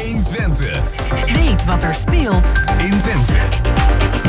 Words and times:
120. 0.00 0.82
Weet 1.26 1.64
wat 1.64 1.82
er 1.82 1.94
speelt 1.94 2.52
in 2.78 2.98
Twente. 2.98 3.32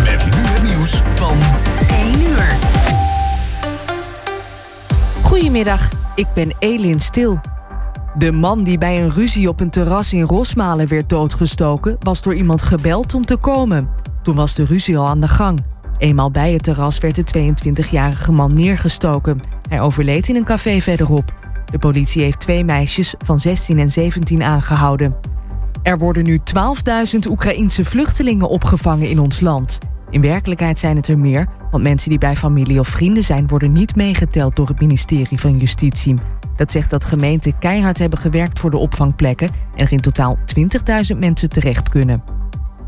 Met 0.03 0.25
nu 0.25 0.41
het 0.41 0.63
nieuws 0.63 1.01
van 1.15 1.37
1 1.89 2.21
uur. 2.21 2.55
Goedemiddag, 5.21 5.89
ik 6.15 6.27
ben 6.33 6.51
Elin 6.59 6.99
Stil. 6.99 7.39
De 8.17 8.31
man 8.31 8.63
die 8.63 8.77
bij 8.77 9.01
een 9.03 9.09
ruzie 9.09 9.47
op 9.47 9.59
een 9.59 9.69
terras 9.69 10.13
in 10.13 10.21
Rosmalen 10.21 10.87
werd 10.87 11.09
doodgestoken... 11.09 11.97
was 11.99 12.21
door 12.21 12.35
iemand 12.35 12.61
gebeld 12.61 13.13
om 13.13 13.25
te 13.25 13.35
komen. 13.35 13.89
Toen 14.21 14.35
was 14.35 14.55
de 14.55 14.65
ruzie 14.65 14.97
al 14.97 15.07
aan 15.07 15.21
de 15.21 15.27
gang. 15.27 15.59
Eenmaal 15.97 16.31
bij 16.31 16.53
het 16.53 16.63
terras 16.63 16.97
werd 16.99 17.33
de 17.33 17.53
22-jarige 17.53 18.31
man 18.31 18.53
neergestoken. 18.53 19.39
Hij 19.69 19.79
overleed 19.79 20.29
in 20.29 20.35
een 20.35 20.43
café 20.43 20.79
verderop. 20.79 21.33
De 21.65 21.79
politie 21.79 22.23
heeft 22.23 22.39
twee 22.39 22.63
meisjes 22.63 23.15
van 23.17 23.39
16 23.39 23.79
en 23.79 23.91
17 23.91 24.43
aangehouden. 24.43 25.32
Er 25.83 25.97
worden 25.97 26.23
nu 26.23 26.39
12.000 27.13 27.29
Oekraïense 27.29 27.85
vluchtelingen 27.85 28.49
opgevangen 28.49 29.09
in 29.09 29.19
ons 29.19 29.39
land. 29.39 29.77
In 30.09 30.21
werkelijkheid 30.21 30.79
zijn 30.79 30.95
het 30.95 31.07
er 31.07 31.19
meer, 31.19 31.47
want 31.71 31.83
mensen 31.83 32.09
die 32.09 32.17
bij 32.17 32.35
familie 32.35 32.79
of 32.79 32.87
vrienden 32.87 33.23
zijn... 33.23 33.47
worden 33.47 33.71
niet 33.71 33.95
meegeteld 33.95 34.55
door 34.55 34.67
het 34.67 34.79
ministerie 34.79 35.39
van 35.39 35.57
Justitie. 35.57 36.15
Dat 36.55 36.71
zegt 36.71 36.89
dat 36.89 37.05
gemeenten 37.05 37.59
keihard 37.59 37.99
hebben 37.99 38.19
gewerkt 38.19 38.59
voor 38.59 38.69
de 38.69 38.77
opvangplekken... 38.77 39.49
en 39.75 39.85
er 39.85 39.91
in 39.91 39.99
totaal 39.99 40.37
20.000 41.13 41.19
mensen 41.19 41.49
terecht 41.49 41.89
kunnen. 41.89 42.23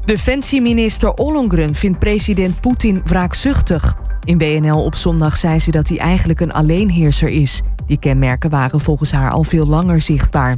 Defensieminister 0.06 1.14
Ollongren 1.14 1.76
vindt 1.76 2.00
president 2.00 2.60
Poetin 2.60 3.02
wraakzuchtig. 3.04 3.96
In 4.24 4.38
WNL 4.38 4.84
op 4.84 4.96
zondag 4.96 5.38
zei 5.38 5.60
ze 5.60 5.72
dat 5.72 5.88
hij 5.88 5.98
eigenlijk 5.98 6.40
een 6.40 6.54
alleenheerser 6.54 7.30
is. 7.30 7.62
Die 7.86 8.00
kenmerken 8.00 8.50
waren 8.50 8.80
volgens 8.80 9.12
haar 9.12 9.32
al 9.32 9.44
veel 9.44 9.66
langer 9.66 10.02
zichtbaar. 10.02 10.56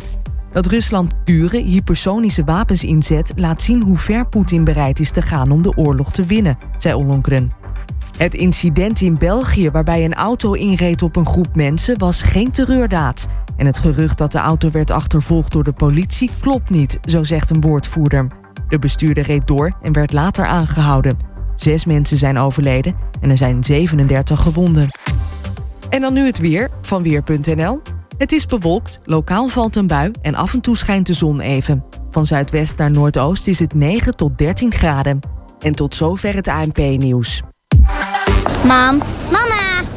Dat 0.57 0.65
Rusland 0.65 1.11
dure, 1.23 1.57
hypersonische 1.57 2.43
wapens 2.43 2.83
inzet... 2.83 3.31
laat 3.35 3.61
zien 3.61 3.81
hoe 3.81 3.97
ver 3.97 4.29
Poetin 4.29 4.63
bereid 4.63 4.99
is 4.99 5.11
te 5.11 5.21
gaan 5.21 5.51
om 5.51 5.61
de 5.61 5.77
oorlog 5.77 6.11
te 6.11 6.25
winnen, 6.25 6.57
zei 6.77 6.95
Ollongren. 6.95 7.51
Het 8.17 8.33
incident 8.33 9.01
in 9.01 9.17
België 9.17 9.71
waarbij 9.71 10.05
een 10.05 10.13
auto 10.13 10.53
inreed 10.53 11.01
op 11.01 11.15
een 11.15 11.25
groep 11.25 11.55
mensen... 11.55 11.97
was 11.97 12.21
geen 12.21 12.51
terreurdaad. 12.51 13.25
En 13.55 13.65
het 13.65 13.77
gerucht 13.77 14.17
dat 14.17 14.31
de 14.31 14.37
auto 14.37 14.71
werd 14.71 14.91
achtervolgd 14.91 15.51
door 15.51 15.63
de 15.63 15.73
politie 15.73 16.31
klopt 16.39 16.69
niet, 16.69 16.99
zo 17.05 17.23
zegt 17.23 17.49
een 17.49 17.61
woordvoerder. 17.61 18.27
De 18.67 18.79
bestuurder 18.79 19.23
reed 19.23 19.47
door 19.47 19.77
en 19.81 19.91
werd 19.91 20.13
later 20.13 20.45
aangehouden. 20.45 21.17
Zes 21.55 21.85
mensen 21.85 22.17
zijn 22.17 22.37
overleden 22.37 22.95
en 23.21 23.29
er 23.29 23.37
zijn 23.37 23.63
37 23.63 24.41
gewonden. 24.41 24.87
En 25.89 26.01
dan 26.01 26.13
nu 26.13 26.25
het 26.25 26.37
weer 26.37 26.69
van 26.81 27.03
Weer.nl. 27.03 27.81
Het 28.17 28.31
is 28.31 28.45
bewolkt, 28.45 28.99
lokaal 29.03 29.47
valt 29.47 29.75
een 29.75 29.87
bui 29.87 30.11
en 30.21 30.35
af 30.35 30.53
en 30.53 30.61
toe 30.61 30.77
schijnt 30.77 31.07
de 31.07 31.13
zon 31.13 31.39
even. 31.39 31.83
Van 32.09 32.25
zuidwest 32.25 32.77
naar 32.77 32.91
noordoost 32.91 33.47
is 33.47 33.59
het 33.59 33.73
9 33.73 34.15
tot 34.15 34.37
13 34.37 34.71
graden. 34.73 35.19
En 35.59 35.73
tot 35.73 35.95
zover 35.95 36.35
het 36.35 36.47
ANP-nieuws. 36.47 37.41
Mam, 38.63 39.01
mama, 39.31 39.76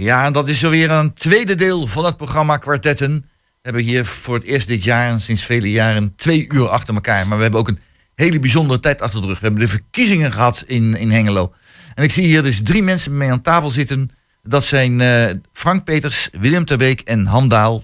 Ja, 0.00 0.24
en 0.24 0.32
dat 0.32 0.48
is 0.48 0.58
zo 0.58 0.70
weer 0.70 0.90
een 0.90 1.14
tweede 1.14 1.54
deel 1.54 1.86
van 1.86 2.04
het 2.04 2.16
programma 2.16 2.56
Kwartetten. 2.56 3.20
We 3.20 3.58
hebben 3.62 3.82
hier 3.82 4.04
voor 4.04 4.34
het 4.34 4.44
eerst 4.44 4.68
dit 4.68 4.84
jaar, 4.84 5.20
sinds 5.20 5.44
vele 5.44 5.70
jaren, 5.70 6.12
twee 6.16 6.46
uur 6.52 6.68
achter 6.68 6.94
elkaar. 6.94 7.26
Maar 7.26 7.36
we 7.36 7.42
hebben 7.42 7.60
ook 7.60 7.68
een 7.68 7.78
hele 8.14 8.38
bijzondere 8.38 8.80
tijd 8.80 9.02
achter 9.02 9.20
de 9.20 9.26
rug. 9.26 9.40
We 9.40 9.46
hebben 9.46 9.64
de 9.64 9.70
verkiezingen 9.70 10.32
gehad 10.32 10.64
in, 10.66 10.96
in 10.96 11.10
Hengelo. 11.10 11.52
En 11.94 12.04
ik 12.04 12.12
zie 12.12 12.24
hier 12.24 12.42
dus 12.42 12.60
drie 12.62 12.82
mensen 12.82 13.16
mee 13.16 13.30
aan 13.30 13.42
tafel 13.42 13.70
zitten. 13.70 14.10
Dat 14.42 14.64
zijn 14.64 15.00
uh, 15.00 15.24
Frank 15.52 15.84
Peters, 15.84 16.28
Willem 16.32 16.64
Terbeek 16.64 17.00
en 17.00 17.26
Handaal. 17.26 17.82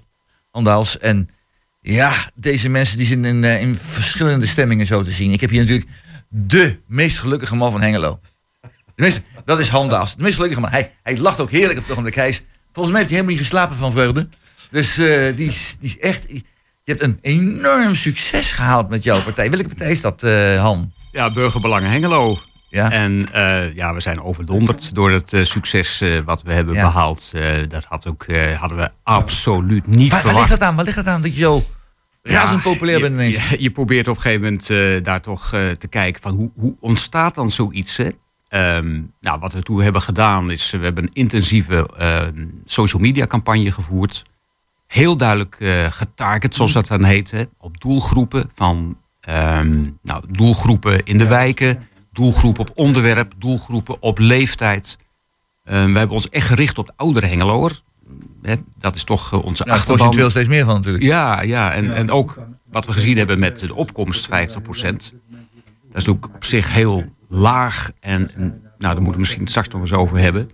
Handaals. 0.51 0.99
En 0.99 1.29
ja, 1.81 2.13
deze 2.35 2.69
mensen 2.69 2.99
die 2.99 3.07
zijn 3.07 3.25
in, 3.25 3.43
uh, 3.43 3.61
in 3.61 3.77
verschillende 3.77 4.47
stemmingen 4.47 4.87
zo 4.87 5.03
te 5.03 5.13
zien. 5.13 5.33
Ik 5.33 5.41
heb 5.41 5.51
hier 5.51 5.61
natuurlijk 5.61 5.89
de 6.29 6.79
meest 6.87 7.19
gelukkige 7.19 7.57
man 7.57 7.73
van 7.73 7.81
Hengelo. 7.81 8.21
Tenminste, 8.95 9.23
dat 9.45 9.59
is 9.59 9.69
Handaals. 9.69 10.17
De 10.17 10.23
meest 10.23 10.35
gelukkige 10.35 10.61
man. 10.61 10.71
Hij, 10.71 10.93
hij 11.03 11.19
lacht 11.19 11.41
ook 11.41 11.51
heerlijk 11.51 11.79
op 11.79 11.83
het 11.83 11.91
ogenblik. 11.91 12.15
Hij 12.15 12.29
is, 12.29 12.43
volgens 12.73 12.95
mij 12.95 13.05
heeft 13.05 13.15
hij 13.15 13.21
helemaal 13.21 13.31
niet 13.31 13.39
geslapen 13.39 13.77
van 13.77 13.93
vreugde. 13.93 14.29
Dus 14.71 14.99
uh, 14.99 15.37
die, 15.37 15.49
is, 15.49 15.77
die 15.81 15.89
is 15.89 15.99
echt... 15.99 16.29
Je 16.29 16.93
hebt 16.93 17.03
een 17.03 17.19
enorm 17.21 17.95
succes 17.95 18.51
gehaald 18.51 18.89
met 18.89 19.03
jouw 19.03 19.23
partij. 19.23 19.51
Welke 19.51 19.69
partij 19.69 19.91
is 19.91 20.01
dat, 20.01 20.23
uh, 20.23 20.61
Han? 20.61 20.93
Ja, 21.13 21.33
Burgerbelangen 21.33 21.91
Hengelo. 21.91 22.39
Ja. 22.69 22.91
En 22.91 23.27
uh, 23.35 23.75
ja, 23.75 23.95
we 23.95 24.01
zijn 24.01 24.23
overdonderd 24.23 24.95
door 24.95 25.11
het 25.11 25.33
uh, 25.33 25.45
succes 25.45 26.03
uh, 26.03 26.19
wat 26.25 26.43
we 26.43 26.53
hebben 26.53 26.75
ja. 26.75 26.83
behaald. 26.83 27.33
dat 27.69 27.85
had 27.85 28.07
ook, 28.07 28.27
hadden 28.59 28.79
we 28.79 28.91
absoluut 29.03 29.87
niet 29.87 30.11
waar, 30.11 30.21
verwacht. 30.21 30.25
Waar 30.25 30.49
ligt 30.49 30.61
dat 30.61 30.69
aan? 30.69 30.77
Waar 30.77 30.85
ligt 30.85 30.97
dat 30.97 31.07
aan 31.07 31.23
dat 31.23 31.35
je 31.35 31.41
zo 31.41 31.65
razend 32.23 32.63
ja, 32.63 32.71
populair 32.71 33.01
bent 33.01 33.13
ineens? 33.13 33.49
Je, 33.49 33.63
je, 33.63 33.71
probeert 33.71 34.09
op 34.09 34.17
een 34.17 34.23
gegeven 34.23 34.43
moment 34.43 35.05
daar 35.05 35.21
toch 35.21 35.49
te 35.79 35.89
kijken 35.89 36.23
van 36.23 36.35
hoe, 36.35 36.51
hoe 36.55 36.77
ontstaat 36.81 37.35
dan 37.35 37.51
zoiets? 37.51 37.97
Hè? 37.97 38.09
Um, 38.55 39.13
nou, 39.21 39.39
wat 39.41 39.53
we 39.53 39.63
toen 39.63 39.83
hebben 39.83 40.03
gedaan 40.03 40.51
is, 40.51 40.71
we 40.71 40.79
hebben 40.79 41.05
een 41.05 41.13
intensieve 41.13 41.91
uh, 42.01 42.23
social 42.65 43.03
media 43.03 43.27
campagne 43.27 43.73
gevoerd. 43.73 44.25
Heel 44.87 45.17
duidelijk 45.17 45.57
uh, 45.59 45.85
getarget, 45.91 46.55
zoals 46.55 46.73
dat 46.73 46.87
dan 46.87 47.05
heet, 47.05 47.31
hè, 47.31 47.43
op 47.59 47.81
doelgroepen 47.81 48.51
van 48.55 48.99
um, 49.29 49.99
nou, 50.03 50.25
doelgroepen 50.29 51.05
in 51.05 51.19
de 51.19 51.27
wijken, 51.27 51.89
doelgroepen 52.13 52.61
op 52.61 52.71
onderwerp, 52.75 53.33
doelgroepen 53.39 54.03
op 54.03 54.19
leeftijd. 54.19 54.99
Um, 55.65 55.93
we 55.93 55.99
hebben 55.99 56.17
ons 56.17 56.29
echt 56.29 56.47
gericht 56.47 56.79
op 56.79 56.87
de 56.87 56.93
oudere 56.97 57.27
Hengeloer. 57.27 57.81
Hè, 58.43 58.55
dat 58.79 58.95
is 58.95 59.05
toch 59.05 59.33
uh, 59.33 59.45
onze 59.45 59.65
ja, 59.67 59.73
achterban. 59.73 60.17
Daar 60.17 60.31
steeds 60.31 60.49
meer 60.49 60.65
van 60.65 60.75
natuurlijk. 60.75 61.05
Ja, 61.05 61.43
ja 61.43 61.73
en, 61.73 61.95
en 61.95 62.11
ook 62.11 62.39
wat 62.71 62.87
we 62.87 62.93
gezien 62.93 63.17
hebben 63.17 63.39
met 63.39 63.59
de 63.59 63.75
opkomst 63.75 64.29
50%. 64.29 64.31
Dat 65.93 66.03
is 66.03 66.09
ook 66.09 66.29
op 66.35 66.45
zich 66.45 66.73
heel 66.73 67.05
laag. 67.35 67.91
En, 68.01 68.35
en 68.35 68.63
nou, 68.79 68.95
daar 68.95 68.95
moeten 68.95 69.13
we 69.13 69.19
misschien 69.19 69.47
straks 69.47 69.69
nog 69.69 69.81
eens 69.81 69.93
over 69.93 70.19
hebben. 70.19 70.51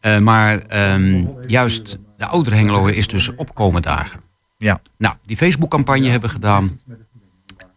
Uh, 0.00 0.18
maar 0.18 0.92
um, 0.94 1.36
juist 1.46 1.98
de 2.16 2.26
oudere 2.26 2.56
Hengelo 2.56 2.86
is 2.86 3.06
dus 3.06 3.34
opkomen 3.34 3.82
dagen. 3.82 4.20
Ja. 4.58 4.80
Nou, 4.98 5.14
die 5.22 5.36
Facebook-campagne 5.36 6.08
hebben 6.08 6.28
we 6.28 6.34
gedaan. 6.34 6.80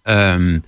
Um, 0.03 0.63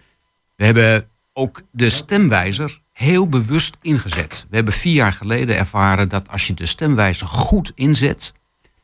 we 0.56 0.66
hebben 0.66 1.10
ook 1.34 1.62
de 1.72 1.90
stemwijzer 1.90 2.82
heel 2.94 3.28
bewust 3.28 3.78
ingezet. 3.82 4.46
We 4.50 4.56
hebben 4.56 4.74
vier 4.74 4.94
jaar 4.94 5.14
geleden 5.14 5.58
ervaren 5.58 6.10
dat 6.10 6.30
als 6.30 6.48
je 6.48 6.54
de 6.54 6.66
stemwijzer 6.66 7.28
goed 7.28 7.72
inzet... 7.76 8.34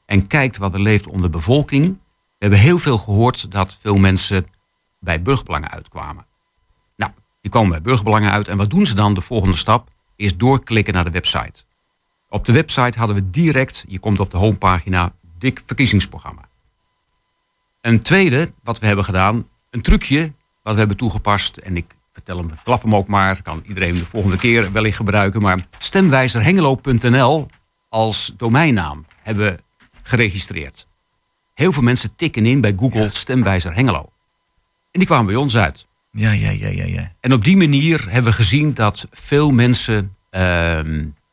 en 0.05 0.27
kijkt 0.27 0.57
wat 0.57 0.73
er 0.73 0.81
leeft 0.81 1.07
onder 1.07 1.31
de 1.31 1.37
bevolking... 1.37 1.85
we 1.85 2.35
hebben 2.37 2.59
heel 2.59 2.77
veel 2.77 2.97
gehoord 2.97 3.51
dat 3.51 3.77
veel 3.79 3.97
mensen 3.97 4.45
bij 4.99 5.21
burgerbelangen 5.21 5.71
uitkwamen. 5.71 6.25
Die 7.45 7.53
komen 7.53 7.71
bij 7.71 7.81
burgerbelangen 7.81 8.31
uit. 8.31 8.47
En 8.47 8.57
wat 8.57 8.69
doen 8.69 8.85
ze 8.85 8.95
dan? 8.95 9.13
De 9.13 9.21
volgende 9.21 9.55
stap 9.55 9.89
is 10.15 10.37
doorklikken 10.37 10.93
naar 10.93 11.03
de 11.03 11.11
website. 11.11 11.63
Op 12.29 12.45
de 12.45 12.53
website 12.53 12.97
hadden 12.99 13.15
we 13.15 13.29
direct, 13.29 13.83
je 13.87 13.99
komt 13.99 14.19
op 14.19 14.31
de 14.31 14.37
homepagina, 14.37 15.13
dik 15.37 15.61
verkiezingsprogramma. 15.65 16.41
Een 17.81 17.99
tweede, 17.99 18.51
wat 18.63 18.79
we 18.79 18.85
hebben 18.85 19.05
gedaan, 19.05 19.47
een 19.69 19.81
trucje 19.81 20.33
wat 20.63 20.73
we 20.73 20.79
hebben 20.79 20.97
toegepast. 20.97 21.57
En 21.57 21.77
ik 21.77 21.95
vertel 22.13 22.37
hem, 22.37 22.49
klap 22.63 22.81
hem 22.81 22.95
ook 22.95 23.07
maar. 23.07 23.33
Dat 23.33 23.41
kan 23.41 23.61
iedereen 23.65 23.95
de 23.95 24.05
volgende 24.05 24.37
keer 24.37 24.71
wellicht 24.71 24.97
gebruiken. 24.97 25.41
Maar 25.41 25.67
stemwijzerhengelo.nl 25.77 27.47
als 27.89 28.33
domeinnaam 28.37 29.05
hebben 29.23 29.45
we 29.45 29.59
geregistreerd. 30.03 30.87
Heel 31.53 31.71
veel 31.71 31.83
mensen 31.83 32.15
tikken 32.15 32.45
in 32.45 32.61
bij 32.61 32.73
Google 32.79 33.09
stemwijzer 33.09 33.75
Hengelo. 33.75 34.09
En 34.91 34.99
die 34.99 35.05
kwamen 35.05 35.25
bij 35.25 35.35
ons 35.35 35.57
uit. 35.57 35.87
Ja, 36.15 36.31
ja, 36.31 36.49
ja, 36.49 36.67
ja, 36.67 36.85
ja. 36.85 37.11
En 37.19 37.33
op 37.33 37.43
die 37.43 37.57
manier 37.57 38.05
hebben 38.09 38.31
we 38.31 38.37
gezien 38.37 38.73
dat 38.73 39.07
veel 39.11 39.51
mensen 39.51 40.15
uh, 40.31 40.79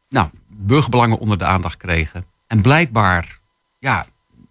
nou, 0.08 0.29
burgerbelangen 0.49 1.19
onder 1.19 1.38
de 1.38 1.44
aandacht 1.44 1.76
kregen. 1.76 2.25
En 2.46 2.62
blijkbaar 2.62 3.38
ja, 3.79 4.06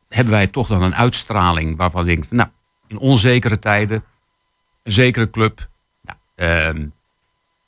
hebben 0.09 0.33
wij 0.33 0.47
toch 0.47 0.67
dan 0.67 0.81
een 0.81 0.95
uitstraling 0.95 1.77
waarvan 1.77 2.03
we 2.03 2.07
denken, 2.07 2.35
nou, 2.35 2.49
in 2.87 2.97
onzekere 2.97 3.59
tijden, 3.59 4.03
een 4.83 4.91
zekere 4.91 5.29
club. 5.29 5.69
Nou, 6.01 6.17
uh, 6.75 6.85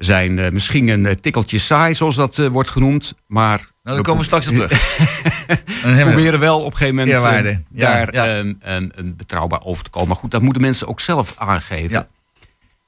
zijn 0.05 0.39
eh, 0.39 0.51
misschien 0.51 0.87
een 0.87 1.05
eh, 1.05 1.15
tikkeltje 1.15 1.57
saai, 1.57 1.95
zoals 1.95 2.15
dat 2.15 2.37
eh, 2.37 2.47
wordt 2.47 2.69
genoemd. 2.69 3.13
Maar 3.27 3.57
Nou, 3.83 3.95
daar 3.95 4.05
komen 4.05 4.19
we 4.19 4.25
straks 4.25 4.47
op 4.47 4.53
terug. 4.53 4.97
we 5.97 6.03
proberen 6.09 6.39
wel 6.39 6.59
op 6.59 6.71
een 6.71 6.77
gegeven 6.77 6.95
moment 6.95 7.15
Ja, 7.15 7.21
waarde. 7.21 7.63
Ja, 7.71 8.05
daar 8.05 8.13
ja. 8.13 8.25
ehm, 8.25 8.53
een, 8.59 8.91
een 8.95 9.15
betrouwbaar 9.15 9.63
over 9.63 9.83
te 9.83 9.89
komen. 9.89 10.07
Maar 10.07 10.17
goed, 10.17 10.31
dat 10.31 10.41
moeten 10.41 10.61
mensen 10.61 10.87
ook 10.87 10.99
zelf 10.99 11.33
aangeven. 11.37 12.07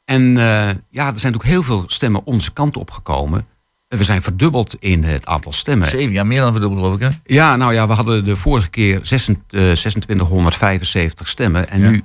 En 0.05 0.37
eh, 0.37 0.69
ja, 0.89 1.07
er 1.13 1.19
zijn 1.19 1.33
ook 1.35 1.43
heel 1.43 1.63
veel 1.63 1.83
stemmen 1.87 2.25
onze 2.25 2.53
kant 2.53 2.77
op 2.77 2.91
gekomen. 2.91 3.45
We 3.87 4.03
zijn 4.03 4.21
verdubbeld 4.21 4.75
in 4.79 5.03
het 5.03 5.25
aantal 5.25 5.51
stemmen. 5.51 5.87
Zeven, 5.87 6.11
ja, 6.13 6.23
meer 6.23 6.41
dan 6.41 6.51
verdubbeld 6.51 6.81
geloof 6.81 6.95
ik, 6.95 7.01
hè? 7.01 7.09
Ja, 7.35 7.55
nou 7.55 7.73
ja, 7.73 7.87
we 7.87 7.93
hadden 7.93 8.23
de 8.23 8.35
vorige 8.35 8.69
keer 8.69 8.99
26, 9.01 9.45
eh, 9.59 9.59
2675 9.73 11.27
stemmen 11.27 11.69
en 11.69 11.79
Ja. 11.79 11.89
nu 11.89 12.03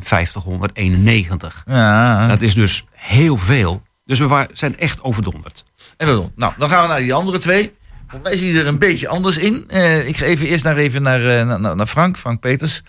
5391. 0.00 1.62
Ja. 1.66 2.28
Dat 2.28 2.40
is 2.40 2.54
dus 2.54 2.84
heel 2.90 3.36
veel. 3.36 3.82
Dus 4.04 4.18
we 4.18 4.46
zijn 4.52 4.78
echt 4.78 5.02
overdonderd. 5.02 5.64
En 5.96 6.06
wel, 6.06 6.32
nou, 6.36 6.52
dan 6.58 6.68
gaan 6.68 6.82
we 6.82 6.88
naar 6.88 7.00
die 7.00 7.14
andere 7.14 7.38
twee. 7.38 7.72
Volgens 8.06 8.30
mij 8.30 8.38
zie 8.38 8.52
je 8.52 8.60
er 8.60 8.66
een 8.66 8.78
beetje 8.78 9.08
anders 9.08 9.36
in. 9.38 9.64
Eh, 9.68 10.08
ik 10.08 10.16
ga 10.16 10.24
even 10.24 10.46
eerst 10.46 10.64
naar, 10.64 10.76
even 10.76 11.02
naar, 11.02 11.38
eh, 11.38 11.58
naar, 11.58 11.76
naar 11.76 11.86
Frank, 11.86 12.16
Frank 12.16 12.40
Peters. 12.40 12.82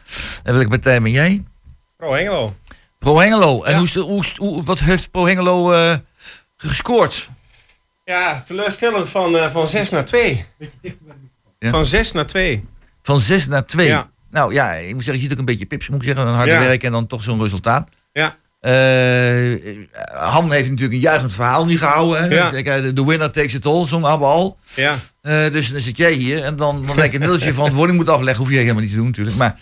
En 0.43 0.53
welke 0.53 0.69
partij 0.69 1.01
ben 1.01 1.11
jij? 1.11 1.43
Pro 1.97 2.13
Hengelo. 2.13 2.55
Pro 3.05 3.19
Hengelo. 3.19 3.63
En 3.63 3.83
Ja. 3.83 4.01
hoe, 4.01 4.23
hoe, 4.37 4.63
wat 4.63 4.79
heeft 4.79 5.11
Pro 5.11 5.25
Hengelo 5.25 5.71
eh, 5.71 5.95
gescoord? 6.57 7.29
Ja, 8.03 8.41
teleurstellend 8.45 9.09
van, 9.09 9.37
eh, 9.37 9.51
van 9.51 9.67
6 9.67 9.89
naar 9.89 10.05
2. 10.05 10.45
Ja. 11.59 11.69
Van 11.69 11.85
6 11.85 12.11
naar 12.11 12.25
2. 12.25 12.65
Van 13.01 13.19
6 13.19 13.47
naar 13.47 13.65
2. 13.65 13.87
Ja. 13.87 14.09
Nou 14.29 14.53
ja, 14.53 14.71
ik 14.73 14.93
moet 14.93 15.03
zeggen, 15.03 15.13
je 15.13 15.21
ziet 15.21 15.31
ook 15.31 15.39
een 15.39 15.45
beetje 15.45 15.65
pips, 15.65 15.87
moet 15.89 15.99
ik 16.01 16.05
zeggen. 16.07 16.27
Een 16.27 16.33
harde 16.33 16.51
werk 16.57 16.83
en 16.83 16.91
dan 16.91 17.07
toch 17.07 17.23
zo'n 17.23 17.41
resultaat. 17.41 17.89
Eh 18.65 19.53
Han 20.13 20.51
heeft 20.51 20.69
natuurlijk 20.69 20.93
een 20.93 20.99
juichend 20.99 21.33
verhaal 21.33 21.65
nu 21.65 21.77
gehouden. 21.77 22.29
Ja. 22.29 22.53
Eh, 22.53 22.93
de, 22.93 23.05
winner 23.05 23.31
takes 23.31 23.53
it 23.53 23.65
all, 23.65 23.85
zong 23.85 24.05
Abbe 24.05 24.25
al. 24.25 24.57
Ja. 24.75 24.95
Eh, 25.21 25.51
dus 25.51 25.71
dan 25.71 25.79
zit 25.79 25.97
jij 25.97 26.11
hier 26.11 26.43
en 26.43 26.55
dan, 26.55 26.85
dan 26.85 26.95
denk 26.95 27.13
ik 27.13 27.19
net 27.19 27.29
als 27.29 27.43
je 27.43 27.53
verantwoording 27.53 27.97
moet 27.97 28.09
afleggen. 28.09 28.43
Hoef 28.43 28.53
je 28.53 28.59
helemaal 28.59 28.81
niet 28.81 28.89
te 28.89 28.95
doen 28.95 29.05
natuurlijk. 29.05 29.37
Maar, 29.37 29.59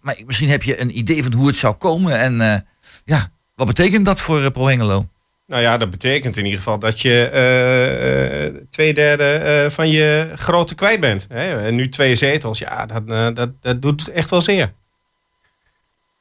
maar 0.00 0.16
misschien 0.26 0.48
heb 0.48 0.62
je 0.62 0.80
een 0.80 0.98
idee 0.98 1.22
van 1.22 1.32
hoe 1.32 1.46
het 1.46 1.56
zou 1.56 1.74
komen. 1.74 2.18
En 2.18 2.66
ja, 3.04 3.30
wat 3.54 3.66
betekent 3.66 4.04
dat 4.04 4.20
voor 4.20 4.50
Pro 4.50 4.66
Hengelo? 4.66 5.06
Nou 5.46 5.62
ja, 5.62 5.76
dat 5.78 5.90
betekent 5.90 6.36
in 6.36 6.44
ieder 6.44 6.58
geval 6.58 6.78
dat 6.78 7.00
je 7.00 8.64
twee 8.70 8.94
derde 8.94 9.68
van 9.70 9.90
je 9.90 10.32
grote 10.34 10.74
kwijt 10.74 11.00
bent. 11.00 11.26
Hè? 11.28 11.66
En 11.66 11.74
nu 11.74 11.88
twee 11.88 12.16
zetels, 12.16 12.58
ja, 12.58 12.86
dat, 12.86 13.36
dat, 13.36 13.50
dat 13.60 13.82
doet 13.82 14.08
echt 14.08 14.30
wel 14.30 14.40
zeer. 14.40 14.72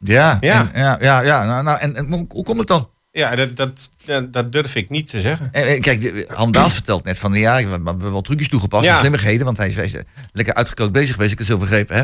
Ja, 0.04 0.38
Ja. 0.42 0.70
En, 0.74 0.82
ja, 0.82 0.98
ja, 1.02 1.22
ja. 1.22 1.46
Nou, 1.46 1.64
nou, 1.64 1.80
en, 1.80 1.96
en 1.96 2.08
hoe, 2.08 2.44
komt 2.44 2.58
het 2.58 2.68
dan? 2.68 2.90
Ja, 3.12 3.36
dat, 3.36 3.56
dat, 3.56 3.90
dat, 4.32 4.52
durf 4.52 4.76
ik 4.76 4.90
niet 4.90 5.10
te 5.10 5.22
zeggen. 5.22 5.50
En, 5.52 5.64
en 5.68 5.82
kijk, 5.82 6.02
de- 6.02 6.26
Han 6.36 6.52
Daals 6.52 6.74
vertelt 6.74 7.04
net 7.04 7.18
van 7.20 7.34
ja, 7.34 7.56
we 7.56 7.64
we 7.66 7.70
hebben 7.72 8.12
wel 8.12 8.22
trucjes 8.22 8.48
toegepast, 8.50 8.86
Ja. 8.86 8.92
en 8.92 8.98
slimmigheden, 9.00 9.46
want 9.46 9.58
hij 9.58 9.68
is, 9.68 9.76
hij 9.76 9.86
is, 9.86 9.94
eh, 9.96 10.02
lekker 10.32 10.54
uitgekookt 10.54 10.92
bezig 10.92 11.14
geweest, 11.16 11.32
ik 11.32 11.38
heb 11.38 11.48
het 11.48 11.56
zo 11.58 11.62
begrepen. 11.64 11.96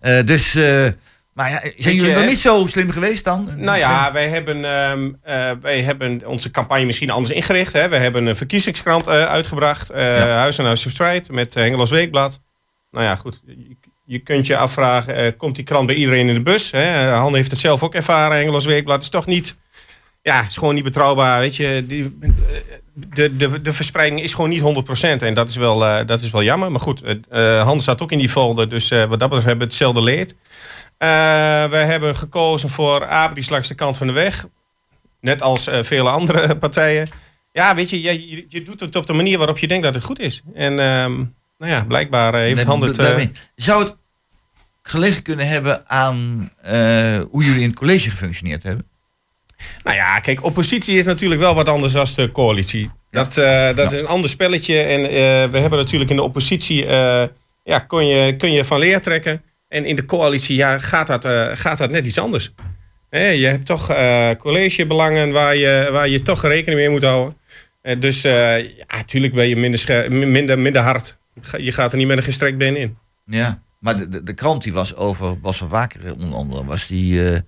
Hè? 0.00 0.18
Eh, 0.18 0.24
dus, 0.26 0.54
eh, 0.54 0.86
maar 1.32 1.50
ja, 1.50 1.60
zijn 1.76 1.94
jullie 1.94 2.14
nog 2.14 2.24
niet 2.26 2.38
zo 2.40 2.66
slim 2.66 2.90
geweest 2.90 3.24
dan? 3.24 3.50
Nou 3.56 3.78
ja, 3.78 4.12
wij 4.12 4.28
hebben, 4.28 4.64
ehm, 4.64 5.10
eh, 5.22 5.50
wij 5.60 5.82
hebben 5.82 6.26
onze 6.26 6.50
campagne 6.50 6.84
misschien 6.84 7.10
anders 7.10 7.34
ingericht. 7.34 7.72
Hè. 7.72 7.88
We 7.88 7.96
hebben 7.96 8.26
een 8.26 8.36
verkiezingskrant 8.36 9.08
uitgebracht. 9.08 9.92
Huis 9.92 10.58
aan 10.58 10.66
Huis 10.66 10.90
Strijd 10.90 11.30
met 11.30 11.54
Hengelos 11.54 11.90
Weekblad. 11.90 12.40
Nou 12.90 13.04
ja, 13.04 13.16
goed. 13.16 13.42
Je, 14.06 14.18
kunt 14.18 14.46
je 14.46 14.56
afvragen, 14.56 15.14
eh, 15.14 15.32
komt 15.36 15.54
die 15.54 15.64
krant 15.64 15.86
bij 15.86 15.96
iedereen 15.96 16.28
in 16.28 16.34
de 16.34 16.42
bus? 16.42 16.70
Hè? 16.70 17.08
Han 17.10 17.34
heeft 17.34 17.50
het 17.50 17.60
zelf 17.60 17.82
ook 17.82 17.94
ervaren. 17.94 18.36
Hengelos 18.36 18.64
Weekblad 18.64 19.02
is 19.02 19.08
toch 19.08 19.26
niet... 19.26 19.56
Ja, 20.22 20.46
is 20.46 20.56
gewoon 20.56 20.74
niet 20.74 20.84
betrouwbaar. 20.84 21.40
Weet 21.40 21.56
je, 21.56 21.84
die, 21.86 22.16
eh, 22.20 22.30
de, 22.94 23.36
de, 23.36 23.60
de 23.62 23.72
verspreiding 23.72 24.22
is 24.22 24.34
gewoon 24.34 24.50
niet 24.50 24.60
100%. 24.60 25.22
En 25.22 25.34
dat 25.34 25.48
is 25.48 25.56
wel, 25.56 25.86
eh, 25.86 26.06
dat 26.06 26.20
is 26.20 26.30
wel 26.30 26.42
jammer. 26.42 26.70
Maar 26.70 26.80
goed, 26.80 27.02
eh 27.28 27.62
Han 27.64 27.80
zat 27.80 28.02
ook 28.02 28.12
in 28.12 28.18
die 28.18 28.28
folder. 28.28 28.68
Dus 28.68 28.90
eh, 28.90 28.98
wat 28.98 29.08
dat 29.08 29.18
betreft 29.18 29.44
hebben 29.46 29.66
we 29.66 29.72
hetzelfde 29.72 30.02
leed. 30.02 30.34
Eh, 30.98 31.08
we 31.70 31.76
hebben 31.76 32.16
gekozen 32.16 32.68
voor 32.70 33.06
Abris 33.06 33.48
langs 33.48 33.68
de 33.68 33.74
kant 33.74 33.96
van 33.96 34.06
de 34.06 34.12
weg. 34.12 34.46
Net 35.20 35.42
als 35.42 35.66
eh, 35.66 35.82
vele 35.82 36.08
andere 36.10 36.56
partijen. 36.66 37.08
Ja, 37.52 37.74
weet 37.74 37.90
je, 37.90 38.00
je, 38.02 38.30
je- 38.30 38.46
je 38.48 38.62
doet 38.62 38.80
het 38.80 38.96
op 38.96 39.06
de 39.06 39.12
manier 39.12 39.38
waarop 39.38 39.58
je 39.58 39.68
denkt 39.68 39.84
dat 39.84 39.94
het 39.94 40.04
goed 40.04 40.18
is. 40.18 40.42
En 40.54 40.78
ehm, 40.78 41.24
nou 41.58 41.72
ja, 41.72 41.84
blijkbaar 41.84 42.34
eh, 42.34 42.40
heeft 42.40 42.66
Nee, 42.66 42.88
het... 42.88 43.16
mee. 43.16 43.30
Zou 43.54 43.84
het 43.84 43.96
gelegen 44.82 45.22
kunnen 45.22 45.48
hebben 45.48 45.88
aan 45.90 46.50
eh, 46.62 47.18
hoe 47.30 47.44
jullie 47.44 47.62
in 47.62 47.68
het 47.68 47.78
college 47.78 48.10
gefunctioneerd 48.10 48.62
hebben? 48.62 48.86
Nou 49.84 49.96
ja, 49.96 50.18
kijk, 50.20 50.44
oppositie 50.44 50.98
is 50.98 51.04
natuurlijk 51.04 51.40
wel 51.40 51.54
wat 51.54 51.68
anders 51.68 51.92
dan 51.92 52.06
de 52.14 52.32
coalitie. 52.32 52.90
Dat, 53.10 53.36
eh, 53.36 53.66
dat 53.66 53.90
Ja. 53.90 53.96
is 53.96 54.00
een 54.00 54.06
ander 54.06 54.30
spelletje. 54.30 54.80
En 54.80 55.00
we 55.50 55.58
hebben 55.58 55.78
natuurlijk 55.78 56.10
in 56.10 56.16
de 56.16 56.22
oppositie... 56.22 56.86
ja, 57.64 57.78
kun 57.86 58.06
je, 58.06 58.36
kun 58.36 58.52
je 58.52 58.64
van 58.64 58.78
leer 58.78 59.00
trekken. 59.00 59.42
En 59.68 59.84
in 59.84 59.96
de 59.96 60.04
coalitie 60.06 60.56
ja, 60.56 60.78
gaat, 60.78 61.06
dat, 61.06 61.26
gaat 61.58 61.78
dat 61.78 61.90
net 61.90 62.06
iets 62.06 62.18
anders. 62.18 62.52
Je 63.10 63.46
hebt 63.46 63.66
toch 63.66 63.92
collegebelangen 64.38 65.30
waar 65.30 65.56
je, 65.56 65.88
waar 65.92 66.08
je 66.08 66.22
toch 66.22 66.42
rekening 66.42 66.80
mee 66.80 66.90
moet 66.90 67.02
houden. 67.02 67.36
Dus 67.98 68.22
ja, 68.22 68.62
natuurlijk 68.88 69.34
ben 69.34 69.48
je 69.48 69.56
minder, 69.56 70.12
minder, 70.12 70.58
minder 70.58 70.82
hard. 70.82 71.18
Je 71.56 71.72
gaat 71.72 71.92
er 71.92 71.98
niet 71.98 72.06
met 72.06 72.16
een 72.16 72.22
gestrekt 72.22 72.58
been 72.58 72.76
in. 72.76 72.98
Ja, 73.24 73.62
maar 73.78 74.10
de, 74.10 74.22
de, 74.22 74.34
krant 74.34 74.62
die 74.62 74.72
was 74.72 74.96
over 74.96 75.40
Bas 75.40 75.58
van 75.58 75.68
Wakeren 75.68 76.14
onder 76.14 76.34
andere, 76.34 76.64
was 76.64 76.86
die 76.86 77.30
eh, 77.30 77.40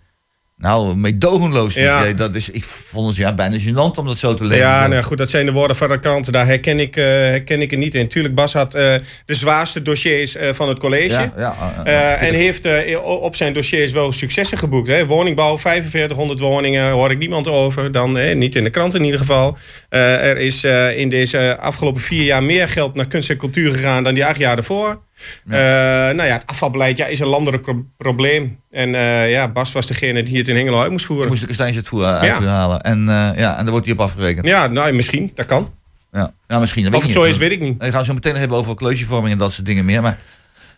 nou 0.58 0.96
meedogenloos. 0.96 1.74
Ja. 1.74 2.12
Dat 2.12 2.34
is, 2.34 2.50
ik 2.50 2.64
vond 2.64 3.06
het 3.06 3.16
ja, 3.16 3.34
bijna 3.34 3.58
gênant 3.58 3.98
om 3.98 4.06
dat 4.06 4.18
zo 4.18 4.34
te 4.34 4.44
lezen. 4.44 4.64
Ja, 4.64 4.86
nou 4.86 5.02
goed, 5.02 5.18
dat 5.18 5.30
zijn 5.30 5.46
de 5.46 5.52
woorden 5.52 5.76
van 5.76 5.88
de 5.88 6.00
krant. 6.00 6.32
Daar 6.32 6.46
herken 6.46 6.80
ik, 6.80 6.96
eh, 6.96 7.04
herken 7.04 7.60
ik 7.60 7.70
het 7.70 7.78
niet 7.78 7.94
in. 7.94 8.08
Tuurlijk, 8.08 8.34
Bas 8.34 8.52
had 8.52 8.74
eh, 8.74 8.94
de 9.24 9.34
zwaarste 9.34 9.82
dossiers 9.82 10.36
eh, 10.36 10.52
van 10.52 10.68
het 10.68 10.78
college. 10.78 11.30
ja, 11.36 11.54
ja, 11.84 12.16
en 12.16 12.34
heeft 12.34 12.68
op 13.02 13.36
zijn 13.36 13.52
dossiers 13.52 13.92
wel 13.92 14.12
successen 14.12 14.58
geboekt. 14.58 14.88
Hè. 14.88 15.06
Woningbouw, 15.06 15.58
4500 15.58 16.40
woningen, 16.40 16.90
hoor 16.90 17.10
ik 17.10 17.18
niemand 17.18 17.48
over. 17.48 17.92
Dan 17.92 18.18
eh, 18.18 18.36
niet 18.36 18.54
in 18.54 18.64
de 18.64 18.70
krant 18.70 18.94
in 18.94 19.04
ieder 19.04 19.20
geval. 19.20 19.56
Er 19.88 20.36
is 20.36 20.64
in 20.96 21.08
deze 21.08 21.56
afgelopen 21.60 22.00
vier 22.00 22.24
jaar 22.24 22.42
meer 22.42 22.68
geld 22.68 22.94
naar 22.94 23.06
kunst 23.06 23.30
en 23.30 23.36
cultuur 23.36 23.72
gegaan 23.72 24.04
dan 24.04 24.14
die 24.14 24.26
acht 24.26 24.38
jaar 24.38 24.56
ervoor. 24.56 25.06
Eh, 25.48 25.58
nou 25.58 26.22
ja, 26.22 26.32
het 26.32 26.46
afvalbeleid 26.46 26.96
ja, 26.96 27.06
is 27.06 27.20
een 27.20 27.26
landelijk 27.26 27.62
pro- 27.62 27.84
probleem. 27.96 28.60
En 28.70 28.94
eh, 28.94 29.30
ja, 29.30 29.48
Bas 29.48 29.72
was 29.72 29.86
degene 29.86 30.22
die 30.22 30.36
het 30.38 30.48
in 30.48 30.56
Hengelo 30.56 30.80
uit 30.80 30.90
moest 30.90 31.06
voeren. 31.06 31.28
moest 31.28 31.40
de 31.40 31.46
Kastijns 31.46 31.76
het 31.76 31.88
voer 31.88 32.04
uitvoer 32.04 32.46
halen. 32.46 32.80
En, 32.80 32.98
eh, 33.08 33.38
ja, 33.38 33.56
en 33.56 33.62
daar 33.62 33.70
wordt 33.70 33.86
hij 33.86 33.94
op 33.94 34.00
afgerekend. 34.00 34.46
Ja, 34.46 34.62
Ja, 34.62 34.66
nou 34.66 34.92
misschien, 34.92 35.32
dat 35.34 35.46
kan. 35.46 35.72
ja. 36.12 36.32
misschien. 36.58 36.84
Dat 36.84 36.94
Of 36.94 36.98
weet 37.00 37.08
het 37.08 37.18
zo 37.22 37.22
is, 37.30 37.36
weet 37.36 37.50
ik 37.52 37.60
niet. 37.60 37.78
We 37.82 37.92
gaan 37.92 38.04
zo 38.04 38.14
meteen 38.14 38.30
nog 38.32 38.40
hebben 38.40 38.58
over 38.58 38.74
collegevorming 38.74 39.32
en 39.32 39.38
dat 39.38 39.52
soort 39.52 39.66
dingen 39.66 39.84
meer. 39.84 40.02
Maar 40.02 40.18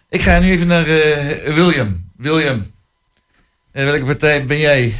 ik 0.08 0.20
ga 0.22 0.38
nu 0.38 0.50
even 0.50 0.66
naar 0.66 0.86
eh, 0.86 1.54
William. 1.54 2.10
William, 2.16 2.70
eh, 3.72 3.84
welke 3.84 4.04
partij 4.04 4.46
ben 4.46 4.58
jij? 4.58 4.94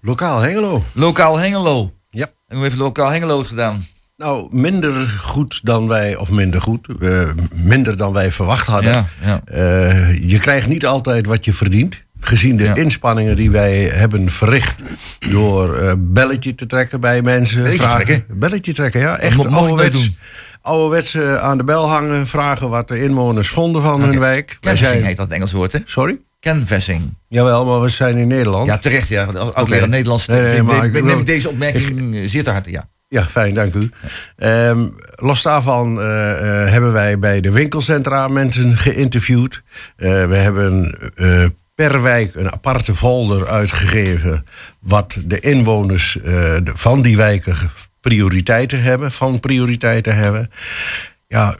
Lokaal 0.00 0.40
Hengelo. 0.40 0.84
Lokaal 0.92 1.36
Hengelo. 1.38 1.92
Ja. 2.10 2.26
En 2.48 2.56
hoe 2.56 2.64
heeft 2.64 2.76
Lokaal 2.76 3.10
Hengelo 3.10 3.38
het 3.38 3.46
gedaan? 3.46 3.86
Nou, 4.18 4.48
minder 4.50 4.92
goed 5.08 5.60
dan 5.62 5.88
wij, 5.88 6.16
of 6.16 6.30
minder 6.30 6.60
goed, 6.60 6.88
eh, 7.00 7.30
minder 7.54 7.96
dan 7.96 8.12
wij 8.12 8.30
verwacht 8.30 8.66
hadden. 8.66 8.90
Ja, 8.92 9.06
ja. 9.24 9.40
Eh, 9.44 10.28
je 10.30 10.38
krijgt 10.38 10.68
niet 10.68 10.86
altijd 10.86 11.26
wat 11.26 11.44
je 11.44 11.52
verdient. 11.52 12.04
Gezien 12.20 12.56
de 12.56 12.64
Ja. 12.64 12.74
inspanningen 12.74 13.36
die 13.36 13.50
wij 13.50 13.78
hebben 13.82 14.30
verricht 14.30 14.82
door 15.30 15.76
eh, 15.76 15.92
belletje 15.98 16.54
te 16.54 16.66
trekken 16.66 17.00
bij 17.00 17.22
mensen. 17.22 17.62
Belletje 17.62 17.88
trekken? 17.88 18.24
Belletje 18.28 18.72
trekken, 18.72 19.00
ja. 19.00 19.18
Echt 19.18 19.36
ik 19.38 19.46
ouderwets, 19.46 20.10
ouderwets 20.62 21.18
aan 21.18 21.58
de 21.58 21.64
bel 21.64 21.88
hangen, 21.88 22.26
vragen 22.26 22.68
wat 22.68 22.88
de 22.88 23.02
inwoners 23.02 23.48
vonden 23.48 23.82
van 23.82 24.00
hun 24.00 24.10
Oké. 24.10 24.18
wijk. 24.18 24.48
Wij 24.48 24.56
Canvassing 24.60 24.88
zijn, 24.98 25.04
heet 25.04 25.16
dat 25.16 25.30
Engels 25.30 25.52
woord, 25.52 25.72
hè? 25.72 25.78
sorry? 25.84 26.20
Canvassing. 26.40 27.14
Jawel, 27.28 27.64
maar 27.66 27.80
we 27.80 27.88
zijn 27.88 28.16
in 28.16 28.28
Nederland. 28.28 28.66
Ja, 28.66 28.78
terecht, 28.78 29.08
ja. 29.08 29.24
Als 29.24 29.54
Oud-leraar 29.54 29.88
Nederlands 29.88 30.26
Nee, 30.26 30.40
neem 30.40 30.70
ik 30.70 31.04
neem 31.04 31.18
ik 31.18 31.26
deze 31.26 31.48
opmerking 31.48 32.18
zeer 32.28 32.44
te 32.44 32.50
harte, 32.50 32.70
ja. 32.70 32.88
Ja, 33.10 33.24
fijn, 33.24 33.54
dank 33.54 33.74
u. 33.74 33.90
Ehm, 34.36 34.88
los 35.14 35.42
daarvan 35.42 36.00
eh, 36.00 36.30
eh, 36.30 36.70
hebben 36.70 36.92
wij 36.92 37.18
bij 37.18 37.40
de 37.40 37.50
winkelcentra 37.50 38.28
mensen 38.28 38.76
geïnterviewd. 38.76 39.62
Eh, 39.96 40.26
we 40.26 40.36
hebben 40.36 40.98
per 41.74 42.02
wijk 42.02 42.34
een 42.34 42.52
aparte 42.52 42.94
folder 42.94 43.48
uitgegeven... 43.48 44.46
wat 44.80 45.18
de 45.24 45.40
inwoners 45.40 46.18
van 46.64 47.02
die 47.02 47.16
wijken 47.16 47.56
prioriteiten 48.00 48.82
hebben, 48.82 49.12
van 49.12 49.40
prioriteiten 49.40 50.14
hebben. 50.14 50.50
Ja, 51.28 51.56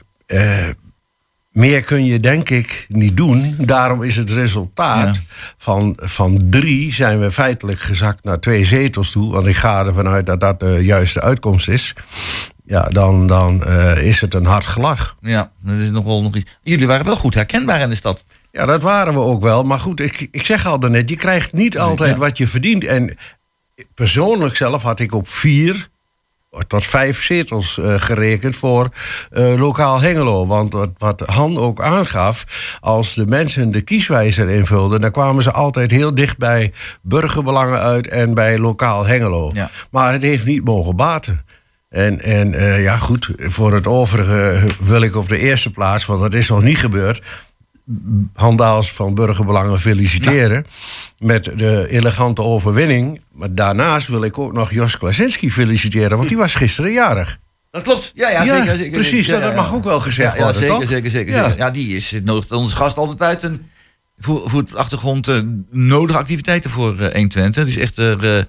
meer 1.59 1.81
kun 1.83 2.05
je 2.05 2.19
denk 2.19 2.49
ik 2.49 2.85
niet 2.89 3.17
doen. 3.17 3.55
Daarom 3.57 4.03
is 4.03 4.15
het 4.15 4.31
resultaat 4.31 5.15
Ja. 5.15 5.21
van, 5.57 5.93
van 5.97 6.47
drie 6.49 6.93
zijn 6.93 7.19
we 7.19 7.31
feitelijk 7.31 7.79
gezakt 7.79 8.23
naar 8.23 8.39
twee 8.39 8.65
zetels 8.65 9.11
toe. 9.11 9.31
Want 9.31 9.47
ik 9.47 9.55
ga 9.55 9.85
ervan 9.85 10.07
uit 10.07 10.25
dat 10.25 10.39
dat 10.39 10.59
de 10.59 10.79
juiste 10.83 11.21
uitkomst 11.21 11.67
is. 11.69 11.93
Ja, 12.65 12.83
dan, 12.87 13.27
dan 13.27 13.63
eh, 13.63 14.07
is 14.07 14.21
het 14.21 14.33
een 14.33 14.45
hard 14.45 14.65
gelach. 14.65 15.15
Ja, 15.21 15.51
dat 15.61 15.75
is 15.75 15.89
nog 15.89 16.03
wel 16.03 16.21
nog 16.21 16.35
iets. 16.35 16.57
Jullie 16.63 16.87
waren 16.87 17.05
wel 17.05 17.15
goed 17.15 17.33
herkenbaar 17.33 17.81
in 17.81 17.89
de 17.89 17.95
stad. 17.95 18.23
Ja, 18.51 18.65
dat 18.65 18.81
waren 18.81 19.13
we 19.13 19.19
ook 19.19 19.41
wel. 19.41 19.63
Maar 19.63 19.79
goed, 19.79 19.99
ik, 19.99 20.27
ik 20.31 20.45
zeg 20.45 20.65
al 20.65 20.79
daarnet, 20.79 21.09
je 21.09 21.15
krijgt 21.15 21.53
niet 21.53 21.77
altijd 21.79 22.13
ja. 22.13 22.19
wat 22.19 22.37
je 22.37 22.47
verdient. 22.47 22.83
En 22.83 23.17
persoonlijk 23.93 24.55
zelf 24.55 24.81
had 24.81 24.99
ik 24.99 25.13
op 25.13 25.27
vier 25.27 25.89
tot 26.67 26.85
vijf 26.85 27.23
zetels 27.23 27.77
eh, 27.77 27.93
gerekend 27.97 28.55
voor 28.55 28.89
eh, 29.29 29.59
lokaal 29.59 30.01
Hengelo. 30.01 30.45
Want 30.45 30.73
wat, 30.73 30.89
wat 30.97 31.19
Han 31.25 31.57
ook 31.57 31.81
aangaf, 31.81 32.45
als 32.79 33.13
de 33.13 33.25
mensen 33.25 33.71
de 33.71 33.81
kieswijzer 33.81 34.49
invulden, 34.49 35.01
dan 35.01 35.11
kwamen 35.11 35.43
ze 35.43 35.51
altijd 35.51 35.91
heel 35.91 36.15
dicht 36.15 36.37
bij 36.37 36.73
burgerbelangen 37.01 37.79
uit 37.79 38.07
en 38.07 38.33
bij 38.33 38.59
lokaal 38.59 39.05
Hengelo. 39.05 39.51
Ja. 39.53 39.69
Maar 39.91 40.11
het 40.11 40.21
heeft 40.21 40.45
niet 40.45 40.65
mogen 40.65 40.95
baten. 40.95 41.45
En, 41.89 42.19
en 42.19 42.53
eh, 42.53 42.83
ja, 42.83 42.97
goed, 42.97 43.29
voor 43.37 43.73
het 43.73 43.87
overige 43.87 44.67
wil 44.79 45.01
ik 45.01 45.15
op 45.15 45.29
de 45.29 45.39
eerste 45.39 45.71
plaats, 45.71 46.05
want 46.05 46.21
dat 46.21 46.33
is 46.33 46.49
nog 46.49 46.63
niet 46.63 46.77
gebeurd, 46.77 47.21
Han 48.33 48.55
Daals 48.55 48.91
van 48.91 49.13
Burgerbelangen 49.15 49.79
feliciteren 49.79 50.65
met 51.19 51.43
de 51.55 51.87
elegante 51.89 52.41
overwinning. 52.41 53.21
Maar 53.31 53.53
daarnaast 53.55 54.07
wil 54.07 54.23
ik 54.23 54.37
ook 54.37 54.53
nog 54.53 54.71
Jos 54.71 54.97
Klasinski 54.97 55.51
feliciteren, 55.51 56.17
want 56.17 56.29
die 56.29 56.37
was 56.37 56.55
gisteren 56.55 56.91
jarig. 56.91 57.39
Dat 57.71 57.81
klopt. 57.83 58.11
Ja, 58.15 58.29
ja, 58.29 58.43
Ja, 58.43 58.57
zeker, 58.57 58.75
zeker. 58.75 58.91
precies, 58.91 59.25
zeker. 59.25 59.41
ja, 59.41 59.47
dat 59.47 59.55
mag 59.55 59.73
ook 59.73 59.83
wel 59.83 59.99
gezegd 59.99 60.37
worden, 60.37 60.55
zeker, 60.55 60.75
toch? 60.75 60.87
Zeker, 60.87 61.09
zeker, 61.11 61.33
Ja. 61.33 61.43
zeker. 61.43 61.57
Ja, 61.57 61.71
die 61.71 61.95
is 61.95 62.19
nodigt 62.23 62.51
onze 62.51 62.75
gast 62.75 62.97
altijd 62.97 63.21
uit. 63.21 63.43
En 63.43 63.65
voor, 64.17 64.49
voor 64.49 64.59
het 64.61 64.75
achtergrond 64.75 65.27
eh, 65.27 65.41
nodige 65.71 66.19
activiteiten 66.19 66.69
voor 66.69 66.99
eh 66.99 67.13
120. 67.13 67.63
Die 67.65 67.73
is 67.73 67.79
echt 67.81 67.97
er 67.97 68.17
eh, 68.37 68.43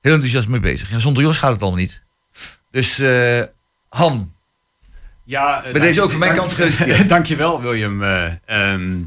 heel 0.00 0.12
enthousiast 0.12 0.48
mee 0.48 0.60
bezig. 0.60 0.90
Ja, 0.90 0.98
zonder 0.98 1.22
Jos 1.22 1.38
gaat 1.38 1.52
het 1.52 1.60
allemaal 1.62 1.80
niet. 1.80 2.02
Dus 2.70 2.98
eh, 2.98 3.40
Han, 3.88 4.32
Ja, 5.32 5.62
bij 5.72 5.80
deze 5.80 6.02
ook 6.02 6.10
van 6.10 6.18
mijn 6.18 6.34
kant 6.34 6.52
gefeliciteerd. 6.52 7.08
Dankjewel, 7.16 7.60
William. 7.60 8.02
Eh, 8.02 8.32
ehm, 8.44 9.00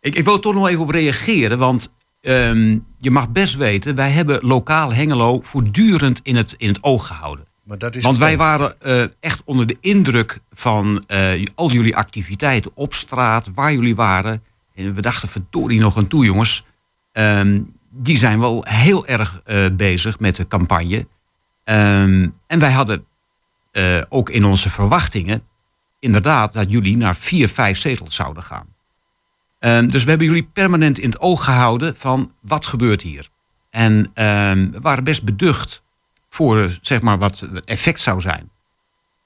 ik, 0.00 0.14
ik 0.14 0.24
wil 0.24 0.34
er 0.34 0.40
toch 0.40 0.54
nog 0.54 0.68
even 0.68 0.82
op 0.82 0.90
reageren, 0.90 1.58
want 1.58 1.92
ehm, 2.20 2.78
je 2.98 3.10
mag 3.10 3.28
best 3.28 3.56
weten, 3.56 3.94
wij 3.94 4.10
hebben 4.10 4.38
lokaal 4.42 4.92
Hengelo 4.92 5.40
voortdurend 5.42 6.20
in 6.22 6.36
het, 6.36 6.54
in 6.58 6.68
het 6.68 6.82
oog 6.82 7.06
gehouden. 7.06 7.46
Maar 7.64 7.78
dat 7.78 7.96
is 7.96 8.02
Want 8.02 8.18
wij 8.18 8.36
waren 8.36 8.80
eh, 8.80 9.02
echt 9.20 9.42
onder 9.44 9.66
de 9.66 9.76
indruk 9.80 10.38
van 10.50 11.04
eh, 11.06 11.44
al 11.54 11.70
jullie 11.70 11.96
activiteiten 11.96 12.70
op 12.74 12.94
straat, 12.94 13.50
waar 13.54 13.72
jullie 13.72 13.96
waren. 13.96 14.42
En 14.74 14.94
we 14.94 15.00
dachten, 15.00 15.28
verdorie 15.28 15.80
nog 15.80 15.96
aan 15.96 16.08
toe, 16.08 16.24
jongens. 16.24 16.64
Ehm, 17.12 17.60
die 17.90 18.16
zijn 18.16 18.40
wel 18.40 18.64
heel 18.68 19.06
erg 19.06 19.40
eh, 19.44 19.64
bezig 19.72 20.18
met 20.18 20.36
de 20.36 20.48
campagne. 20.48 21.06
En 21.64 22.58
wij 22.58 22.72
hadden 22.72 23.04
eh, 23.70 23.98
ook 24.08 24.30
in 24.30 24.44
onze 24.44 24.70
verwachtingen 24.70 25.42
inderdaad 25.98 26.52
dat 26.52 26.70
jullie 26.70 26.96
naar 26.96 27.16
vier, 27.16 27.48
vijf 27.48 27.78
zetels 27.78 28.14
zouden 28.14 28.42
gaan. 28.42 28.66
Ehm, 29.58 29.88
dus 29.88 30.04
we 30.04 30.08
hebben 30.10 30.26
jullie 30.26 30.48
permanent 30.52 30.98
in 30.98 31.10
het 31.10 31.20
oog 31.20 31.44
gehouden 31.44 31.96
van 31.96 32.32
wat 32.40 32.66
gebeurt 32.66 33.02
hier. 33.02 33.28
En 33.70 34.10
ehm, 34.14 34.70
we 34.70 34.80
waren 34.80 35.04
best 35.04 35.24
beducht 35.24 35.82
voor 36.28 36.58
eh, 36.58 36.70
zeg 36.80 37.00
maar 37.00 37.18
wat 37.18 37.38
het 37.38 37.64
effect 37.64 38.00
zou 38.00 38.20
zijn. 38.20 38.50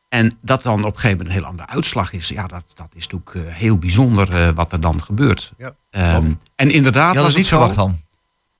En 0.08 0.38
dat 0.42 0.62
dan 0.62 0.78
op 0.84 0.94
een 0.94 1.00
gegeven 1.00 1.10
moment 1.10 1.28
een 1.28 1.40
heel 1.42 1.50
andere 1.50 1.68
uitslag 1.68 2.12
is. 2.12 2.28
Ja, 2.28 2.46
dat, 2.46 2.72
dat 2.74 2.88
is 2.94 3.06
natuurlijk 3.08 3.48
eh, 3.48 3.54
heel 3.54 3.78
bijzonder 3.78 4.32
eh, 4.32 4.48
wat 4.54 4.72
er 4.72 4.80
dan 4.80 5.02
gebeurt. 5.02 5.52
Ja, 5.58 5.74
Ehm, 5.90 6.32
en 6.56 6.70
inderdaad 6.70 7.12
Je 7.12 7.16
had 7.16 7.24
was 7.24 7.26
het 7.26 7.36
niet 7.36 7.46
verwacht, 7.48 7.76
Han. 7.76 8.00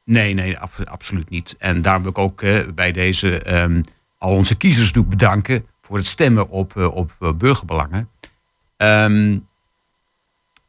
Nee, 0.05 0.35
nee, 0.35 0.59
ab- 0.59 0.85
absoluut 0.89 1.29
niet. 1.31 1.55
En 1.59 1.83
daar 1.83 2.01
wil 2.01 2.11
ik 2.11 2.19
ook 2.19 2.43
eh, 2.43 2.59
bij 2.75 2.93
deze 2.93 3.43
ehm, 3.43 3.83
al 4.19 4.31
onze 4.37 4.55
kiezers 4.55 4.91
bedanken 4.91 5.67
voor 5.93 6.01
het 6.01 6.11
stemmen 6.11 6.49
op, 6.49 6.77
eh, 6.77 6.95
op 6.95 7.17
eh, 7.21 7.33
burgerbelangen. 7.33 8.09
Ehm, 8.77 9.39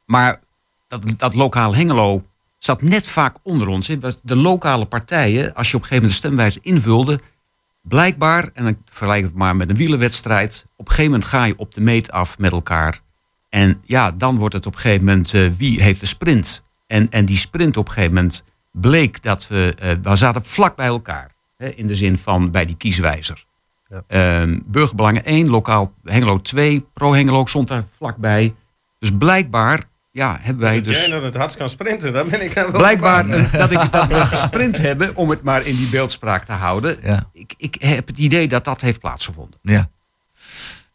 maar 0.06 0.39
dat, 0.88 1.01
dat 1.18 1.34
lokaal 1.34 1.75
Hengelo 1.75 2.24
zat 2.58 2.82
net 2.82 3.08
vaak 3.08 3.36
onder 3.44 3.68
ons. 3.68 3.88
De 4.24 4.36
lokale 4.36 4.86
partijen, 4.86 5.53
als 5.53 5.72
je 5.72 5.75
op 5.75 5.82
een 5.82 5.88
gegeven 5.88 5.96
moment 5.96 6.12
de 6.12 6.18
stemwijze 6.18 6.60
invulde, 6.62 7.20
blijkbaar, 7.82 8.50
en 8.53 8.63
dan 8.63 8.77
vergelijk 8.86 9.24
het 9.24 9.34
maar 9.34 9.56
met 9.56 9.70
een 9.70 9.75
wielerwedstrijd, 9.75 10.65
op 10.75 10.86
een 10.86 10.92
gegeven 10.92 11.12
moment 11.12 11.30
ga 11.30 11.44
je 11.44 11.58
op 11.58 11.74
de 11.74 11.82
meet 11.82 12.12
af 12.12 12.38
met 12.38 12.51
elkaar. 12.51 13.00
En 13.50 13.82
ja, 13.86 14.12
dan 14.12 14.38
wordt 14.38 14.56
het 14.56 14.65
op 14.65 14.74
een 14.74 14.80
gegeven 14.80 15.06
moment 15.06 15.34
eh, 15.34 15.48
wie 15.58 15.82
heeft 15.82 16.00
de 16.00 16.06
sprint. 16.06 16.63
En, 16.88 17.10
en 17.10 17.25
die 17.25 17.38
sprint 17.38 17.77
op 17.77 17.88
een 17.88 17.94
gegeven 17.94 18.15
moment 18.15 18.44
bleek 18.72 19.22
dat 19.22 19.48
we, 19.48 19.98
we 20.01 20.15
zaten 20.15 20.46
vlak 20.46 20.75
bij 20.75 20.88
elkaar. 20.88 21.36
Hè, 21.58 21.70
in 21.70 21.88
de 21.88 21.96
zin 21.96 22.18
van 22.18 22.51
bij 22.51 22.65
die 22.65 22.77
kieswijzer. 22.77 23.46
Ja. 23.94 24.04
Ehm, 24.42 24.60
burgerbelangen 24.66 25.26
1, 25.26 25.50
lokaal 25.50 25.94
Hengelo 26.04 26.42
2, 26.42 26.86
pro-Hengelo 26.94 27.46
stond 27.46 27.68
daar 27.68 27.84
vlakbij. 27.98 28.56
Dus 29.00 29.12
blijkbaar 29.18 29.84
ja, 30.14 30.38
hebben 30.42 30.64
wij 30.64 30.76
Dat 30.76 30.84
dus... 30.84 31.00
jij 31.00 31.10
dan 31.10 31.24
het 31.24 31.36
hardst 31.36 31.58
kan 31.58 31.70
sprinten, 31.70 32.14
dan 32.14 32.30
ben 32.30 32.44
ik 32.44 32.54
dan 32.54 32.72
wel 32.72 32.82
Blijkbaar 32.82 33.30
eh, 33.30 33.54
dat, 33.54 33.72
ik, 33.72 33.92
dat 33.92 34.08
we 34.14 34.16
gesprint 34.16 34.78
hebben, 34.78 35.16
om 35.16 35.30
het 35.30 35.42
maar 35.42 35.66
in 35.66 35.76
die 35.76 35.88
beeldspraak 35.88 36.46
te 36.46 36.52
houden. 36.52 36.98
Ja. 37.04 37.30
Ik, 37.34 37.54
ik 37.58 37.76
heb 37.80 38.08
het 38.08 38.18
idee 38.18 38.48
dat 38.48 38.66
dat 38.66 38.82
heeft 38.82 39.00
plaatsgevonden. 39.00 39.60
Ja. 39.62 39.90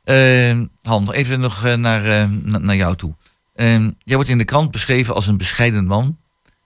Ehm, 0.04 0.66
Han, 0.82 1.04
nog 1.04 1.14
even 1.14 1.40
nog 1.40 1.64
eh, 1.64 1.74
naar, 1.74 2.04
eh, 2.04 2.28
na- 2.42 2.58
naar 2.58 2.76
jou 2.76 2.96
toe. 2.96 3.14
Ehm, 3.54 3.90
jij 4.02 4.14
wordt 4.14 4.30
in 4.30 4.38
de 4.38 4.44
krant 4.44 4.70
beschreven 4.70 5.14
als 5.14 5.26
een 5.26 5.36
bescheiden 5.36 5.86
man. 5.86 6.18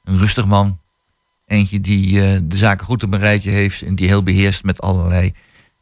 Een 0.05 0.19
rustig 0.19 0.47
man. 0.47 0.81
Eentje 1.47 1.81
die 1.81 2.23
eh, 2.23 2.39
de 2.43 2.57
zaken 2.57 2.87
goed 2.87 3.03
op 3.03 3.13
een 3.13 3.21
rijtje 3.21 3.51
heeft 3.51 3.83
en 3.83 3.95
die 3.95 4.09
heel 4.09 4.23
beheerst 4.23 4.65
met 4.65 4.81
allerlei 4.81 5.33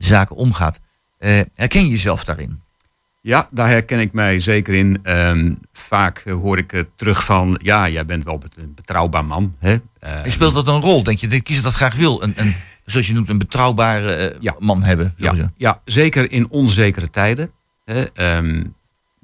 zaken 0.06 0.36
omgaat. 0.36 0.80
Eh, 1.18 1.40
herken 1.54 1.84
je 1.84 1.90
jezelf 1.90 2.24
daarin? 2.24 2.60
Ja, 3.22 3.48
daar 3.50 3.68
herken 3.68 3.98
ik 4.00 4.12
mij 4.12 4.40
zeker 4.40 4.74
in. 4.74 4.98
Ehm, 5.02 5.54
vaak 5.72 6.18
eh, 6.18 6.34
hoor 6.34 6.58
ik 6.58 6.70
het 6.70 6.88
terug 6.96 7.24
van, 7.24 7.58
ja, 7.62 7.88
jij 7.88 8.04
bent 8.04 8.24
wel 8.24 8.42
een 8.56 8.74
betrouwbaar 8.74 9.24
man. 9.24 9.54
Hè? 9.58 9.76
Eh, 9.98 10.18
speelt 10.24 10.54
dat 10.54 10.66
een 10.66 10.80
rol? 10.80 11.02
Denk 11.02 11.18
je, 11.18 11.28
de 11.28 11.40
kiezer 11.40 11.64
dat 11.64 11.74
graag 11.74 11.94
wil? 11.94 12.22
Een, 12.22 12.32
een, 12.36 12.54
zoals 12.84 13.06
je 13.06 13.12
noemt, 13.12 13.28
een 13.28 13.38
betrouwbare 13.38 14.12
eh, 14.14 14.36
Ja. 14.40 14.54
man 14.58 14.82
hebben? 14.82 15.14
ja, 15.16 15.34
ja, 15.56 15.80
zeker 15.84 16.32
in 16.32 16.50
onzekere 16.50 17.10
tijden. 17.10 17.50
Hè? 17.84 18.02
Ehm, 18.02 18.64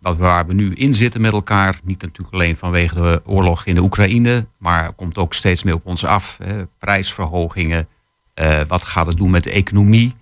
wat 0.00 0.16
waar 0.16 0.46
we 0.46 0.54
nu 0.54 0.72
in 0.72 0.94
zitten 0.94 1.20
met 1.20 1.32
elkaar, 1.32 1.78
niet 1.84 2.02
natuurlijk 2.02 2.34
alleen 2.34 2.56
vanwege 2.56 2.94
de 2.94 3.20
oorlog 3.24 3.66
in 3.66 3.74
de 3.74 3.82
Oekraïne, 3.82 4.46
maar 4.58 4.92
komt 4.92 5.18
ook 5.18 5.34
steeds 5.34 5.62
meer 5.62 5.74
op 5.74 5.86
ons 5.86 6.04
af. 6.04 6.38
Hè? 6.42 6.66
Prijsverhogingen, 6.78 7.88
eh, 8.34 8.60
wat 8.68 8.84
gaat 8.84 9.06
het 9.06 9.16
doen 9.16 9.30
met 9.30 9.44
de 9.44 9.50
economie? 9.50 10.14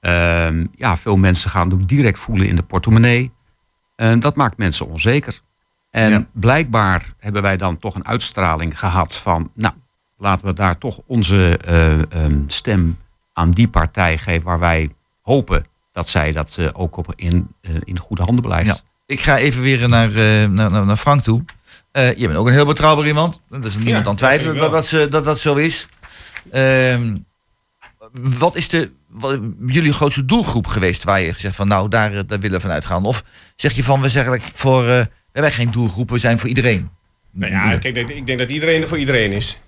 Ehm, 0.00 0.66
ja, 0.74 0.96
veel 0.96 1.16
mensen 1.16 1.50
gaan 1.50 1.70
het 1.70 1.88
direct 1.88 2.18
voelen 2.18 2.48
in 2.48 2.56
de 2.56 2.62
portemonnee. 2.62 3.32
En 3.96 4.20
dat 4.20 4.36
maakt 4.36 4.58
mensen 4.58 4.88
onzeker. 4.88 5.40
En 5.90 6.10
Ja. 6.10 6.26
blijkbaar 6.32 7.04
hebben 7.18 7.42
wij 7.42 7.56
dan 7.56 7.78
toch 7.78 7.94
een 7.94 8.06
uitstraling 8.06 8.78
gehad 8.78 9.14
van, 9.16 9.50
nou, 9.54 9.74
laten 10.18 10.46
we 10.46 10.52
daar 10.52 10.78
toch 10.78 11.00
onze 11.06 11.58
eh, 11.64 12.12
ehm, 12.24 12.38
stem 12.46 12.98
aan 13.32 13.50
die 13.50 13.68
partij 13.68 14.18
geven 14.18 14.42
waar 14.44 14.58
wij 14.58 14.94
hopen 15.22 15.66
dat 15.92 16.08
zij 16.08 16.32
dat 16.32 16.56
eh, 16.58 16.68
ook 16.72 16.96
op 16.96 17.12
in, 17.16 17.48
eh, 17.60 17.70
in 17.84 17.98
goede 17.98 18.22
handen 18.22 18.44
blijft. 18.44 18.66
Ja. 18.66 18.76
Ik 19.06 19.20
ga 19.20 19.36
even 19.38 19.62
weer 19.62 19.88
naar, 19.88 20.08
eh, 20.14 20.48
naar, 20.48 20.70
naar, 20.70 20.96
Frank 20.96 21.22
toe. 21.22 21.44
Eh, 21.92 22.14
je 22.14 22.26
bent 22.26 22.38
ook 22.38 22.46
een 22.46 22.52
heel 22.52 22.66
betrouwbaar 22.66 23.06
iemand. 23.06 23.40
Er 23.50 23.64
is 23.64 23.76
niemand 23.76 24.04
Ja, 24.04 24.10
aan 24.10 24.16
twijfelen 24.16 24.56
dat 24.58 24.72
dat 24.72 24.86
vind 24.86 25.00
dat, 25.00 25.00
ik 25.00 25.06
zo- 25.06 25.08
dat 25.08 25.24
dat 25.24 25.38
zo 25.38 25.54
is. 25.54 25.88
Ehm, 26.50 27.16
wat 28.12 28.56
is 28.56 28.68
de, 28.68 28.90
jullie 29.66 29.92
grootste 29.92 30.24
doelgroep 30.24 30.66
geweest 30.66 31.04
waar 31.04 31.20
je 31.20 31.32
gezegd 31.32 31.56
van 31.56 31.68
nou 31.68 31.88
daar, 31.88 32.12
eh, 32.12 32.20
daar 32.26 32.38
willen 32.38 32.56
we 32.56 32.62
van 32.62 32.70
uitgaan? 32.70 33.04
Of 33.04 33.24
zeg 33.56 33.72
je 33.72 33.84
van 33.84 34.00
we 34.00 34.08
zeggen 34.08 34.40
voor, 34.52 34.82
eh, 34.82 34.88
we 34.88 35.08
hebben 35.32 35.52
geen 35.52 35.70
doelgroep, 35.70 36.10
we 36.10 36.18
zijn 36.18 36.38
voor 36.38 36.48
iedereen? 36.48 36.90
Nou 37.30 37.52
ja, 37.52 37.78
kijk, 37.78 37.96
ik 37.96 38.26
denk 38.26 38.38
dat 38.38 38.50
iedereen 38.50 38.82
er 38.82 38.88
voor 38.88 38.98
iedereen 38.98 39.32
is. 39.32 39.58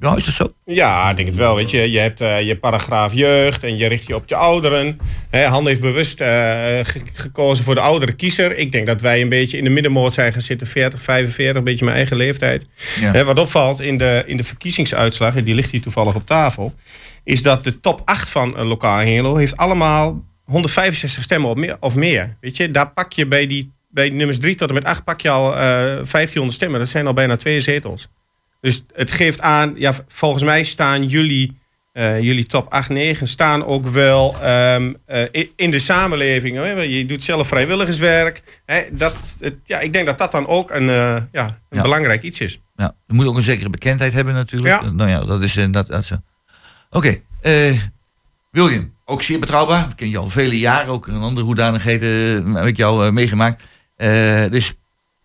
Ja, 0.00 0.16
is 0.16 0.24
dat 0.24 0.34
zo? 0.34 0.52
Ja, 0.64 1.10
ik 1.10 1.16
denk 1.16 1.28
het 1.28 1.36
wel. 1.36 1.56
Weet 1.56 1.70
je, 1.70 1.90
je 1.90 1.98
hebt 1.98 2.20
eh, 2.20 2.40
je 2.42 2.56
paragraaf 2.58 3.12
jeugd 3.14 3.62
en 3.62 3.76
je 3.76 3.86
richt 3.86 4.06
je 4.06 4.14
op 4.14 4.28
je 4.28 4.34
ouderen. 4.34 4.98
Hè, 5.30 5.44
Han 5.46 5.66
heeft 5.66 5.80
bewust 5.80 6.20
eh, 6.20 6.28
ge- 6.82 7.02
gekozen 7.12 7.64
voor 7.64 7.74
de 7.74 7.80
oudere 7.80 8.12
kiezer. 8.12 8.56
Ik 8.56 8.72
denk 8.72 8.86
dat 8.86 9.00
wij 9.00 9.20
een 9.20 9.28
beetje 9.28 9.56
in 9.58 9.64
de 9.64 9.70
middenmoot 9.70 10.12
zijn 10.12 10.32
gaan 10.32 10.42
zitten, 10.42 10.66
40, 10.66 11.02
45, 11.02 11.56
een 11.56 11.64
beetje 11.64 11.84
mijn 11.84 11.96
eigen 11.96 12.16
leeftijd. 12.16 12.66
Ja. 13.00 13.24
Wat 13.24 13.38
opvalt 13.38 13.80
in 13.80 13.98
de, 13.98 14.22
in 14.26 14.36
de 14.36 14.44
verkiezingsuitslag, 14.44 15.36
en 15.36 15.44
die 15.44 15.54
ligt 15.54 15.70
hier 15.70 15.80
toevallig 15.80 16.14
op 16.14 16.26
tafel, 16.26 16.74
is 17.24 17.42
dat 17.42 17.64
de 17.64 17.80
top 17.80 18.02
8 18.04 18.28
van 18.28 18.54
uh, 18.60 18.68
Lokaal 18.68 18.96
Hengelo 18.98 19.36
heeft 19.36 19.56
allemaal 19.56 20.24
165 20.44 21.22
stemmen 21.22 21.50
of 21.50 21.56
meer, 21.56 21.76
of 21.80 21.94
meer. 21.94 22.36
Weet 22.40 22.56
je, 22.56 22.70
daar 22.70 22.90
pak 22.92 23.12
je 23.12 23.26
bij 23.26 23.46
die 23.46 23.72
bij 23.90 24.08
nummers 24.10 24.38
3 24.38 24.54
tot 24.54 24.68
en 24.68 24.74
met 24.74 24.84
8 24.84 25.04
pak 25.04 25.20
je 25.20 25.30
al 25.30 25.52
eh 25.54 25.60
1500 25.60 26.52
stemmen. 26.52 26.78
Dat 26.78 26.88
zijn 26.88 27.06
al 27.06 27.12
bijna 27.12 27.36
twee 27.36 27.60
zetels. 27.60 28.08
Dus 28.60 28.84
het 28.94 29.10
geeft 29.10 29.40
aan, 29.40 29.72
ja, 29.76 29.92
volgens 30.08 30.42
mij 30.42 30.64
staan 30.64 31.02
jullie, 31.06 31.58
eh, 31.92 32.20
jullie 32.20 32.44
top 32.46 32.72
8, 32.72 32.88
9 32.88 33.28
staan 33.28 33.64
ook 33.64 33.86
wel 33.86 34.36
ehm, 34.42 34.92
eh, 35.06 35.46
in 35.56 35.70
de 35.70 35.78
samenleving. 35.78 36.56
Hè? 36.56 36.70
Je 36.70 37.06
doet 37.06 37.22
zelf 37.22 37.48
vrijwilligerswerk. 37.48 38.42
Hè? 38.66 38.82
Dat, 38.92 39.36
het, 39.40 39.54
ja, 39.64 39.80
ik 39.80 39.92
denk 39.92 40.06
dat 40.06 40.18
dat 40.18 40.32
dan 40.32 40.46
ook 40.46 40.70
een, 40.70 40.88
eh, 40.88 41.22
ja, 41.32 41.44
een 41.44 41.76
Ja. 41.76 41.82
belangrijk 41.82 42.22
iets 42.22 42.40
is. 42.40 42.60
Ja, 42.76 42.92
je 43.06 43.14
moet 43.14 43.26
ook 43.26 43.36
een 43.36 43.42
zekere 43.42 43.70
bekendheid 43.70 44.12
hebben 44.12 44.34
natuurlijk. 44.34 44.82
Ja. 44.82 44.90
Nou 44.90 45.10
ja, 45.10 45.24
dat 45.24 45.42
is 45.42 45.56
inderdaad 45.56 45.86
dat 45.88 46.04
zo. 46.04 46.14
Oké, 46.90 47.20
William, 48.50 48.94
ook 49.04 49.22
zeer 49.22 49.38
betrouwbaar. 49.38 49.86
Ik 49.90 49.96
ken 49.96 50.08
je 50.10 50.18
al 50.18 50.30
vele 50.30 50.58
jaren, 50.58 50.92
ook 50.92 51.08
in 51.08 51.14
andere 51.14 51.46
hoedanigheden 51.46 52.54
heb 52.54 52.66
ik 52.66 52.76
jou 52.76 53.12
meegemaakt. 53.12 53.62
Dus 54.50 54.74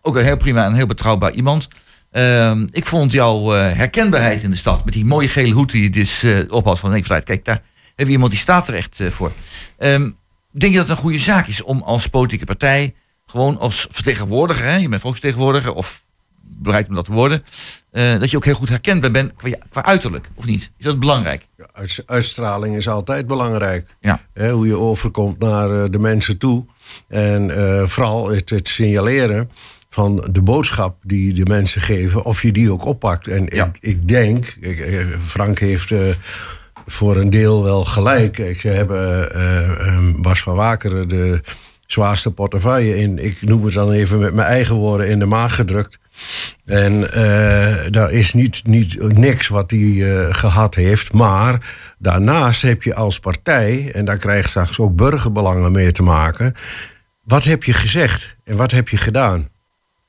ook 0.02 0.16
een 0.16 0.24
heel 0.24 0.36
prima 0.36 0.64
en 0.64 0.74
heel 0.74 0.86
betrouwbaar 0.86 1.32
iemand. 1.32 1.68
Ehm, 2.14 2.66
ik 2.70 2.86
vond 2.86 3.12
jouw 3.12 3.54
eh, 3.54 3.76
herkenbaarheid 3.76 4.42
in 4.42 4.50
de 4.50 4.56
stad 4.56 4.84
met 4.84 4.94
die 4.94 5.04
mooie 5.04 5.28
gele 5.28 5.52
hoed 5.54 5.70
die 5.70 5.82
je 5.82 5.90
dus 5.90 6.22
eh, 6.22 6.38
op 6.48 6.64
had 6.64 6.78
van 6.78 6.90
nee, 6.90 7.02
kijk 7.02 7.44
daar 7.44 7.62
hebben 7.86 8.06
we 8.06 8.12
iemand 8.12 8.30
die 8.30 8.40
staat 8.40 8.68
er 8.68 8.74
echt 8.74 9.00
eh, 9.00 9.10
voor. 9.10 9.32
Ehm, 9.78 10.10
denk 10.50 10.72
je 10.72 10.78
dat 10.78 10.88
het 10.88 10.96
een 10.96 11.02
goede 11.02 11.18
zaak 11.18 11.46
is 11.46 11.62
om 11.62 11.82
als 11.82 12.06
politieke 12.06 12.44
partij, 12.44 12.94
gewoon 13.26 13.58
als 13.58 13.86
vertegenwoordiger, 13.90 14.64
hè, 14.64 14.76
je 14.76 14.88
bent 14.88 15.00
volksvertegenwoordiger 15.00 15.72
of 15.72 16.02
bereid 16.42 16.88
om 16.88 16.94
dat 16.94 17.04
te 17.04 17.12
worden, 17.12 17.44
eh, 17.90 18.18
dat 18.18 18.30
je 18.30 18.36
ook 18.36 18.44
heel 18.44 18.54
goed 18.54 18.68
herkenbaar 18.68 19.10
bent 19.10 19.32
qua, 19.36 19.48
qua 19.70 19.84
uiterlijk, 19.84 20.30
of 20.34 20.44
niet? 20.44 20.70
Is 20.78 20.84
dat 20.84 21.00
belangrijk? 21.00 21.46
Uits- 21.72 22.06
Uitstraling 22.06 22.76
is 22.76 22.88
altijd 22.88 23.26
belangrijk. 23.26 23.96
Ja. 24.00 24.20
Hè, 24.32 24.52
hoe 24.52 24.66
je 24.66 24.78
overkomt 24.78 25.38
naar 25.38 25.90
de 25.90 25.98
mensen 25.98 26.38
toe. 26.38 26.66
En 27.08 27.50
vooral 27.88 28.28
het, 28.28 28.50
het 28.50 28.68
signaleren 28.68 29.50
van 29.94 30.28
de 30.32 30.42
boodschap 30.42 30.96
die 31.02 31.32
de 31.34 31.44
mensen 31.46 31.80
geven, 31.80 32.24
of 32.24 32.42
je 32.42 32.52
die 32.52 32.72
ook 32.72 32.84
oppakt. 32.84 33.26
En 33.28 33.46
Ja. 33.48 33.64
ik, 33.64 33.76
ik 33.80 34.08
denk, 34.08 34.56
ik- 34.60 34.78
eh, 34.78 34.98
Frank 35.26 35.58
heeft 35.58 35.90
eh, 35.90 36.00
voor 36.86 37.16
een 37.16 37.30
deel 37.30 37.62
wel 37.62 37.84
gelijk. 37.84 38.38
Ik 38.38 38.60
heb 38.60 38.90
eh, 38.90 39.22
eh, 39.86 40.14
Bas 40.20 40.40
van 40.40 40.54
Wakeren 40.56 41.08
de 41.08 41.40
zwaarste 41.86 42.30
portefeuille 42.30 42.96
in, 42.96 43.18
ik 43.18 43.42
noem 43.42 43.64
het 43.64 43.74
dan 43.74 43.90
even 43.92 44.18
met 44.18 44.34
mijn 44.34 44.46
eigen 44.48 44.74
woorden, 44.74 45.08
in 45.08 45.18
de 45.18 45.26
maag 45.26 45.54
gedrukt. 45.54 45.98
En 46.64 47.00
daar 47.92 48.10
is 48.12 48.32
niet, 48.32 48.62
niet 48.66 49.18
niks 49.18 49.48
wat 49.48 49.70
hij 49.70 50.16
eh, 50.16 50.34
gehad 50.34 50.74
heeft. 50.74 51.12
Maar 51.12 51.74
daarnaast 51.98 52.62
heb 52.62 52.82
je 52.82 52.94
als 52.94 53.18
partij, 53.18 53.90
en 53.92 54.04
daar 54.04 54.18
krijgt 54.18 54.48
straks 54.48 54.78
ook 54.78 54.96
burgerbelangen 54.96 55.72
mee 55.72 55.92
te 55.92 56.02
maken. 56.02 56.54
Wat 57.24 57.44
heb 57.44 57.64
je 57.64 57.72
gezegd 57.72 58.36
en 58.44 58.56
wat 58.56 58.70
heb 58.70 58.88
je 58.88 58.96
gedaan? 58.96 59.48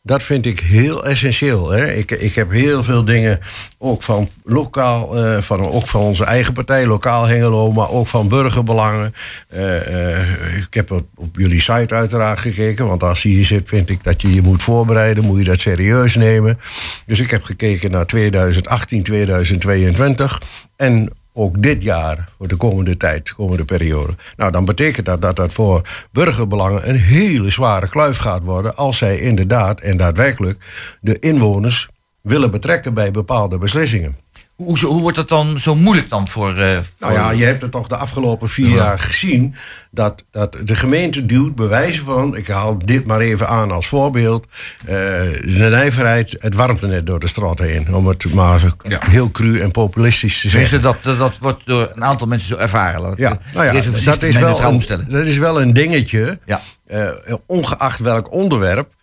Dat 0.06 0.24
vind 0.24 0.46
ik 0.46 0.60
heel 0.60 1.06
essentieel. 1.06 1.70
Hè? 1.70 1.94
Ik, 1.94 2.12
ik 2.12 2.36
heb 2.36 2.52
heel 2.52 2.84
veel 2.84 3.06
dingen, 3.06 3.40
ook 3.78 4.04
van 4.04 4.30
lokaal, 4.44 5.18
eh, 5.18 5.42
van, 5.42 5.62
ook 5.62 5.88
van 5.88 6.02
onze 6.02 6.24
eigen 6.24 6.54
partij, 6.54 6.86
lokaal 6.86 7.26
Hengelo, 7.26 7.72
maar 7.72 7.90
ook 7.90 8.08
van 8.08 8.28
burgerbelangen. 8.28 9.14
Eh, 9.48 10.12
eh, 10.18 10.58
ik 10.58 10.74
heb 10.74 10.92
op, 10.92 11.06
op 11.16 11.36
jullie 11.38 11.62
site 11.62 11.96
uiteraard 11.96 12.40
gekeken, 12.40 12.88
want 12.88 13.04
als 13.04 13.24
je 13.24 13.30
hier 13.30 13.46
zit, 13.46 13.68
vind 13.68 13.90
ik 13.90 14.04
dat 14.04 14.22
je 14.22 14.34
je 14.34 14.42
moet 14.42 14.64
voorbereiden, 14.64 15.24
moet 15.24 15.38
je 15.38 15.44
dat 15.44 15.60
serieus 15.60 16.16
nemen. 16.16 16.60
Dus 17.06 17.20
ik 17.20 17.32
heb 17.32 17.44
gekeken 17.44 17.92
naar 17.92 18.06
2018, 18.06 19.04
2022 19.04 20.42
en 20.76 21.10
ook 21.38 21.62
dit 21.62 21.84
jaar, 21.84 22.30
voor 22.38 22.48
de 22.48 22.56
komende 22.56 22.98
tijd, 22.98 23.28
de 23.28 23.34
komende 23.34 23.66
periode. 23.66 24.14
Nou, 24.36 24.52
dan 24.52 24.66
betekent 24.66 25.06
dat 25.06 25.22
dat 25.22 25.36
dat 25.36 25.54
voor 25.54 26.08
burgerbelangen 26.12 26.90
een 26.90 27.00
hele 27.00 27.50
zware 27.50 27.90
kluif 27.90 28.18
gaat 28.18 28.44
worden. 28.44 28.76
als 28.76 28.98
zij 28.98 29.20
inderdaad 29.20 29.80
en 29.80 29.98
daadwerkelijk 29.98 30.58
de 31.02 31.20
inwoners 31.20 31.90
willen 32.22 32.52
betrekken 32.52 32.94
bij 32.94 33.12
bepaalde 33.12 33.58
beslissingen. 33.58 34.25
Hoe, 34.56 34.80
hoe 34.86 35.02
wordt 35.02 35.18
dat 35.18 35.30
dan 35.30 35.60
zo 35.60 35.76
moeilijk 35.76 36.10
dan 36.10 36.28
voor... 36.28 36.56
eh, 36.56 36.74
voor 36.74 36.84
Nou 37.00 37.14
ja, 37.14 37.32
je 37.32 37.46
hebt 37.46 37.62
het 37.62 37.72
toch 37.72 37.88
de 37.88 37.96
afgelopen 37.96 38.50
vier 38.50 38.70
jaar 38.70 39.00
gezien. 39.00 39.56
Dat, 39.92 40.24
dat 40.32 40.58
de 40.64 40.76
gemeente 40.76 41.26
duwt 41.26 41.56
bewijzen 41.56 42.06
van. 42.06 42.36
Ik 42.36 42.48
haal 42.48 42.78
dit 42.86 43.06
maar 43.06 43.20
even 43.20 43.48
aan 43.48 43.72
als 43.72 43.88
voorbeeld. 43.88 44.48
eh, 44.80 44.86
de 44.86 45.68
nijverheid, 45.72 46.36
het 46.40 46.56
warmtenet 46.56 47.08
door 47.08 47.20
de 47.20 47.28
straat 47.28 47.60
heen. 47.60 47.96
Om 47.96 48.08
het 48.08 48.34
maar 48.34 48.62
Ja. 48.84 49.00
heel 49.10 49.32
cru 49.32 49.60
en 49.60 49.72
populistisch 49.72 50.42
te 50.42 50.50
zeggen. 50.50 50.82
Dat, 50.82 50.98
dat, 51.04 51.18
dat 51.18 51.38
wordt 51.38 51.66
door 51.66 51.92
een 51.96 52.04
aantal 52.04 52.28
mensen 52.28 52.48
zo 52.48 52.56
ervaren. 52.56 53.12
Ik, 53.12 53.18
Ja, 53.18 53.38
nou 53.54 53.66
ja, 53.66 53.72
dat, 53.72 54.24
is 54.24 54.38
wel 54.38 54.62
een, 54.64 55.06
dat 55.08 55.26
is 55.26 55.38
wel 55.38 55.62
een 55.62 55.74
dingetje. 55.74 56.40
Ja. 56.46 56.62
Eh, 56.88 57.10
ongeacht 57.46 58.00
welk 58.00 58.32
onderwerp. 58.32 58.94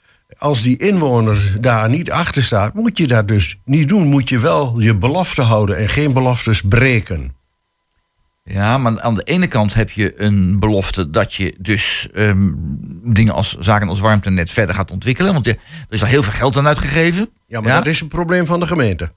Als 0.42 0.62
die 0.62 0.76
inwoner 0.76 1.56
daar 1.60 1.88
niet 1.88 2.10
achter 2.10 2.42
staat, 2.42 2.74
moet 2.74 2.98
je 2.98 3.06
dat 3.06 3.28
dus 3.28 3.58
niet 3.64 3.88
doen. 3.88 4.06
Moet 4.06 4.28
je 4.28 4.38
wel 4.38 4.80
je 4.80 4.94
belofte 4.94 5.42
houden 5.42 5.76
en 5.76 5.88
geen 5.88 6.12
beloftes 6.12 6.62
breken. 6.68 7.34
Ja, 8.44 8.78
maar 8.78 9.00
aan 9.00 9.14
de 9.14 9.22
ene 9.22 9.46
kant 9.46 9.74
heb 9.74 9.90
je 9.90 10.20
een 10.20 10.58
belofte 10.58 11.10
dat 11.10 11.34
je 11.34 11.54
dus 11.58 12.08
ehm, 12.14 12.50
dingen 13.02 13.34
als 13.34 13.56
zaken 13.58 13.88
als 13.88 14.00
warmtenet 14.00 14.50
verder 14.50 14.74
gaat 14.74 14.90
ontwikkelen. 14.90 15.32
Want 15.32 15.44
je, 15.44 15.52
er 15.52 15.60
is 15.88 16.02
al 16.02 16.08
heel 16.08 16.22
veel 16.22 16.32
geld 16.32 16.56
aan 16.56 16.66
uitgegeven. 16.66 17.28
Ja, 17.46 17.60
maar 17.60 17.74
dat 17.74 17.86
is 17.86 18.00
een 18.00 18.08
probleem 18.08 18.46
van 18.46 18.60
de 18.60 18.66
gemeente. 18.66 19.12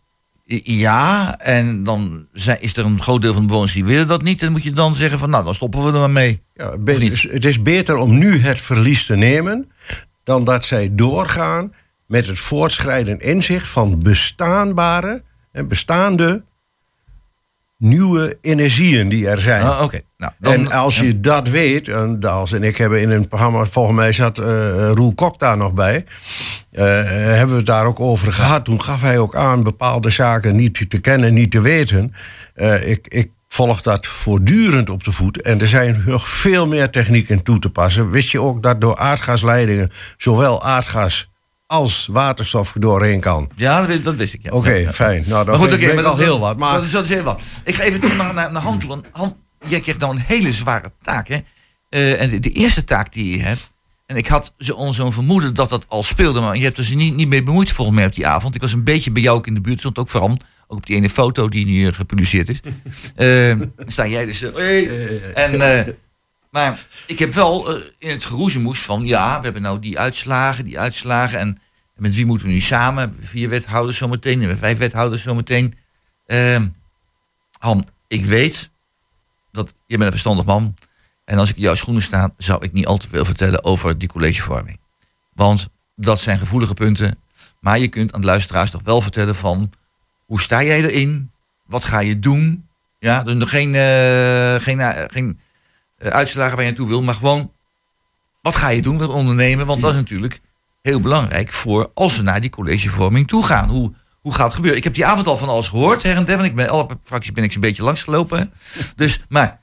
Ja, 0.63 1.37
en 1.39 1.83
dan 1.83 2.27
is 2.59 2.77
er 2.77 2.85
een 2.85 3.01
groot 3.01 3.21
deel 3.21 3.33
van 3.33 3.41
de 3.41 3.47
bewoners 3.47 3.73
die 3.73 3.85
willen 3.85 4.07
dat 4.07 4.21
niet. 4.21 4.39
En 4.39 4.45
dan 4.45 4.51
moet 4.51 4.63
je 4.63 4.71
dan 4.71 4.95
zeggen 4.95 5.19
van 5.19 5.29
nou, 5.29 5.43
dan 5.43 5.55
stoppen 5.55 5.83
we 5.83 5.91
er 5.91 5.99
maar 5.99 6.09
mee. 6.09 6.41
Ja, 6.53 6.77
het 7.31 7.45
is 7.45 7.61
beter 7.61 7.95
om 7.95 8.17
nu 8.17 8.39
het 8.39 8.59
verlies 8.59 9.05
te 9.05 9.15
nemen. 9.15 9.71
Dan 10.25 10.43
dat 10.43 10.65
zij 10.65 10.89
doorgaan 10.91 11.73
met 12.07 12.27
het 12.27 12.39
voortschrijden 12.39 13.19
inzicht 13.19 13.67
van 13.67 13.99
bestaanbare 13.99 15.23
en 15.51 15.67
bestaande 15.67 16.43
nieuwe 17.77 18.37
energieën 18.41 19.09
die 19.09 19.27
er 19.27 19.41
zijn. 19.41 19.63
Ah, 19.63 19.83
Oké, 19.83 20.01
nou, 20.17 20.31
dan, 20.39 20.53
en 20.53 20.71
als 20.71 20.99
je 20.99 21.19
dat 21.19 21.47
weet, 21.47 21.87
en 21.87 22.19
Daals 22.19 22.51
en 22.51 22.63
ik 22.63 22.77
hebben 22.77 23.01
in 23.01 23.09
een 23.09 23.27
programma, 23.27 23.65
volgens 23.65 23.95
mij 23.95 24.13
zat 24.13 24.37
eh, 24.37 24.91
Roel 24.93 25.13
Kok 25.13 25.39
daar 25.39 25.57
nog 25.57 25.73
bij, 25.73 26.05
eh, 26.71 26.83
hebben 27.13 27.49
we 27.49 27.55
het 27.55 27.65
daar 27.65 27.85
ook 27.85 27.99
over 27.99 28.33
gehad. 28.33 28.65
Toen 28.65 28.81
gaf 28.81 29.01
hij 29.01 29.19
ook 29.19 29.35
aan 29.35 29.63
bepaalde 29.63 30.09
zaken 30.09 30.55
niet 30.55 30.89
te 30.89 30.99
kennen, 31.01 31.33
niet 31.33 31.51
te 31.51 31.61
weten. 31.61 32.13
Eh, 32.53 32.89
ik, 32.89 33.07
ik 33.07 33.31
volg 33.55 33.81
dat 33.81 34.05
voortdurend 34.05 34.89
op 34.89 35.03
de 35.03 35.11
voet. 35.11 35.41
En 35.41 35.61
er 35.61 35.67
zijn 35.67 36.03
nog 36.05 36.27
veel 36.27 36.67
meer 36.67 36.89
technieken 36.89 37.43
toe 37.43 37.59
te 37.59 37.69
passen. 37.69 38.09
Wist 38.09 38.31
je 38.31 38.41
ook 38.41 38.63
dat 38.63 38.81
door 38.81 38.97
aardgasleidingen 38.97 39.91
zowel 40.17 40.63
aardgas 40.63 41.29
als 41.67 42.07
waterstof 42.11 42.73
doorheen 42.79 43.19
kan? 43.19 43.49
Ja, 43.55 43.79
dat, 43.79 43.87
wist- 43.87 44.03
dat 44.03 44.15
wist 44.15 44.33
ik. 44.33 44.43
Ja. 44.43 44.51
Oké, 44.51 44.69
Ja, 44.71 44.75
ja. 44.77 44.93
fijn. 44.93 45.23
Nou, 45.27 45.45
dan 45.45 45.59
Maar 45.59 45.67
goed, 45.69 45.77
oké, 45.77 45.93
maar 45.93 46.05
al 46.05 46.17
heel 46.17 46.39
wat. 46.39 46.57
Maar 46.57 46.73
Dat 46.73 46.83
is, 46.85 46.91
dat 46.91 47.03
is 47.03 47.09
heel 47.09 47.23
wat. 47.23 47.41
Ik 47.63 47.75
ga 47.75 47.83
even 47.83 48.01
door 48.01 48.15
naar, 48.15 48.33
naar, 48.33 48.51
naar 48.51 48.61
Han 48.61 48.79
toe. 48.79 48.89
want 48.89 49.05
Han, 49.11 49.37
jij 49.65 49.79
krijgt 49.79 49.99
nou 50.01 50.15
een 50.15 50.23
hele 50.25 50.51
zware 50.53 50.91
taak. 51.01 51.27
Hè? 51.27 51.37
Eh, 51.89 52.21
en 52.21 52.29
de, 52.29 52.39
de 52.39 52.51
eerste 52.51 52.83
taak 52.83 53.13
die 53.13 53.37
je 53.37 53.43
hebt. 53.43 53.73
En 54.05 54.15
ik 54.15 54.27
had 54.27 54.53
zo- 54.57 54.91
zo'n 54.91 55.13
vermoeden 55.13 55.53
dat 55.53 55.69
dat 55.69 55.85
al 55.87 56.03
speelde. 56.03 56.39
Maar 56.41 56.57
je 56.57 56.63
hebt 56.63 56.77
er 56.77 56.83
dus 56.83 56.93
niet, 56.93 57.15
niet 57.15 57.27
mee 57.27 57.43
bemoeid 57.43 57.71
volgens 57.71 57.97
mij 57.97 58.05
op 58.05 58.15
die 58.15 58.27
avond. 58.27 58.55
Ik 58.55 58.61
was 58.61 58.73
een 58.73 58.83
beetje 58.83 59.11
bij 59.11 59.21
jou 59.21 59.37
ook 59.37 59.47
in 59.47 59.53
de 59.53 59.61
buurt. 59.61 59.79
Stond 59.79 59.97
ook 59.97 60.09
vooral 60.09 60.37
ook 60.67 60.77
op 60.77 60.85
die 60.85 60.95
ene 60.95 61.09
foto 61.09 61.49
die 61.49 61.65
nu 61.65 61.87
eh, 61.87 61.93
gepubliceerd 61.93 62.49
is. 62.49 62.59
Dan 63.15 63.71
sta 63.91 64.07
jij 64.07 64.25
dus. 64.25 64.41
eh, 64.41 64.53
hey. 64.55 65.33
En, 65.33 65.97
maar 66.51 66.87
ik 67.07 67.19
heb 67.19 67.33
wel 67.33 67.77
in 67.97 68.09
het 68.09 68.25
geroezemoes 68.25 68.79
van... 68.79 69.05
ja, 69.05 69.37
we 69.37 69.43
hebben 69.43 69.61
nou 69.61 69.79
die 69.79 69.99
uitslagen, 69.99 70.65
die 70.65 70.79
uitslagen... 70.79 71.39
en 71.39 71.59
met 71.95 72.15
wie 72.15 72.25
moeten 72.25 72.47
we 72.47 72.53
nu 72.53 72.59
samen? 72.59 73.17
Vier 73.21 73.49
wethouders 73.49 73.97
zometeen, 73.97 74.39
we 74.47 74.57
vijf 74.57 74.77
wethouders 74.77 75.21
zometeen. 75.21 75.75
Ehm 76.25 76.67
Han, 77.59 77.87
ik 78.07 78.25
weet 78.25 78.69
dat 79.51 79.67
je 79.67 79.73
bent 79.87 80.01
een 80.03 80.09
verstandig 80.11 80.45
man... 80.45 80.73
en 81.25 81.37
als 81.37 81.49
ik 81.49 81.57
jouw 81.57 81.75
schoenen 81.75 82.03
sta... 82.03 82.29
zou 82.37 82.63
ik 82.63 82.73
niet 82.73 82.85
al 82.85 82.97
te 82.97 83.07
veel 83.07 83.25
vertellen 83.25 83.63
over 83.63 83.97
die 83.97 84.07
collegevorming. 84.07 84.79
Want 85.33 85.67
dat 85.95 86.19
zijn 86.19 86.39
gevoelige 86.39 86.73
punten... 86.73 87.19
maar 87.59 87.79
je 87.79 87.87
kunt 87.87 88.13
aan 88.13 88.21
de 88.21 88.27
luisteraars 88.27 88.71
toch 88.71 88.83
wel 88.83 89.01
vertellen 89.01 89.35
van... 89.35 89.71
hoe 90.25 90.41
sta 90.41 90.63
jij 90.63 90.83
erin? 90.83 91.31
Wat 91.65 91.83
ga 91.83 91.99
je 91.99 92.19
doen? 92.19 92.67
Ja, 92.99 93.23
dus 93.23 93.33
nog 93.33 93.49
geen, 93.49 93.75
eh, 93.75 94.55
geen, 94.55 94.79
eh, 94.79 95.03
geen 95.07 95.39
eh, 95.97 96.09
uitslagen 96.09 96.55
waar 96.55 96.65
je 96.65 96.69
naartoe 96.69 96.87
wil, 96.87 97.01
maar 97.01 97.13
gewoon 97.13 97.51
wat 98.41 98.55
ga 98.55 98.69
je 98.69 98.81
doen, 98.81 98.97
wat 98.97 99.09
ondernemen? 99.09 99.65
Want 99.65 99.81
dat 99.81 99.91
is 99.91 99.95
natuurlijk 99.95 100.41
heel 100.81 100.99
belangrijk 100.99 101.51
voor 101.51 101.91
als 101.93 102.17
we 102.17 102.23
naar 102.23 102.41
die 102.41 102.49
collegevorming 102.49 103.27
toe 103.27 103.45
gaan. 103.45 103.69
Hoe, 103.69 103.93
hoe 104.21 104.33
gaat 104.33 104.45
het 104.45 104.53
gebeuren? 104.53 104.77
Ik 104.77 104.83
heb 104.83 104.93
die 104.93 105.05
avond 105.05 105.27
al 105.27 105.37
van 105.37 105.49
alles 105.49 105.67
gehoord, 105.67 106.03
her 106.03 106.15
en 106.15 106.25
der, 106.25 106.45
ik 106.45 106.55
ben 106.55 106.69
alle 106.69 106.87
fracties 107.03 107.31
ben 107.31 107.43
ik 107.43 107.51
zo'n 107.51 107.61
beetje 107.61 107.83
langsgelopen. 107.83 108.53
Dus, 108.95 109.21
maar 109.29 109.61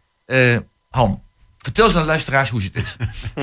Han, 0.91 1.23
vertel 1.63 1.85
eens 1.85 1.95
aan 1.95 2.01
de 2.01 2.07
luisteraars 2.07 2.51
hoe 2.51 2.63
zit 2.63 2.75
het? 2.75 2.97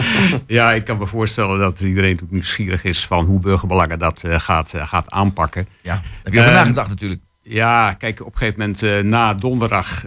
Ja, 0.48 0.72
ik 0.72 0.86
kan 0.86 0.98
me 0.98 1.06
voorstellen 1.06 1.60
dat 1.60 1.80
iedereen 1.80 2.10
natuurlijk 2.10 2.32
nieuwsgierig 2.32 2.84
is 2.84 3.08
van 3.08 3.26
hoe 3.26 3.40
burgerbelangen 3.40 4.00
dat 4.00 4.24
eh, 4.24 4.40
gaat, 4.40 4.74
eh, 4.74 4.88
gaat 4.88 5.12
aanpakken. 5.12 5.68
Ja, 5.82 6.02
heb 6.24 6.34
je 6.34 6.40
over 6.40 6.52
Ehm, 6.52 6.60
nagedacht 6.62 6.90
natuurlijk. 6.90 7.22
Ja, 7.42 7.94
kijk, 7.94 8.20
op 8.20 8.32
een 8.32 8.38
gegeven 8.38 8.60
moment 8.60 8.84
eh, 8.84 9.00
na 9.00 9.34
donderdag, 9.34 10.04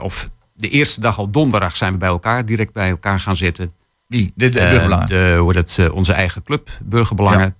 of 0.00 0.28
de 0.54 0.68
eerste 0.68 1.00
dag 1.00 1.18
al 1.18 1.30
donderdag 1.30 1.76
zijn 1.76 1.92
we 1.92 1.98
bij 1.98 2.08
elkaar, 2.08 2.44
direct 2.46 2.72
bij 2.72 2.90
elkaar 2.90 3.20
gaan 3.20 3.36
zitten. 3.36 3.72
Wie? 4.06 4.32
De, 4.34 4.48
de 4.48 4.58
burgerbelangen. 4.58 5.08
de, 5.08 5.36
hoe 5.38 5.92
onze 5.92 6.12
eigen 6.12 6.42
club, 6.42 6.70
Burgerbelangen. 6.82 7.56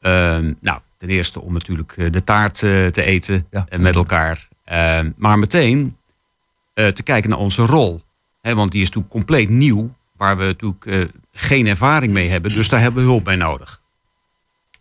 Ehm, 0.00 0.52
nou, 0.60 0.78
ten 0.98 1.08
eerste 1.08 1.40
om 1.40 1.52
natuurlijk 1.52 2.12
de 2.12 2.24
taart 2.24 2.54
te 2.58 3.02
eten 3.02 3.46
Ja. 3.50 3.66
en 3.68 3.80
met 3.80 3.94
elkaar. 3.94 4.48
Ehm, 4.64 5.10
maar 5.16 5.38
meteen 5.38 5.96
te 6.74 7.02
kijken 7.02 7.30
naar 7.30 7.38
onze 7.38 7.62
rol. 7.66 8.02
Want 8.54 8.70
die 8.70 8.80
is 8.80 8.86
natuurlijk 8.86 9.12
compleet 9.12 9.48
nieuw, 9.48 9.94
waar 10.16 10.36
we 10.36 10.44
natuurlijk 10.44 10.86
eh, 10.86 11.00
geen 11.32 11.66
ervaring 11.66 12.12
mee 12.12 12.28
hebben. 12.28 12.54
Dus 12.54 12.68
daar 12.68 12.80
hebben 12.80 13.02
we 13.02 13.08
hulp 13.10 13.24
bij 13.24 13.36
nodig. 13.36 13.80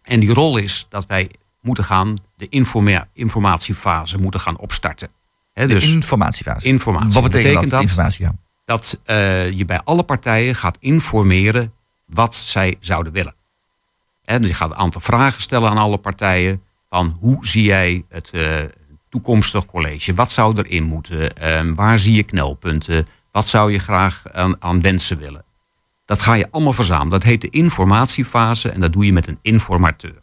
En 0.04 0.20
die 0.20 0.34
rol 0.34 0.58
is 0.58 0.86
dat 0.90 1.06
wij 1.06 1.32
moeten 1.62 1.84
gaan, 1.84 2.14
de 2.36 2.50
informa- 2.50 3.08
informatiefase 3.14 4.18
moeten 4.18 4.40
gaan 4.40 4.58
opstarten. 4.58 5.10
Hè, 5.54 5.68
de 5.68 5.74
dus 5.74 5.94
informatiefase. 5.94 6.68
informatie. 6.68 7.14
Wat 7.14 7.24
betekent, 7.24 7.44
Betekent 7.44 7.72
dat? 7.72 7.80
dat? 7.80 7.90
Informatie, 7.90 8.26
ja. 8.26 8.32
dat 8.66 9.00
eh, 9.04 9.52
je 9.52 9.66
bij 9.66 9.82
alle 9.84 10.04
partijen 10.04 10.56
gaat 10.56 10.78
informeren 10.80 11.74
wat 12.06 12.36
zij 12.36 12.76
zouden 12.80 13.14
willen. 13.14 13.36
En 14.26 14.42
je 14.42 14.54
gaat 14.54 14.70
een 14.70 14.76
aantal 14.78 15.02
vragen 15.02 15.42
stellen 15.42 15.70
aan 15.70 15.78
alle 15.78 15.98
partijen. 15.98 16.62
Van 16.90 17.18
hoe 17.20 17.48
zie 17.48 17.64
jij 17.64 18.04
het 18.10 18.30
eh, 18.30 18.56
toekomstig 19.10 19.66
college. 19.66 20.14
Wat 20.14 20.32
zou 20.32 20.58
erin 20.58 20.84
moeten? 20.84 21.36
Ehm, 21.36 21.74
waar 21.74 22.00
zie 22.00 22.14
je 22.14 22.24
knelpunten? 22.24 23.08
Wat 23.38 23.48
zou 23.48 23.72
je 23.72 23.80
graag 23.80 24.24
aan, 24.32 24.56
aan 24.60 24.82
wensen 24.82 25.18
willen? 25.18 25.44
Dat 26.06 26.22
ga 26.22 26.34
je 26.34 26.48
allemaal 26.52 26.74
verzamelen. 26.74 27.12
Dat 27.12 27.24
heet 27.24 27.42
de 27.42 27.50
informatiefase 27.50 28.70
en 28.70 28.80
dat 28.80 28.94
doe 28.94 29.06
je 29.06 29.14
met 29.14 29.28
een 29.28 29.40
informateur. 29.42 30.20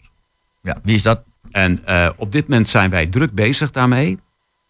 Ja, 0.62 0.76
wie 0.82 0.94
is 0.94 1.02
dat? 1.02 1.22
En 1.50 1.84
eh, 1.84 2.10
op 2.16 2.32
dit 2.32 2.48
moment 2.48 2.68
zijn 2.68 2.90
wij 2.90 3.06
druk 3.06 3.32
bezig 3.32 3.70
daarmee. 3.70 4.18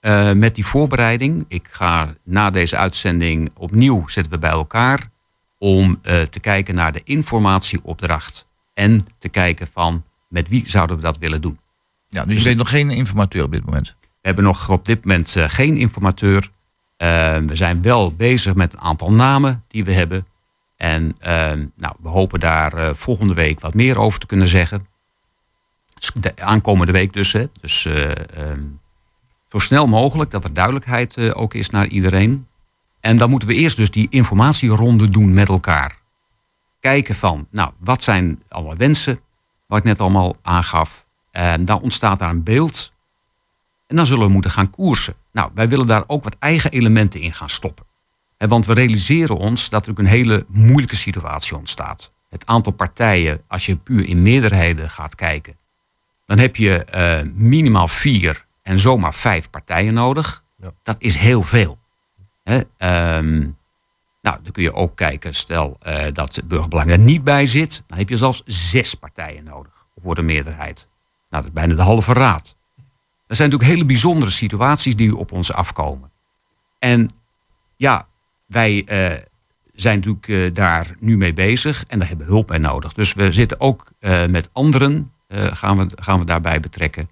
eh, 0.00 0.32
met 0.32 0.54
die 0.54 0.66
voorbereiding. 0.66 1.44
Ik 1.48 1.68
ga 1.70 2.14
na 2.24 2.50
deze 2.50 2.76
uitzending 2.76 3.50
opnieuw 3.56 4.08
zitten 4.08 4.32
we 4.32 4.38
bij 4.38 4.50
elkaar. 4.50 5.10
Om 5.58 5.98
eh, 6.02 6.20
te 6.22 6.40
kijken 6.40 6.74
naar 6.74 6.92
de 6.92 7.00
informatieopdracht. 7.04 8.46
En 8.74 9.06
te 9.18 9.28
kijken 9.28 9.66
van 9.66 10.04
met 10.28 10.48
wie 10.48 10.70
zouden 10.70 10.96
we 10.96 11.02
dat 11.02 11.18
willen 11.18 11.40
doen. 11.40 11.58
Ja, 12.08 12.24
dus 12.24 12.38
je 12.38 12.44
bent 12.44 12.56
nog 12.56 12.68
geen 12.68 12.90
informateur 12.90 13.44
op 13.44 13.52
dit 13.52 13.64
moment. 13.64 13.94
We 14.00 14.06
hebben 14.20 14.44
nog 14.44 14.68
op 14.68 14.86
dit 14.86 15.04
moment 15.04 15.34
geen 15.38 15.76
informateur. 15.76 16.50
Eh, 17.04 17.36
we 17.36 17.56
zijn 17.56 17.82
wel 17.82 18.14
bezig 18.14 18.54
met 18.54 18.72
een 18.72 18.80
aantal 18.80 19.10
namen 19.10 19.64
die 19.68 19.84
we 19.84 19.92
hebben. 19.92 20.26
En 20.76 21.16
eh, 21.18 21.52
nou, 21.76 21.94
we 22.00 22.08
hopen 22.08 22.40
daar 22.40 22.72
eh, 22.72 22.94
volgende 22.94 23.34
week 23.34 23.60
wat 23.60 23.74
meer 23.74 23.98
over 23.98 24.20
te 24.20 24.26
kunnen 24.26 24.48
zeggen. 24.48 24.86
Dus 25.94 26.10
De 26.14 26.32
aankomende 26.36 26.92
week 26.92 27.12
dus. 27.12 27.32
Hè. 27.32 27.44
Dus 27.60 27.84
eh, 27.84 28.10
ehm, 28.10 28.62
zo 29.48 29.58
snel 29.58 29.86
mogelijk 29.86 30.30
dat 30.30 30.44
er 30.44 30.54
duidelijkheid 30.54 31.16
eh, 31.16 31.30
ook 31.34 31.54
is 31.54 31.70
naar 31.70 31.86
iedereen. 31.86 32.46
En 33.00 33.16
dan 33.16 33.30
moeten 33.30 33.48
we 33.48 33.54
eerst 33.54 33.76
dus 33.76 33.90
die 33.90 34.06
informatieronde 34.10 35.08
doen 35.08 35.34
met 35.34 35.48
elkaar. 35.48 35.98
Kijken 36.80 37.14
van, 37.14 37.46
nou, 37.50 37.70
wat 37.78 38.02
zijn 38.02 38.42
allemaal 38.48 38.76
wensen, 38.76 39.20
wat 39.66 39.78
ik 39.78 39.84
net 39.84 40.00
allemaal 40.00 40.36
aangaf. 40.42 41.06
En 41.30 41.64
dan 41.64 41.80
ontstaat 41.80 42.18
daar 42.18 42.30
een 42.30 42.42
beeld. 42.42 42.92
En 43.86 43.96
dan 43.96 44.06
zullen 44.06 44.26
we 44.26 44.32
moeten 44.32 44.50
gaan 44.50 44.70
koersen. 44.70 45.14
Nou, 45.32 45.50
wij 45.54 45.68
willen 45.68 45.86
daar 45.86 46.04
ook 46.06 46.24
wat 46.24 46.36
eigen 46.38 46.70
elementen 46.70 47.20
in 47.20 47.32
gaan 47.32 47.50
stoppen. 47.50 47.86
Want 48.38 48.66
we 48.66 48.74
realiseren 48.74 49.36
ons 49.36 49.68
dat 49.68 49.84
er 49.84 49.90
ook 49.90 49.98
een 49.98 50.06
hele 50.06 50.44
moeilijke 50.48 50.96
situatie 50.96 51.56
ontstaat. 51.56 52.12
Het 52.28 52.46
aantal 52.46 52.72
partijen, 52.72 53.42
als 53.48 53.66
je 53.66 53.76
puur 53.76 54.08
in 54.08 54.22
meerderheden 54.22 54.90
gaat 54.90 55.14
kijken, 55.14 55.56
dan 56.26 56.38
heb 56.38 56.56
je 56.56 56.84
eh, 56.84 57.20
minimaal 57.34 57.88
vier 57.88 58.46
en 58.62 58.78
zomaar 58.78 59.14
vijf 59.14 59.50
partijen 59.50 59.94
nodig. 59.94 60.44
Dat 60.82 60.96
is 60.98 61.16
heel 61.16 61.42
veel. 61.42 61.78
Hè? 62.42 62.60
ehm, 62.76 63.38
nou, 64.20 64.38
dan 64.42 64.52
kun 64.52 64.62
je 64.62 64.74
ook 64.74 64.96
kijken, 64.96 65.34
stel 65.34 65.76
eh, 65.80 66.04
dat 66.12 66.40
burgerbelang 66.44 66.90
er 66.90 66.98
niet 66.98 67.24
bij 67.24 67.46
zit, 67.46 67.82
dan 67.86 67.98
heb 67.98 68.08
je 68.08 68.16
zelfs 68.16 68.42
zes 68.44 68.94
partijen 68.94 69.44
nodig 69.44 69.72
voor 69.96 70.14
de 70.14 70.22
meerderheid. 70.22 70.88
Nou, 71.30 71.42
dat 71.42 71.44
is 71.44 71.52
bijna 71.52 71.74
de 71.74 71.82
halve 71.82 72.12
raad. 72.12 72.56
Dat 73.26 73.36
zijn 73.36 73.50
natuurlijk 73.50 73.76
hele 73.76 73.86
bijzondere 73.92 74.30
situaties 74.30 74.96
die 74.96 75.16
op 75.16 75.32
ons 75.32 75.52
afkomen. 75.52 76.10
En 76.78 77.10
ja, 77.76 78.06
wij 78.46 78.84
eh, 78.86 79.18
zijn 79.74 79.96
natuurlijk 79.96 80.28
eh, 80.28 80.54
daar 80.54 80.94
nu 80.98 81.16
mee 81.16 81.32
bezig 81.32 81.84
en 81.88 81.98
daar 81.98 82.08
hebben 82.08 82.26
we 82.26 82.32
hulp 82.32 82.46
bij 82.46 82.58
nodig. 82.58 82.92
Dus 82.92 83.12
we 83.12 83.32
zitten 83.32 83.60
ook 83.60 83.92
eh, 83.98 84.26
met 84.26 84.48
anderen, 84.52 85.12
gaan, 85.28 85.78
we, 85.78 85.86
gaan 85.94 86.18
we 86.18 86.24
daarbij 86.24 86.60
betrekken. 86.60 87.08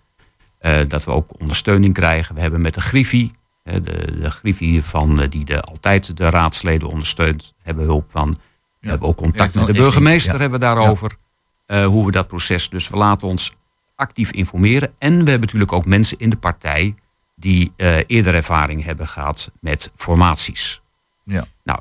Dat 0.88 1.04
we 1.04 1.10
ook 1.10 1.40
ondersteuning 1.40 1.94
krijgen. 1.94 2.34
We 2.34 2.40
hebben 2.40 2.60
met 2.60 2.74
de 2.74 2.80
Griffie, 2.80 3.32
de, 3.62 3.82
de 4.20 4.30
Griffie 4.30 4.82
van, 4.82 5.26
die 5.28 5.44
de, 5.44 5.60
altijd 5.60 6.16
de 6.16 6.30
raadsleden 6.30 6.88
ondersteunt, 6.88 7.54
hebben 7.62 7.84
hulp 7.84 8.10
van. 8.10 8.36
We 8.80 8.88
hebben 8.88 9.08
ook 9.08 9.16
contact 9.16 9.54
Ja, 9.54 9.58
met 9.60 9.74
de 9.74 9.80
burgemeester 9.80 10.32
ja. 10.32 10.40
hebben 10.40 10.60
we 10.60 10.64
daarover. 10.64 11.16
hoe 11.66 12.06
we 12.06 12.10
dat 12.10 12.26
proces, 12.26 12.68
dus 12.68 12.88
we 12.88 12.96
laten 12.96 13.28
ons 13.28 13.54
actief 14.02 14.30
informeren. 14.30 14.92
En 14.98 15.10
we 15.10 15.30
hebben 15.30 15.40
natuurlijk 15.40 15.72
ook 15.72 15.86
mensen 15.86 16.18
in 16.18 16.30
de 16.30 16.36
partij 16.36 16.94
die 17.36 17.72
eh, 17.76 17.96
eerder 18.06 18.34
ervaring 18.34 18.84
hebben 18.84 19.08
gehad 19.08 19.50
met 19.60 19.90
formaties. 19.96 20.80
Ja. 21.24 21.44
Nou, 21.64 21.80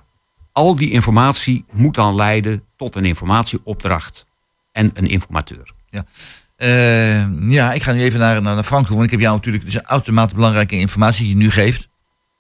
al 0.52 0.76
die 0.76 0.92
informatie 0.92 1.66
moet 1.72 1.96
dan 1.96 2.16
leiden 2.16 2.64
tot 2.76 2.96
een 2.96 3.06
informatieopdracht 3.06 4.26
en 4.72 4.92
een 4.94 5.08
informateur. 5.08 5.74
Ja. 5.90 6.06
Eh, 6.56 7.50
ja, 7.50 7.74
ik 7.74 7.84
ga 7.84 7.92
nu 7.92 8.02
even 8.02 8.20
naar, 8.20 8.42
naar 8.42 8.64
Frank 8.64 8.86
toe. 8.86 8.96
Want 8.96 9.06
ik 9.06 9.12
heb 9.12 9.20
jou 9.20 9.36
natuurlijk 9.36 9.64
dus 9.64 9.84
uitermate 9.84 10.36
belangrijke 10.36 10.76
informatie 10.76 11.26
die 11.26 11.38
je 11.38 11.44
nu 11.44 11.52
geeft. 11.52 11.90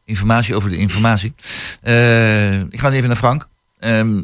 Informatie 0.05 0.55
over 0.55 0.69
de 0.69 0.77
informatie. 0.77 1.33
Eh, 1.81 2.59
ik 2.59 2.79
ga 2.79 2.89
nu 2.89 2.95
even 2.95 3.07
naar 3.07 3.17
Frank. 3.17 3.47
Ehm, 3.79 4.23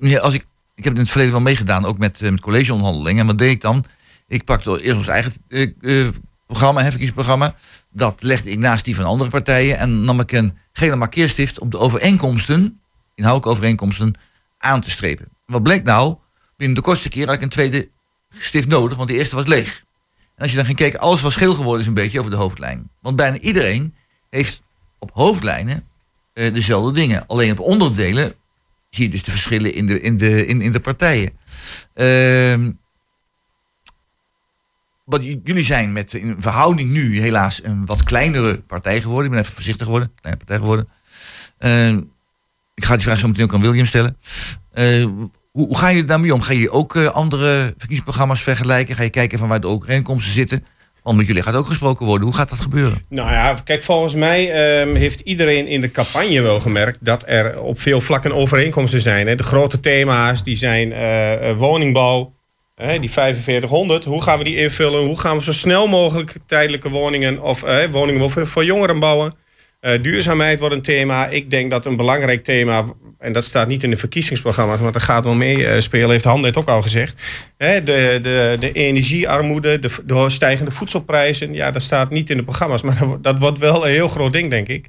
ja, 0.00 0.18
als 0.18 0.34
ik, 0.34 0.40
ik 0.74 0.84
heb 0.84 0.92
het 0.92 0.94
in 0.94 1.00
het 1.00 1.08
verleden 1.08 1.32
wel 1.32 1.42
meegedaan, 1.42 1.84
ook 1.84 1.98
met, 1.98 2.20
met 2.20 2.40
collegeonderhandelingen. 2.40 3.20
En 3.20 3.26
wat 3.26 3.38
deed 3.38 3.50
ik 3.50 3.60
dan? 3.60 3.84
Ik 4.28 4.44
pakte 4.44 4.82
eerst 4.82 4.96
ons 4.96 5.06
eigen 5.06 5.32
eh, 5.48 5.62
eh, 5.80 6.08
programma, 6.46 6.80
verkiezingsprogramma. 6.80 7.54
Dat 7.90 8.22
legde 8.22 8.50
ik 8.50 8.58
naast 8.58 8.84
die 8.84 8.96
van 8.96 9.04
andere 9.04 9.30
partijen. 9.30 9.78
En 9.78 10.02
nam 10.02 10.20
ik 10.20 10.32
een 10.32 10.58
gele 10.72 10.96
markeerstift 10.96 11.58
om 11.58 11.70
de 11.70 11.78
overeenkomsten, 11.78 12.80
inhoudelijke 13.14 13.56
overeenkomsten, 13.56 14.14
aan 14.58 14.80
te 14.80 14.90
strepen. 14.90 15.28
Wat 15.46 15.62
bleek 15.62 15.82
nou? 15.82 16.16
Binnen 16.56 16.76
de 16.76 16.82
kortste 16.82 17.08
keer 17.08 17.26
had 17.26 17.34
ik 17.34 17.42
een 17.42 17.48
tweede 17.48 17.88
stift 18.38 18.68
nodig, 18.68 18.96
want 18.96 19.08
de 19.08 19.14
eerste 19.14 19.36
was 19.36 19.46
leeg. 19.46 19.84
En 20.34 20.42
als 20.42 20.50
je 20.50 20.56
dan 20.56 20.66
ging 20.66 20.76
kijken, 20.76 21.00
alles 21.00 21.20
was 21.20 21.36
geel 21.36 21.54
geworden 21.54 21.80
is 21.80 21.86
een 21.86 21.94
beetje 21.94 22.18
over 22.18 22.30
de 22.30 22.36
hoofdlijn. 22.36 22.90
Want 23.00 23.16
bijna 23.16 23.38
iedereen 23.38 23.94
heeft 24.30 24.62
op 24.98 25.10
hoofdlijnen 25.14 25.88
eh, 26.32 26.54
dezelfde 26.54 26.92
dingen. 26.92 27.26
Alleen 27.26 27.52
op 27.52 27.60
onderdelen 27.60 28.34
zie 28.90 29.04
je 29.04 29.10
dus 29.10 29.22
de 29.22 29.30
verschillen 29.30 29.74
in 29.74 29.86
de, 29.86 30.00
in 30.00 30.16
de, 30.16 30.46
in, 30.46 30.60
in 30.60 30.72
de 30.72 30.80
partijen. 30.80 31.32
Ehm, 31.94 32.70
wat 35.06 35.24
jullie 35.44 35.64
zijn 35.64 35.92
met 35.92 36.12
in 36.12 36.36
verhouding 36.38 36.90
nu 36.90 37.20
helaas 37.20 37.64
een 37.64 37.86
wat 37.86 38.02
kleinere 38.02 38.58
partij 38.58 39.00
geworden. 39.00 39.24
Ik 39.24 39.30
ben 39.30 39.40
even 39.40 39.54
voorzichtig 39.54 39.84
geworden, 39.84 40.12
kleine 40.20 40.44
partij 40.44 40.58
geworden. 40.58 40.88
Ehm, 41.58 42.00
ik 42.74 42.84
ga 42.84 42.94
die 42.94 43.04
vraag 43.04 43.18
zo 43.18 43.26
meteen 43.26 43.44
ook 43.44 43.54
aan 43.54 43.62
William 43.62 43.86
stellen. 43.86 44.16
Eh, 44.72 45.04
hoe, 45.04 45.30
hoe 45.66 45.78
ga 45.78 45.88
je 45.88 46.04
daarmee 46.04 46.34
om? 46.34 46.40
Ga 46.40 46.52
je 46.52 46.70
ook 46.70 46.96
eh, 46.96 47.06
andere 47.06 47.64
verkiezingsprogramma's 47.66 48.42
vergelijken? 48.42 48.94
Ga 48.94 49.02
je 49.02 49.10
kijken 49.10 49.38
van 49.38 49.48
waar 49.48 49.60
de 49.60 49.66
overeenkomsten 49.66 50.32
zitten? 50.32 50.64
Want 51.06 51.18
met 51.18 51.26
jullie 51.26 51.42
gaat 51.42 51.54
ook 51.54 51.66
gesproken 51.66 52.06
worden. 52.06 52.26
Hoe 52.26 52.36
gaat 52.36 52.48
dat 52.48 52.60
gebeuren? 52.60 52.98
Nou 53.08 53.30
ja, 53.30 53.60
kijk, 53.64 53.82
volgens 53.82 54.14
mij 54.14 54.52
ehm, 54.52 54.94
heeft 54.94 55.20
iedereen 55.20 55.66
in 55.66 55.80
de 55.80 55.90
campagne 55.90 56.42
wel 56.42 56.60
gemerkt 56.60 56.98
dat 57.00 57.24
er 57.26 57.60
op 57.60 57.80
veel 57.80 58.00
vlakken 58.00 58.32
overeenkomsten 58.32 59.00
zijn. 59.00 59.26
Hè. 59.26 59.34
De 59.34 59.42
grote 59.42 59.80
thema's 59.80 60.42
die 60.42 60.56
zijn 60.56 60.92
eh, 60.92 61.50
eh, 61.50 61.56
woningbouw, 61.56 62.35
die 62.76 63.10
4500. 63.10 64.04
Hoe 64.04 64.22
gaan 64.22 64.38
we 64.38 64.44
die 64.44 64.56
invullen? 64.56 65.04
Hoe 65.04 65.20
gaan 65.20 65.36
we 65.36 65.42
zo 65.42 65.52
snel 65.52 65.86
mogelijk 65.86 66.34
tijdelijke 66.46 66.88
woningen 66.88 67.40
of 67.40 67.64
woningen 67.90 68.30
voor, 68.46 68.64
jongeren 68.64 69.00
bouwen? 69.00 69.34
Eh, 69.80 70.02
duurzaamheid 70.02 70.60
wordt 70.60 70.74
een 70.74 70.82
thema. 70.82 71.28
Ik 71.28 71.50
denk 71.50 71.70
dat 71.70 71.86
een 71.86 71.96
belangrijk 71.96 72.44
thema, 72.44 72.84
en 73.18 73.32
dat 73.32 73.44
staat 73.44 73.68
niet 73.68 73.82
in 73.82 73.90
de 73.90 73.96
verkiezingsprogramma's, 73.96 74.80
maar 74.80 74.92
dat 74.92 75.02
gaat 75.02 75.24
wel 75.24 75.34
mee 75.34 75.66
eh, 75.66 75.80
spelen, 75.80 76.10
heeft 76.10 76.24
Han 76.24 76.40
net 76.40 76.56
ook 76.56 76.68
al 76.68 76.82
gezegd. 76.82 77.22
Hè, 77.56 77.82
de, 77.82 78.18
de, 78.22 78.56
de 78.60 78.72
energiearmoede, 78.72 79.78
de, 79.78 79.90
de 80.04 80.30
stijgende 80.30 80.70
voedselprijzen, 80.70 81.54
ja, 81.54 81.70
dat 81.70 81.82
staat 81.82 82.10
niet 82.10 82.30
in 82.30 82.36
de 82.36 82.42
programma's, 82.42 82.82
maar 82.86 82.98
dat, 82.98 83.22
dat 83.22 83.38
wordt 83.38 83.58
wel 83.58 83.86
een 83.86 83.92
heel 83.92 84.08
groot 84.08 84.32
ding, 84.32 84.50
denk 84.50 84.68
ik. 84.68 84.88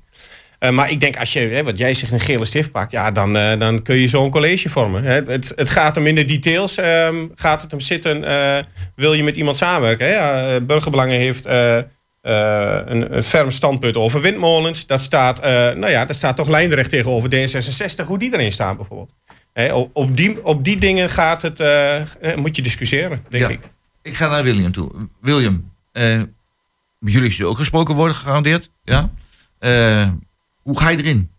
Eh, 0.60 0.70
maar 0.72 0.92
ik 0.92 1.00
denk, 1.00 1.18
als 1.18 1.34
je, 1.34 1.40
hè, 1.40 1.64
wat 1.64 1.78
jij 1.78 1.94
zegt, 1.94 2.12
een 2.12 2.20
gele 2.20 2.46
stift 2.46 2.72
pakt, 2.72 2.92
ja, 2.92 3.12
dan, 3.12 3.38
eh, 3.38 3.60
dan 3.60 3.82
kun 3.82 3.96
je 3.96 4.08
zo'n 4.08 4.30
college 4.30 4.70
vormen. 4.70 5.04
Hè. 5.04 5.22
Het, 5.22 5.54
het 5.56 5.70
gaat 5.70 5.96
hem 5.96 6.08
in 6.08 6.16
de 6.16 6.26
details, 6.26 6.78
ehm, 6.78 7.16
gaat 7.36 7.62
het 7.62 7.72
hem 7.72 7.80
zitten, 7.80 8.24
eh, 8.24 8.64
wil 8.96 9.14
je 9.14 9.24
met 9.24 9.36
iemand 9.36 9.58
samenwerken? 9.58 10.08
Hè? 10.08 10.62
Burgerbelangen 10.62 11.20
heeft 11.20 11.46
een, 11.46 13.16
een 13.16 13.24
ferm 13.24 13.52
standpunt 13.52 13.98
over 13.98 14.22
windmolens. 14.22 14.86
Dat 14.86 15.00
staat, 15.00 15.42
nou 15.76 15.90
ja, 15.90 16.06
dat 16.06 16.16
staat 16.16 16.36
toch 16.36 16.48
lijnrecht 16.48 16.90
tegenover 16.90 17.30
D66, 17.30 18.06
hoe 18.06 18.18
die 18.20 18.34
erin 18.34 18.52
staan 18.52 18.76
bijvoorbeeld. 18.76 19.14
Hè, 19.54 19.74
op, 19.74 20.18
die, 20.18 20.46
op 20.46 20.64
die 20.64 20.78
dingen 20.80 21.10
gaat 21.10 21.42
het, 21.42 21.64
moet 22.36 22.56
je 22.56 22.62
discussiëren, 22.62 23.26
denk 23.30 23.44
Ja. 23.44 23.50
ik. 23.50 23.60
Ik 24.02 24.16
ga 24.16 24.28
naar 24.28 24.44
William 24.44 24.72
toe. 24.72 24.92
William, 25.22 25.72
jullie 27.00 27.30
is 27.30 27.40
er 27.40 27.46
ook 27.46 27.58
gesproken 27.58 27.96
worden, 27.96 28.16
gegarandeerd. 28.16 28.70
Ja? 28.84 29.10
Hoe 30.68 30.80
ga 30.80 30.90
je 30.90 30.98
erin? 30.98 31.30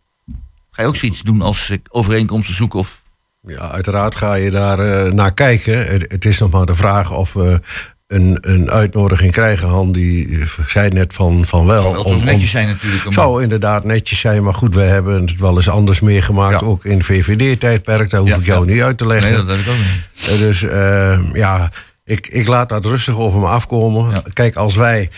Ga 0.70 0.82
je 0.82 0.88
ook 0.88 0.96
zoiets 0.96 1.22
doen 1.22 1.40
als 1.42 1.70
eh, 1.70 1.76
overeenkomsten 1.88 2.54
zoeken? 2.54 2.78
Of... 2.78 3.02
Ja, 3.46 3.70
uiteraard 3.70 4.14
ga 4.16 4.34
je 4.34 4.50
daar 4.50 4.78
eh, 4.78 5.12
naar 5.12 5.34
kijken. 5.34 5.86
Het, 5.86 6.04
het 6.08 6.24
is 6.24 6.38
nog 6.38 6.50
maar 6.50 6.66
de 6.66 6.74
vraag 6.74 7.12
of 7.16 7.32
we 7.32 7.60
een, 8.06 8.38
een 8.40 8.70
uitnodiging 8.70 9.32
krijgen. 9.32 9.68
Han 9.68 9.92
die 9.92 10.38
zei 10.66 10.88
net 10.90 11.14
van, 11.14 11.46
van 11.46 11.66
wel. 11.66 11.92
Dat 11.92 12.06
zou 12.06 12.24
netjes 12.24 12.50
zijn 12.50 12.68
natuurlijk. 12.68 13.06
om- 13.06 13.12
Zou 13.12 13.42
inderdaad 13.42 13.84
netjes 13.84 14.20
zijn, 14.20 14.42
maar 14.42 14.54
goed, 14.54 14.74
we 14.74 14.80
hebben 14.82 15.20
het 15.20 15.38
wel 15.38 15.56
eens 15.56 15.68
anders 15.68 16.00
meegemaakt. 16.00 16.60
Ja. 16.60 16.66
Ook 16.66 16.84
in 16.84 17.02
VVD-tijdperk, 17.02 18.10
daar 18.10 18.20
hoef 18.20 18.28
Ja, 18.28 18.36
ik 18.36 18.44
jou 18.44 18.66
ja. 18.66 18.72
niet 18.72 18.82
uit 18.82 18.98
te 18.98 19.06
leggen. 19.06 19.28
Nee, 19.28 19.38
dat 19.44 19.48
heb 19.48 19.58
ik 19.58 19.68
ook 19.68 19.76
niet. 19.76 20.28
Eh, 20.28 20.38
Dus 20.38 20.62
eh, 20.62 21.20
ja, 21.32 21.70
ik, 22.04 22.26
ik 22.26 22.46
laat 22.46 22.68
dat 22.68 22.84
rustig 22.84 23.16
over 23.18 23.40
me 23.40 23.46
afkomen. 23.46 24.22
Kijk, 24.32 24.56
als 24.56 24.74
wij. 24.76 25.10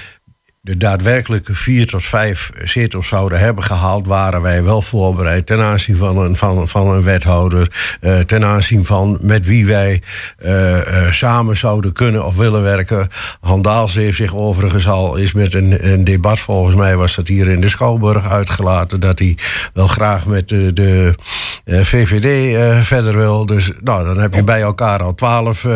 De 0.70 0.76
daadwerkelijke 0.76 1.54
vier 1.54 1.86
tot 1.86 2.04
vijf 2.04 2.50
zetels 2.64 3.08
zouden 3.08 3.38
hebben 3.38 3.64
gehaald, 3.64 4.06
waren 4.06 4.42
wij 4.42 4.62
wel 4.62 4.82
voorbereid 4.82 5.46
ten 5.46 5.60
aanzien 5.60 5.96
van 5.96 6.18
een, 6.18 6.36
van, 6.36 6.68
van 6.68 6.88
een 6.88 7.02
wethouder, 7.02 7.96
eh, 8.00 8.18
ten 8.18 8.44
aanzien 8.44 8.84
van 8.84 9.18
met 9.20 9.46
wie 9.46 9.66
wij 9.66 10.02
eh, 10.38 11.06
eh, 11.06 11.12
samen 11.12 11.56
zouden 11.56 11.92
kunnen 11.92 12.24
of 12.24 12.36
willen 12.36 12.62
werken. 12.62 13.08
Han 13.40 13.62
Daals 13.62 13.94
heeft 13.94 14.16
zich 14.16 14.34
overigens 14.34 14.88
al 14.88 15.16
is 15.16 15.32
met 15.32 15.54
een, 15.54 15.92
een 15.92 16.04
debat, 16.04 16.38
volgens 16.38 16.76
mij 16.76 16.96
was 16.96 17.14
dat 17.14 17.28
hier 17.28 17.48
in 17.48 17.60
de 17.60 17.68
Schouwburg 17.68 18.30
uitgelaten, 18.30 19.00
dat 19.00 19.18
hij 19.18 19.36
wel 19.72 19.86
graag 19.86 20.26
met 20.26 20.48
de, 20.48 20.72
de 20.72 21.14
VVD 21.64 22.56
verder 22.86 23.16
wil. 23.16 23.46
Dus 23.46 23.72
nou, 23.80 24.04
dan 24.04 24.18
heb 24.18 24.34
je 24.34 24.44
bij 24.44 24.60
elkaar 24.60 25.02
al 25.02 25.14
twaalf 25.14 25.66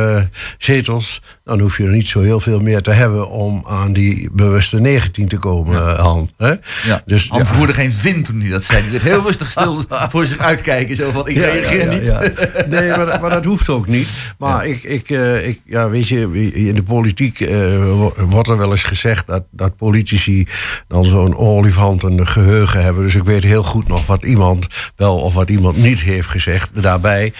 zetels. 0.59 1.23
Dan 1.45 1.61
hoef 1.61 1.79
je 1.79 1.85
er 1.85 1.91
niet 1.91 2.09
zo 2.09 2.21
heel 2.21 2.41
veel 2.41 2.61
meer 2.61 2.83
te 2.83 2.91
hebben 2.91 3.29
om 3.29 3.63
aan 3.67 3.93
die 3.93 4.29
bewuste 4.33 4.81
19 4.85 5.29
te 5.29 5.37
komen, 5.37 5.77
eh, 5.77 5.99
Han. 5.99 6.31
Hè? 6.37 6.53
Ja. 6.85 7.03
Dus, 7.07 7.29
Han 7.29 7.47
voerde 7.47 7.73
geen 7.75 7.93
vin 7.93 8.23
toen 8.23 8.41
hij 8.41 8.51
dat 8.51 8.65
zei. 8.65 8.81
Hij 8.81 8.89
bleef 8.89 9.03
heel 9.03 9.23
rustig 9.23 9.51
stil 9.51 9.85
voor 10.13 10.25
zich 10.27 10.39
uitkijken. 10.39 10.97
Zo 10.97 11.11
van, 11.11 11.29
ik 11.29 11.37
Ja, 11.37 11.43
reageer 11.43 11.79
ja, 11.79 11.85
ja, 11.85 11.99
niet. 11.99 12.07
ja. 12.07 12.21
Nee, 12.69 12.89
maar, 12.89 13.07
dat- 13.07 13.21
maar 13.21 13.31
dat 13.31 13.45
hoeft 13.45 13.69
ook 13.69 13.87
niet. 13.87 14.09
Maar 14.39 14.67
ik, 14.67 14.83
ik, 14.83 15.11
eh, 15.11 15.49
ik, 15.49 15.61
ja, 15.67 15.91
weet 15.91 16.09
je, 16.09 16.53
in 16.53 16.75
de 16.75 16.83
politiek 16.83 17.41
eh, 17.41 17.77
wo- 17.77 18.13
wordt 18.29 18.49
er 18.49 18.59
wel 18.59 18.71
eens 18.71 18.85
gezegd 18.85 19.27
dat, 19.27 19.43
dat 19.51 19.77
politici 19.77 20.47
dan 20.89 21.05
zo'n 21.05 21.37
olifant 21.37 22.03
een 22.03 22.27
geheugen 22.27 22.83
hebben. 22.83 23.05
Dus 23.05 23.15
ik 23.15 23.23
weet 23.25 23.43
heel 23.43 23.63
goed 23.63 23.89
nog 23.89 24.07
wat 24.07 24.23
iemand 24.23 24.67
wel 24.97 25.17
of 25.19 25.35
wat 25.35 25.51
iemand 25.51 25.77
niet 25.77 26.01
heeft 26.01 26.29
gezegd. 26.29 26.71
Daarbij 26.83 27.33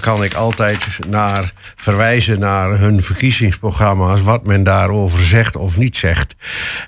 kan 0.00 0.24
ik 0.24 0.34
altijd 0.34 0.86
naar 1.08 1.52
verwijzen 1.76 2.38
naar 2.38 2.78
hun 2.78 3.02
verkiezingsprogramma's, 3.02 4.22
wat 4.22 4.44
men 4.46 4.62
daarover 4.62 5.24
zegt 5.24 5.56
of 5.56 5.76
niet 5.76 5.96
zegt. 5.96 6.34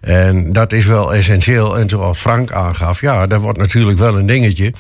En 0.01 0.53
dat 0.53 0.73
is 0.73 0.85
wel 0.85 1.15
essentieel. 1.15 1.79
En 1.79 1.89
zoals 1.89 2.19
Frank 2.19 2.53
aangaf, 2.53 3.01
ja, 3.01 3.27
dat 3.27 3.41
wordt 3.41 3.59
natuurlijk 3.59 3.99
wel 3.99 4.19
een 4.19 4.27
dingetje. 4.27 4.73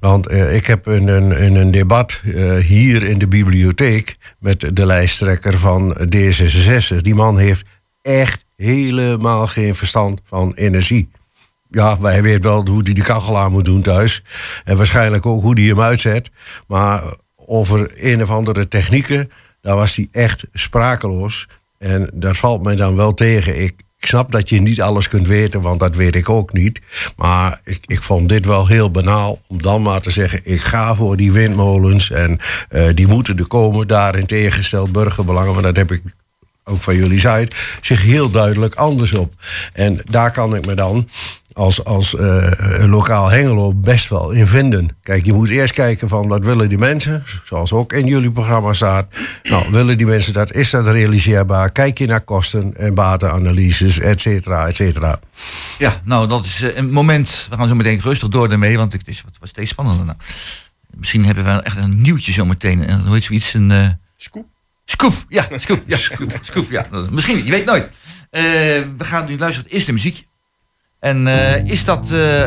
Want 0.00 0.26
eh, 0.26 0.54
ik 0.54 0.66
heb 0.66 0.86
een, 0.86 1.08
een 1.56 1.70
debat 1.70 2.20
eh, 2.24 2.56
hier 2.56 3.02
in 3.02 3.18
de 3.18 3.28
bibliotheek 3.28 4.16
met 4.38 4.76
de 4.76 4.86
lijsttrekker 4.86 5.58
van 5.58 5.96
D66. 6.16 6.96
Die 6.96 7.14
man 7.14 7.38
heeft 7.38 7.66
echt 8.02 8.44
helemaal 8.56 9.46
geen 9.46 9.74
verstand 9.74 10.20
van 10.24 10.52
energie. 10.54 11.08
Ja, 11.70 12.00
wij 12.00 12.22
weet 12.22 12.44
wel 12.44 12.66
hoe 12.66 12.82
hij 12.82 12.92
de 12.92 13.02
kachel 13.02 13.38
aan 13.38 13.52
moet 13.52 13.64
doen 13.64 13.82
thuis. 13.82 14.22
En 14.64 14.76
waarschijnlijk 14.76 15.26
ook 15.26 15.42
hoe 15.42 15.54
hij 15.54 15.68
hem 15.68 15.80
uitzet. 15.80 16.30
Maar 16.66 17.16
over 17.36 17.90
een 17.94 18.22
of 18.22 18.30
andere 18.30 18.68
technieken, 18.68 19.30
daar 19.60 19.76
was 19.76 19.96
hij 19.96 20.08
echt 20.12 20.44
sprakeloos. 20.52 21.48
En 21.78 22.10
dat 22.14 22.36
valt 22.36 22.62
mij 22.62 22.76
dan 22.76 22.96
wel 22.96 23.14
tegen. 23.14 23.62
Ik, 23.62 23.80
ik 24.00 24.06
snap 24.06 24.32
dat 24.32 24.48
je 24.48 24.60
niet 24.60 24.80
alles 24.80 25.08
kunt 25.08 25.26
weten, 25.26 25.60
want 25.60 25.80
dat 25.80 25.96
weet 25.96 26.14
ik 26.16 26.28
ook 26.28 26.52
niet. 26.52 26.80
Maar 27.16 27.60
ik, 27.64 27.80
ik 27.86 28.02
vond 28.02 28.28
dit 28.28 28.46
wel 28.46 28.66
heel 28.66 28.90
banaal 28.90 29.42
om 29.46 29.62
dan 29.62 29.82
maar 29.82 30.00
te 30.00 30.10
zeggen: 30.10 30.40
ik 30.44 30.60
ga 30.60 30.94
voor 30.94 31.16
die 31.16 31.32
windmolens 31.32 32.10
en 32.10 32.38
eh, 32.68 32.88
die 32.94 33.06
moeten 33.06 33.38
er 33.38 33.46
komen. 33.46 33.88
Daarin 33.88 34.26
tegengesteld 34.26 34.92
burgerbelangen, 34.92 35.52
maar 35.54 35.62
dat 35.62 35.76
heb 35.76 35.92
ik 35.92 36.02
ook 36.70 36.80
van 36.80 36.96
jullie 36.96 37.20
site, 37.20 37.50
zich 37.80 38.02
heel 38.02 38.30
duidelijk 38.30 38.74
anders 38.74 39.12
op. 39.12 39.34
En 39.72 40.00
daar 40.04 40.32
kan 40.32 40.54
ik 40.54 40.66
me 40.66 40.74
dan 40.74 41.08
als, 41.52 41.84
als 41.84 42.16
eh, 42.16 42.84
lokaal 42.86 43.30
Hengelo 43.30 43.74
best 43.74 44.08
wel 44.08 44.30
in 44.30 44.46
vinden. 44.46 44.96
Kijk, 45.02 45.26
je 45.26 45.32
moet 45.32 45.48
eerst 45.48 45.74
kijken 45.74 46.08
van 46.08 46.28
wat 46.28 46.44
willen 46.44 46.68
die 46.68 46.78
mensen, 46.78 47.22
zoals 47.44 47.72
ook 47.72 47.92
in 47.92 48.06
jullie 48.06 48.30
programma 48.30 48.72
staat. 48.72 49.06
Nou, 49.42 49.70
willen 49.70 49.96
die 49.96 50.06
mensen 50.06 50.32
dat, 50.32 50.52
is 50.52 50.70
dat 50.70 50.88
realiseerbaar? 50.88 51.70
Kijk 51.70 51.98
je 51.98 52.06
naar 52.06 52.20
kosten 52.20 52.76
en 52.76 52.94
batenanalyses, 52.94 53.98
et 53.98 54.20
cetera, 54.20 54.66
et 54.66 54.76
cetera. 54.76 55.20
Ja, 55.78 56.00
nou, 56.04 56.28
dat 56.28 56.44
is 56.44 56.62
eh, 56.62 56.76
een 56.76 56.90
moment. 56.90 57.46
We 57.50 57.56
gaan 57.56 57.68
zo 57.68 57.74
meteen 57.74 58.00
rustig 58.00 58.28
door 58.28 58.50
ermee, 58.50 58.76
want 58.76 58.92
het 58.92 59.08
is 59.08 59.22
wat 59.22 59.36
was 59.40 59.48
steeds 59.48 59.70
spannender. 59.70 60.04
Nou. 60.04 60.18
Misschien 60.94 61.24
hebben 61.24 61.44
we 61.44 61.50
echt 61.50 61.76
een 61.76 62.02
nieuwtje 62.02 62.32
zo 62.32 62.44
meteen. 62.44 62.86
En 62.86 63.00
hoe 63.00 63.14
heet 63.14 63.24
zoiets? 63.24 63.54
Een 63.54 63.70
eh, 63.70 63.88
Scoop. 64.16 64.46
Scoop. 64.90 65.14
Ja, 65.28 65.46
scoop. 65.56 65.82
Ja, 65.86 65.96
scoop. 65.96 66.32
scoop 66.40 66.70
ja. 66.70 66.86
Misschien, 67.10 67.44
je 67.44 67.50
weet 67.50 67.64
nooit. 67.64 67.88
Eh, 68.30 68.42
we 68.96 69.04
gaan 69.04 69.26
nu 69.26 69.38
luisteren. 69.38 69.70
Eerst 69.70 69.86
de 69.86 69.92
muziek. 69.92 70.26
En 71.00 71.26
eh, 71.26 71.64
is 71.64 71.84
dat 71.84 72.10
eh, 72.10 72.46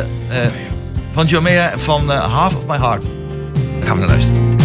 van 1.11 1.25
Jomea 1.25 1.77
van 1.77 2.09
Half 2.09 2.55
of 2.55 2.65
My 2.65 2.77
Heart? 2.77 3.01
Daar 3.01 3.87
gaan 3.87 3.93
we 3.93 3.99
naar 3.99 4.09
luisteren. 4.09 4.62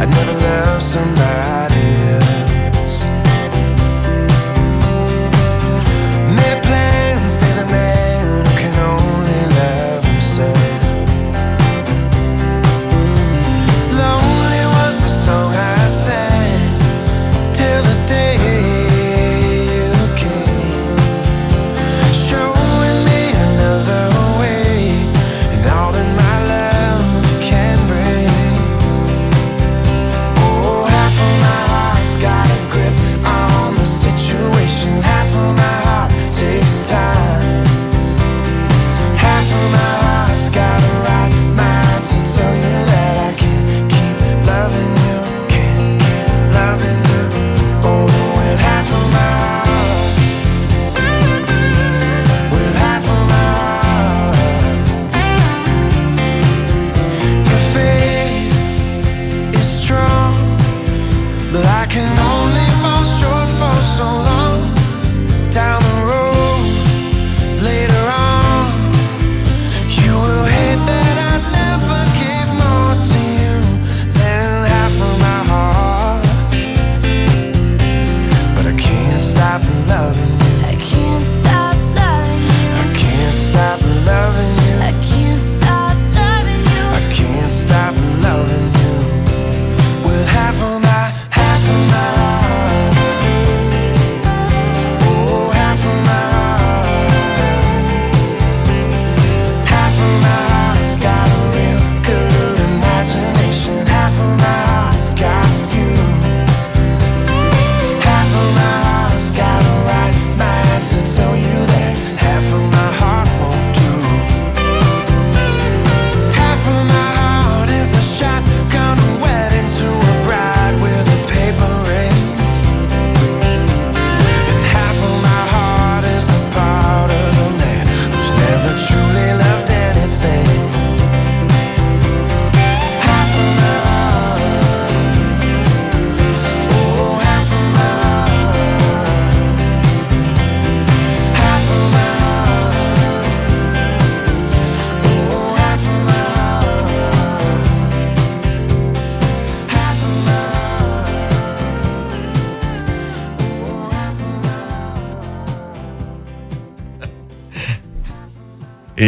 I'd 0.00 0.08
never 0.08 0.32
love 0.32 0.80
somebody 0.80 1.37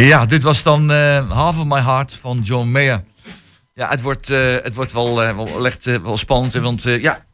Ja, 0.01 0.25
dit 0.25 0.43
was 0.43 0.63
dan 0.63 0.91
eh, 0.91 1.31
Half 1.31 1.57
of 1.57 1.65
My 1.65 1.81
Heart 1.81 2.13
van 2.13 2.39
John 2.43 2.67
Mayer. 2.67 3.03
Ja, 3.73 3.89
het 3.89 4.01
wordt, 4.01 4.29
eh, 4.29 4.55
het 4.63 4.73
wordt 4.73 4.91
wel, 4.93 5.23
eh, 5.23 5.35
wel, 5.35 5.65
echt, 5.65 5.85
wel 6.01 6.17
spannend. 6.17 6.53
Want 6.53 6.83
ja, 6.83 7.25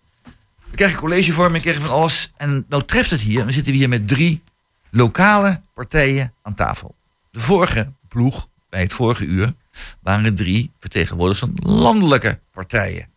we 0.70 0.76
krijgen 0.76 1.00
collegevorming, 1.00 1.64
we 1.64 1.74
van 1.74 1.90
alles. 1.90 2.32
En 2.38 2.66
nou 2.70 2.84
treft 2.84 3.12
het 3.12 3.20
hier. 3.20 3.46
We 3.46 3.52
zitten 3.52 3.74
hier 3.74 3.90
met 3.90 4.08
drie 4.08 4.44
lokale 4.92 5.62
partijen 5.74 6.34
aan 6.42 6.54
tafel. 6.54 6.96
De 7.32 7.40
vorige 7.40 7.92
ploeg, 8.08 8.48
bij 8.70 8.82
het 8.82 8.94
vorige 8.94 9.26
uur, 9.26 9.54
waren 10.02 10.36
drie 10.36 10.72
vertegenwoordigers 10.80 11.52
van 11.52 11.74
landelijke 11.74 12.40
partijen. 12.52 13.10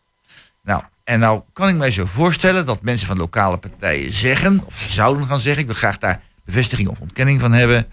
Nou, 0.62 0.82
en 1.04 1.18
nou 1.18 1.42
kan 1.52 1.68
ik 1.68 1.74
mij 1.74 1.90
zo 1.90 2.06
voorstellen 2.06 2.66
dat 2.66 2.82
mensen 2.82 3.06
van 3.06 3.16
lokale 3.16 3.58
partijen 3.58 4.12
zeggen, 4.12 4.62
of 4.64 4.86
zouden 4.88 5.26
gaan 5.26 5.40
zeggen, 5.40 5.60
ik 5.60 5.68
wil 5.68 5.76
graag 5.76 5.98
daar 5.98 6.22
bevestiging 6.44 6.88
of 6.88 7.00
ontkenning 7.00 7.40
van 7.40 7.52
hebben. 7.52 7.86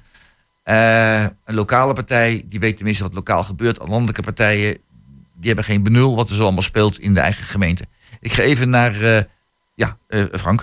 Eh, 0.68 1.24
een 1.46 1.56
lokale 1.56 1.94
partij, 1.94 2.44
die 2.46 2.60
weet 2.60 2.76
tenminste 2.76 3.04
wat 3.04 3.14
lokaal 3.14 3.44
gebeurt. 3.44 3.78
Landelijke 3.78 4.22
partijen, 4.22 4.78
die 5.34 5.48
hebben 5.48 5.64
geen 5.64 5.84
benul 5.84 6.16
wat 6.16 6.30
er 6.30 6.36
zo 6.36 6.44
allemaal 6.44 6.62
speelt 6.62 7.00
in 7.00 7.14
de 7.14 7.20
eigen 7.20 7.44
gemeente. 7.44 7.86
Ik 8.20 8.32
ga 8.32 8.42
even 8.42 8.70
naar, 8.70 9.02
eh, 9.02 9.22
ja, 9.76 9.98
eh, 10.08 10.24
Frank, 10.32 10.60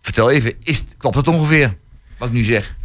vertel 0.00 0.30
even, 0.30 0.54
is, 0.62 0.84
klopt 0.96 1.16
het 1.16 1.28
ongeveer 1.28 1.76
wat 2.18 2.28
ik 2.28 2.34
nu 2.34 2.42
zeg? 2.42 2.76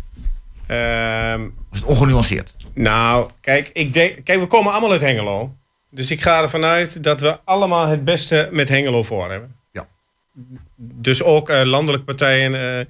Ehm, 0.67 1.43
is 1.71 1.79
het 1.79 1.83
ongenuanceerd? 1.83 2.55
nou, 2.73 3.29
kijk, 3.41 3.69
ik 3.73 3.93
denk, 3.93 4.23
kijk, 4.23 4.39
we 4.39 4.47
komen 4.47 4.71
allemaal 4.71 4.91
uit 4.91 5.01
Hengelo. 5.01 5.55
Dus 5.89 6.11
ik 6.11 6.21
ga 6.21 6.41
ervan 6.41 6.63
uit 6.65 7.03
dat 7.03 7.19
we 7.19 7.39
allemaal 7.43 7.87
het 7.87 8.03
beste 8.03 8.49
met 8.51 8.69
Hengelo 8.69 9.03
voor 9.03 9.31
hebben. 9.31 9.55
Ja. 9.71 9.87
Dus 10.75 11.23
ook 11.23 11.49
landelijke 11.49 12.05
partijen. 12.05 12.87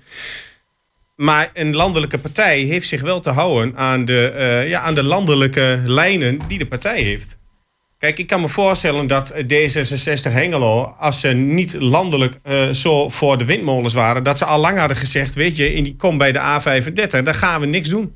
Maar 1.15 1.49
een 1.53 1.75
landelijke 1.75 2.17
partij 2.17 2.59
heeft 2.59 2.87
zich 2.87 3.01
wel 3.01 3.19
te 3.19 3.29
houden 3.29 3.77
aan 3.77 4.05
de, 4.05 4.27
eh, 4.29 4.69
ja, 4.69 4.79
aan 4.81 4.95
de 4.95 5.03
landelijke 5.03 5.81
lijnen 5.85 6.39
die 6.47 6.57
de 6.59 6.67
partij 6.67 7.01
heeft. 7.01 7.37
Kijk, 7.97 8.19
ik 8.19 8.27
kan 8.27 8.41
me 8.41 8.49
voorstellen 8.49 9.07
dat 9.07 9.33
D66 9.33 10.31
Hengelo, 10.31 10.83
als 10.99 11.19
ze 11.19 11.27
niet 11.27 11.73
landelijk 11.73 12.39
eh, 12.43 12.69
zo 12.69 13.09
voor 13.09 13.37
de 13.37 13.45
windmolens 13.45 13.93
waren, 13.93 14.23
dat 14.23 14.37
ze 14.37 14.45
al 14.45 14.59
lang 14.59 14.77
hadden 14.77 14.97
gezegd: 14.97 15.33
Weet 15.33 15.55
je, 15.55 15.73
in 15.73 15.83
die 15.83 15.95
kom 15.95 16.17
bij 16.17 16.31
de 16.31 16.39
A35, 16.39 17.21
daar 17.23 17.35
gaan 17.35 17.59
we 17.61 17.65
niks 17.67 17.89
doen. 17.89 18.15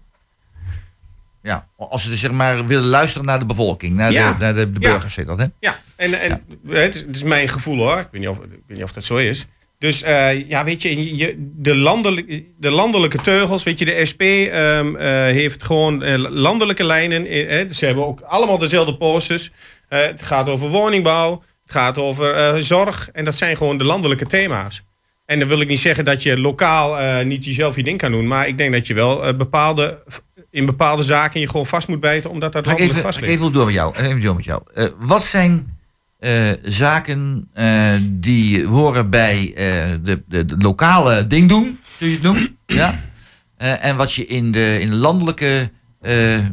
Ja, 1.42 1.68
als 1.78 2.04
ze 2.04 2.10
dus 2.10 2.20
zeg 2.20 2.32
maar 2.32 2.66
willen 2.66 2.90
luisteren 2.90 3.26
naar 3.26 3.40
de 3.40 3.46
bevolking, 3.46 3.96
naar 3.96 4.12
Ja. 4.12 4.32
de, 4.32 4.38
naar 4.40 4.54
de, 4.56 4.72
de 4.72 4.80
Ja. 4.80 4.90
burgers, 4.92 5.14
zeg 5.14 5.26
dat, 5.26 5.38
hè? 5.38 5.46
Ja, 5.60 5.76
en, 5.96 6.22
en 6.22 6.44
Het, 6.68 6.96
is, 6.96 7.02
het 7.02 7.16
is 7.16 7.24
mijn 7.24 7.48
gevoel 7.50 7.78
hoor. 7.78 8.00
Ik 8.00 8.08
weet 8.12 8.22
niet 8.22 8.30
of, 8.30 8.38
ik 8.38 8.50
weet 8.68 8.78
niet 8.78 8.84
of 8.84 8.94
dat 8.94 9.04
zo 9.04 9.16
is. 9.16 9.46
Dus 9.80 10.02
eh, 10.02 10.50
ja, 10.50 10.64
weet 10.64 10.82
je, 10.82 11.18
je 11.18 11.36
de, 11.56 11.76
landelijke, 11.76 12.46
de 12.58 12.72
landelijke 12.72 13.18
teugels, 13.18 13.64
weet 13.64 13.80
je, 13.80 13.86
de 13.86 14.06
SP 14.12 14.22
ehm, 14.22 14.96
eh, 14.96 15.08
heeft 15.24 15.64
gewoon 15.64 16.04
eh, 16.04 16.16
landelijke 16.18 16.84
lijnen. 16.84 17.26
ze 17.76 17.86
hebben 17.86 18.06
ook 18.06 18.22
allemaal 18.22 18.58
dezelfde 18.58 18.98
posters. 18.98 19.52
Het 19.88 20.22
gaat 20.22 20.50
over 20.50 20.70
woningbouw, 20.70 21.32
het 21.64 21.72
gaat 21.72 21.98
over 21.98 22.64
zorg. 22.64 23.10
En 23.14 23.24
dat 23.24 23.36
zijn 23.36 23.58
gewoon 23.58 23.78
de 23.78 23.84
landelijke 23.84 24.26
thema's. 24.26 24.84
En 25.26 25.40
dan 25.40 25.48
wil 25.48 25.62
ik 25.62 25.68
niet 25.68 25.80
zeggen 25.80 26.06
dat 26.06 26.24
je 26.24 26.40
lokaal 26.40 27.24
niet 27.24 27.46
jezelf 27.46 27.76
je 27.76 27.84
ding 27.84 27.98
kan 27.98 28.12
doen. 28.12 28.28
Maar 28.28 28.48
ik 28.48 28.58
denk 28.58 28.74
dat 28.74 28.88
je 28.88 28.94
wel 28.94 29.36
bepaalde, 29.36 30.04
in 30.52 30.66
bepaalde 30.66 31.04
zaken 31.04 31.40
je 31.40 31.50
gewoon 31.50 31.66
vast 31.66 31.88
moet 31.88 32.00
bijten. 32.00 32.30
Omdat 32.30 32.52
dat 32.52 32.66
landelijk 32.66 32.92
even, 32.92 33.04
vast 33.04 33.20
ligt. 33.20 33.34
even 33.34 33.52
door 33.52 33.66
met 33.66 33.74
jou. 33.74 33.96
Even 33.98 34.22
door 34.22 34.36
met 34.36 34.46
jou. 34.46 34.62
Wat 35.00 35.24
zijn 35.24 35.77
eh, 36.20 36.52
zaken 36.64 37.50
eh, 37.54 37.94
die 38.02 38.66
horen 38.66 39.10
bij 39.10 39.54
eh, 39.56 39.98
de, 40.04 40.24
de, 40.28 40.46
de 40.46 40.58
lokale 40.58 41.28
ding 41.28 41.50
doen, 41.50 41.80
je 41.98 42.06
het 42.06 42.22
noemen? 42.22 42.58
ja? 42.66 43.00
En 43.58 43.96
wat 43.96 44.14
je 44.14 44.26
in 44.26 44.52
de, 44.52 44.78
in 44.80 44.90
de 44.90 44.96
landelijke 44.96 45.72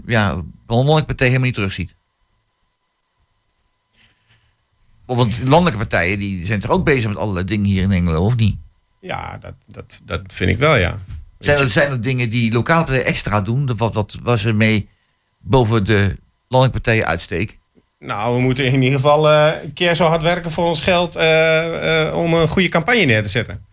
ja, 0.07 0.43
landelijke 0.67 1.05
partij 1.05 1.27
helemaal 1.27 1.47
niet 1.47 1.55
terugziet. 1.55 1.95
Want 5.07 5.41
landelijke 5.45 5.79
partijen 5.79 6.19
die 6.19 6.47
zijn 6.47 6.61
toch 6.61 6.71
ook 6.71 6.85
bezig 6.85 7.09
met 7.09 7.19
allerlei 7.19 7.45
dingen 7.47 7.67
hier 7.67 7.83
in 7.83 7.93
Engeland, 7.93 8.27
of 8.27 8.37
niet? 8.37 8.57
Ja, 9.01 9.39
dat, 9.41 9.55
dat, 9.67 10.01
dat 10.05 10.21
vind 10.27 10.51
ik 10.51 10.59
wel, 10.59 10.77
ja. 10.77 10.99
Zijn 11.39 11.59
er, 11.59 11.71
zijn 11.71 11.91
er 11.91 12.01
dingen 12.01 12.31
die 12.31 12.53
lokale 12.53 12.85
partijen 12.85 13.07
extra 13.07 13.41
doen? 13.41 13.77
Wat, 13.77 13.95
wat 13.95 14.19
was 14.23 14.45
er 14.45 14.55
mee 14.55 14.89
boven 15.39 15.85
de 15.85 16.17
landelijke 16.49 16.83
partijen 16.83 17.07
uitsteken? 17.07 17.57
Nou, 18.05 18.35
we 18.35 18.41
moeten 18.41 18.65
in 18.65 18.83
ieder 18.83 19.01
geval 19.01 19.31
eh, 19.31 19.53
een 19.63 19.73
keer 19.73 19.95
zo 19.95 20.05
hard 20.05 20.23
werken 20.23 20.51
voor 20.51 20.65
ons 20.65 20.81
geld 20.81 21.17
eh, 21.17 22.07
eh, 22.07 22.15
om 22.15 22.35
een 22.35 22.49
goede 22.49 22.69
campagne 22.69 23.05
neer 23.05 23.23
te 23.23 23.29
zetten. 23.29 23.65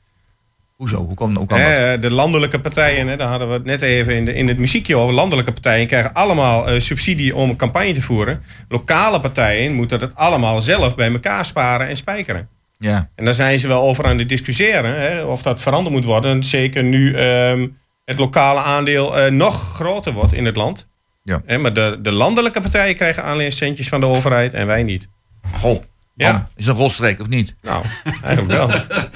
Hoezo? 0.76 1.06
Hoe 1.06 1.16
kan, 1.16 1.36
hoe 1.36 1.48
kan 1.48 1.60
dat? 1.60 2.02
De 2.02 2.12
landelijke 2.12 2.60
partijen, 2.60 3.08
hè, 3.08 3.18
daar 3.18 3.28
hadden 3.28 3.48
we 3.48 3.54
het 3.54 3.64
net 3.64 3.82
even 3.82 4.16
in, 4.16 4.26
de, 4.26 4.34
in 4.34 4.48
het 4.48 4.58
muziekje 4.58 4.96
over. 4.96 5.14
Landelijke 5.14 5.52
partijen 5.52 5.88
krijgen 5.88 6.14
allemaal 6.14 6.80
subsidie 6.80 7.36
om 7.36 7.50
een 7.50 7.56
campagne 7.56 7.92
te 7.92 8.02
voeren. 8.02 8.44
Lokale 8.70 9.20
partijen 9.20 9.74
moeten 9.74 10.00
dat 10.00 10.16
allemaal 10.16 10.62
zelf 10.62 10.96
bij 10.96 11.12
elkaar 11.12 11.46
sparen 11.46 11.88
en 11.88 11.98
spijkeren. 11.98 12.50
Ja. 12.78 13.10
En 13.16 13.26
daar 13.26 13.34
zijn 13.34 13.60
ze 13.60 13.68
wel 13.68 13.82
over 13.82 14.06
aan 14.06 14.18
het 14.18 14.30
discussiëren 14.30 14.96
hè, 15.02 15.24
of 15.24 15.42
dat 15.42 15.62
veranderd 15.62 15.96
moet 15.96 16.06
worden. 16.06 16.44
Zeker 16.44 16.84
nu 16.84 17.14
ehm, 17.14 17.68
het 18.06 18.20
lokale 18.20 18.60
aandeel 18.60 19.32
nog 19.32 19.74
groter 19.74 20.14
wordt 20.14 20.34
in 20.34 20.46
het 20.46 20.56
land. 20.56 20.90
Ja. 21.24 21.42
Hè, 21.46 21.58
maar 21.58 21.74
de, 21.74 22.00
de 22.02 22.12
landelijke 22.12 22.62
partijen 22.62 22.96
krijgen 22.96 23.24
alleen 23.24 23.52
centjes 23.52 23.88
van 23.90 24.00
de 24.00 24.06
overheid 24.06 24.54
en 24.54 24.68
wij 24.68 24.84
niet. 24.84 25.08
Goh, 25.54 25.84
Ja. 26.16 26.48
Is 26.56 26.66
een 26.66 26.76
rolstreek 26.76 27.20
of 27.22 27.28
niet? 27.28 27.56
Nou, 27.62 27.86
eigenlijk 28.24 28.48
wel. 28.58 28.70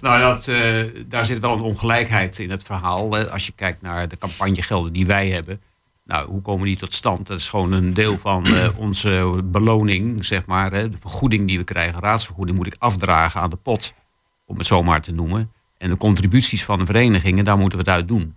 Nou, 0.00 0.20
dat, 0.20 0.46
eh, 0.48 0.56
daar 1.06 1.24
zit 1.24 1.38
wel 1.38 1.52
een 1.52 1.60
ongelijkheid 1.60 2.38
in 2.38 2.50
het 2.50 2.62
verhaal. 2.62 3.12
hè. 3.12 3.30
Als 3.30 3.46
je 3.46 3.52
kijkt 3.52 3.82
naar 3.82 4.08
de 4.08 4.16
campagnegelden 4.18 4.92
die 4.92 5.06
wij 5.06 5.28
hebben. 5.28 5.60
Nou, 6.04 6.28
hoe 6.28 6.40
komen 6.42 6.66
die 6.66 6.76
tot 6.76 6.94
stand? 6.94 7.26
Dat 7.26 7.38
is 7.38 7.48
gewoon 7.48 7.72
een 7.72 7.94
deel 7.94 8.16
van 8.18 8.46
eh, 8.46 8.68
onze 8.86 9.40
beloning, 9.44 10.24
zeg 10.24 10.46
maar. 10.46 10.72
Hè. 10.72 10.88
De 10.88 10.98
vergoeding 10.98 11.46
die 11.46 11.58
we 11.58 11.64
krijgen, 11.64 12.00
raadsvergoeding, 12.00 12.56
moet 12.58 12.66
ik 12.66 12.76
afdragen 12.78 13.40
aan 13.40 13.50
de 13.50 13.56
pot. 13.56 13.92
Om 14.46 14.58
het 14.58 14.66
zo 14.66 14.82
maar 14.82 15.00
te 15.00 15.12
noemen. 15.12 15.52
En 15.78 15.90
de 15.90 15.96
contributies 15.96 16.64
van 16.64 16.78
de 16.78 16.86
verenigingen, 16.86 17.44
daar 17.44 17.58
moeten 17.58 17.78
we 17.78 17.84
het 17.84 17.94
uit 17.94 18.08
doen. 18.08 18.36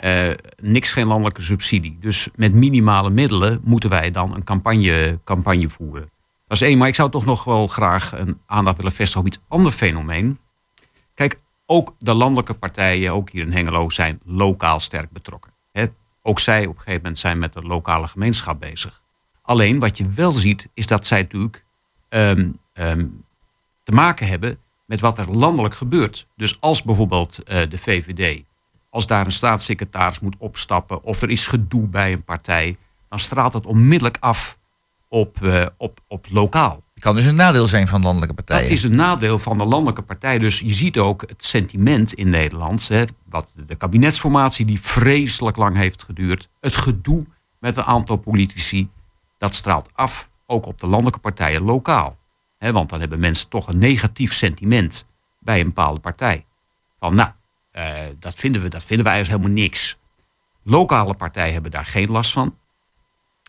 Eh, 0.00 0.30
niks 0.56 0.92
geen 0.92 1.06
landelijke 1.06 1.42
subsidie. 1.42 1.96
Dus 2.00 2.28
met 2.34 2.54
minimale 2.54 3.10
middelen 3.10 3.60
moeten 3.64 3.90
wij 3.90 4.10
dan 4.10 4.34
een 4.34 4.44
campagne, 4.44 5.20
campagne 5.24 5.68
voeren. 5.68 6.10
Dat 6.46 6.60
is 6.60 6.66
één, 6.66 6.78
maar 6.78 6.88
ik 6.88 6.94
zou 6.94 7.10
toch 7.10 7.24
nog 7.24 7.44
wel 7.44 7.66
graag 7.66 8.18
een 8.18 8.40
aandacht 8.46 8.76
willen 8.76 8.92
vestigen 8.92 9.20
op 9.20 9.26
iets 9.26 9.40
ander 9.48 9.72
fenomeen. 9.72 10.38
Kijk, 11.14 11.40
ook 11.66 11.94
de 11.98 12.14
landelijke 12.14 12.54
partijen, 12.54 13.12
ook 13.12 13.30
hier 13.30 13.42
in 13.42 13.52
Hengelo, 13.52 13.90
zijn 13.90 14.20
lokaal 14.24 14.80
sterk 14.80 15.10
betrokken. 15.10 15.52
Ook 16.22 16.40
zij 16.40 16.66
op 16.66 16.74
een 16.74 16.80
gegeven 16.80 17.00
moment 17.00 17.18
zijn 17.18 17.38
met 17.38 17.52
de 17.52 17.62
lokale 17.62 18.08
gemeenschap 18.08 18.60
bezig. 18.60 19.02
Alleen 19.42 19.78
wat 19.78 19.98
je 19.98 20.08
wel 20.08 20.30
ziet, 20.30 20.68
is 20.74 20.86
dat 20.86 21.06
zij 21.06 21.20
natuurlijk 21.20 21.64
ehm, 22.08 22.48
ehm, 22.72 23.06
te 23.82 23.92
maken 23.92 24.28
hebben 24.28 24.58
met 24.86 25.00
wat 25.00 25.18
er 25.18 25.30
landelijk 25.30 25.74
gebeurt. 25.74 26.26
Dus 26.36 26.60
als 26.60 26.82
bijvoorbeeld 26.82 27.42
eh, 27.42 27.60
de 27.68 27.78
VVD, 27.78 28.42
als 28.90 29.06
daar 29.06 29.24
een 29.24 29.32
staatssecretaris 29.32 30.20
moet 30.20 30.36
opstappen 30.38 31.02
of 31.02 31.22
er 31.22 31.30
is 31.30 31.46
gedoe 31.46 31.88
bij 31.88 32.12
een 32.12 32.24
partij, 32.24 32.76
dan 33.08 33.18
straalt 33.18 33.52
het 33.52 33.66
onmiddellijk 33.66 34.16
af 34.20 34.58
op, 35.08 35.42
eh, 35.42 35.66
op, 35.76 36.00
op 36.08 36.26
lokaal. 36.30 36.82
Het 36.94 37.02
kan 37.02 37.14
dus 37.14 37.26
een 37.26 37.34
nadeel 37.34 37.66
zijn 37.66 37.88
van 37.88 38.02
landelijke 38.02 38.34
partijen. 38.34 38.62
Dat 38.62 38.72
is 38.72 38.82
een 38.82 38.96
nadeel 38.96 39.38
van 39.38 39.58
de 39.58 39.64
landelijke 39.64 40.02
partij. 40.02 40.38
Dus 40.38 40.60
je 40.60 40.70
ziet 40.70 40.98
ook 40.98 41.20
het 41.20 41.44
sentiment 41.44 42.12
in 42.12 42.28
Nederland. 42.28 42.88
Hè, 42.88 43.04
wat 43.24 43.52
de 43.66 43.74
kabinetsformatie 43.74 44.66
die 44.66 44.80
vreselijk 44.80 45.56
lang 45.56 45.76
heeft 45.76 46.02
geduurd. 46.02 46.48
Het 46.60 46.74
gedoe 46.74 47.26
met 47.58 47.76
een 47.76 47.84
aantal 47.84 48.16
politici. 48.16 48.88
Dat 49.38 49.54
straalt 49.54 49.88
af 49.92 50.30
ook 50.46 50.66
op 50.66 50.78
de 50.78 50.86
landelijke 50.86 51.18
partijen 51.18 51.62
lokaal. 51.62 52.18
Hè, 52.58 52.72
want 52.72 52.90
dan 52.90 53.00
hebben 53.00 53.20
mensen 53.20 53.48
toch 53.48 53.68
een 53.68 53.78
negatief 53.78 54.32
sentiment 54.32 55.06
bij 55.38 55.60
een 55.60 55.66
bepaalde 55.66 56.00
partij. 56.00 56.44
Van 56.98 57.14
nou, 57.14 57.30
eh, 57.70 57.94
dat, 58.18 58.34
vinden 58.34 58.62
we, 58.62 58.68
dat 58.68 58.84
vinden 58.84 59.06
wij 59.06 59.14
eigenlijk 59.14 59.44
helemaal 59.44 59.62
niks. 59.64 59.98
Lokale 60.62 61.14
partijen 61.14 61.52
hebben 61.52 61.70
daar 61.70 61.86
geen 61.86 62.10
last 62.10 62.32
van. 62.32 62.56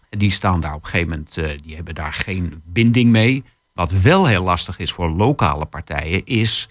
Die 0.10 0.32
staan 0.32 0.62
daar 0.62 0.74
op 0.74 0.84
een 0.84 0.90
gegeven 0.90 1.10
moment, 1.10 1.38
eh, 1.38 1.50
die 1.64 1.76
hebben 1.76 1.96
daar 1.96 2.14
geen 2.14 2.62
binding 2.66 3.10
mee. 3.10 3.44
Wat 3.74 3.92
wel 3.92 4.28
heel 4.28 4.44
lastig 4.44 4.78
is 4.78 4.92
voor 4.92 5.10
lokale 5.10 5.66
partijen, 5.66 6.26
is 6.26 6.70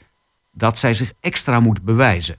dat 0.53 0.79
zij 0.79 0.95
zich 0.95 1.13
extra 1.21 1.61
moeten 1.61 1.85
bewijzen. 1.85 2.37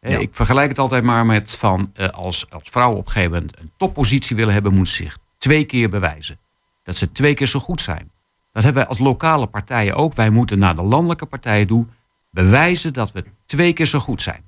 Eh, 0.00 0.20
Ik 0.20 0.34
vergelijk 0.34 0.68
het 0.68 0.78
altijd 0.78 1.04
maar 1.04 1.26
met 1.26 1.56
van 1.56 1.92
als, 2.10 2.50
als 2.50 2.68
vrouwen 2.70 2.98
op 2.98 3.06
een 3.06 3.12
gegeven 3.12 3.32
moment 3.34 3.58
een 3.58 3.72
toppositie 3.76 4.36
willen 4.36 4.54
hebben, 4.54 4.74
moeten 4.74 4.94
ze 4.94 5.02
zich 5.02 5.18
twee 5.38 5.64
keer 5.64 5.88
bewijzen. 5.88 6.38
Dat 6.82 6.96
ze 6.96 7.12
twee 7.12 7.34
keer 7.34 7.46
zo 7.46 7.58
goed 7.60 7.80
zijn. 7.80 8.10
Dat 8.52 8.62
hebben 8.64 8.82
wij 8.82 8.90
als 8.90 8.98
lokale 8.98 9.46
partijen 9.46 9.94
ook. 9.94 10.14
Wij 10.14 10.30
moeten 10.30 10.58
naar 10.58 10.76
de 10.76 10.82
landelijke 10.82 11.26
partijen 11.26 11.66
toe 11.66 11.86
bewijzen 12.30 12.92
dat 12.92 13.12
we 13.12 13.24
twee 13.46 13.72
keer 13.72 13.86
zo 13.86 13.98
goed 13.98 14.22
zijn. 14.22 14.45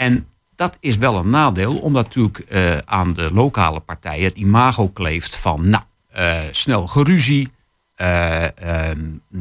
En 0.00 0.26
dat 0.56 0.76
is 0.80 0.96
wel 0.96 1.16
een 1.16 1.30
nadeel, 1.30 1.78
omdat 1.78 2.04
natuurlijk 2.04 2.38
eh, 2.38 2.76
aan 2.78 3.12
de 3.12 3.32
lokale 3.32 3.80
partijen 3.80 4.24
het 4.24 4.36
imago 4.36 4.88
kleeft 4.88 5.36
van 5.36 5.68
nou, 5.68 5.82
eh, 6.10 6.40
snel 6.50 6.86
geruzie, 6.86 7.48
eh, 7.94 8.44
eh, 8.90 8.96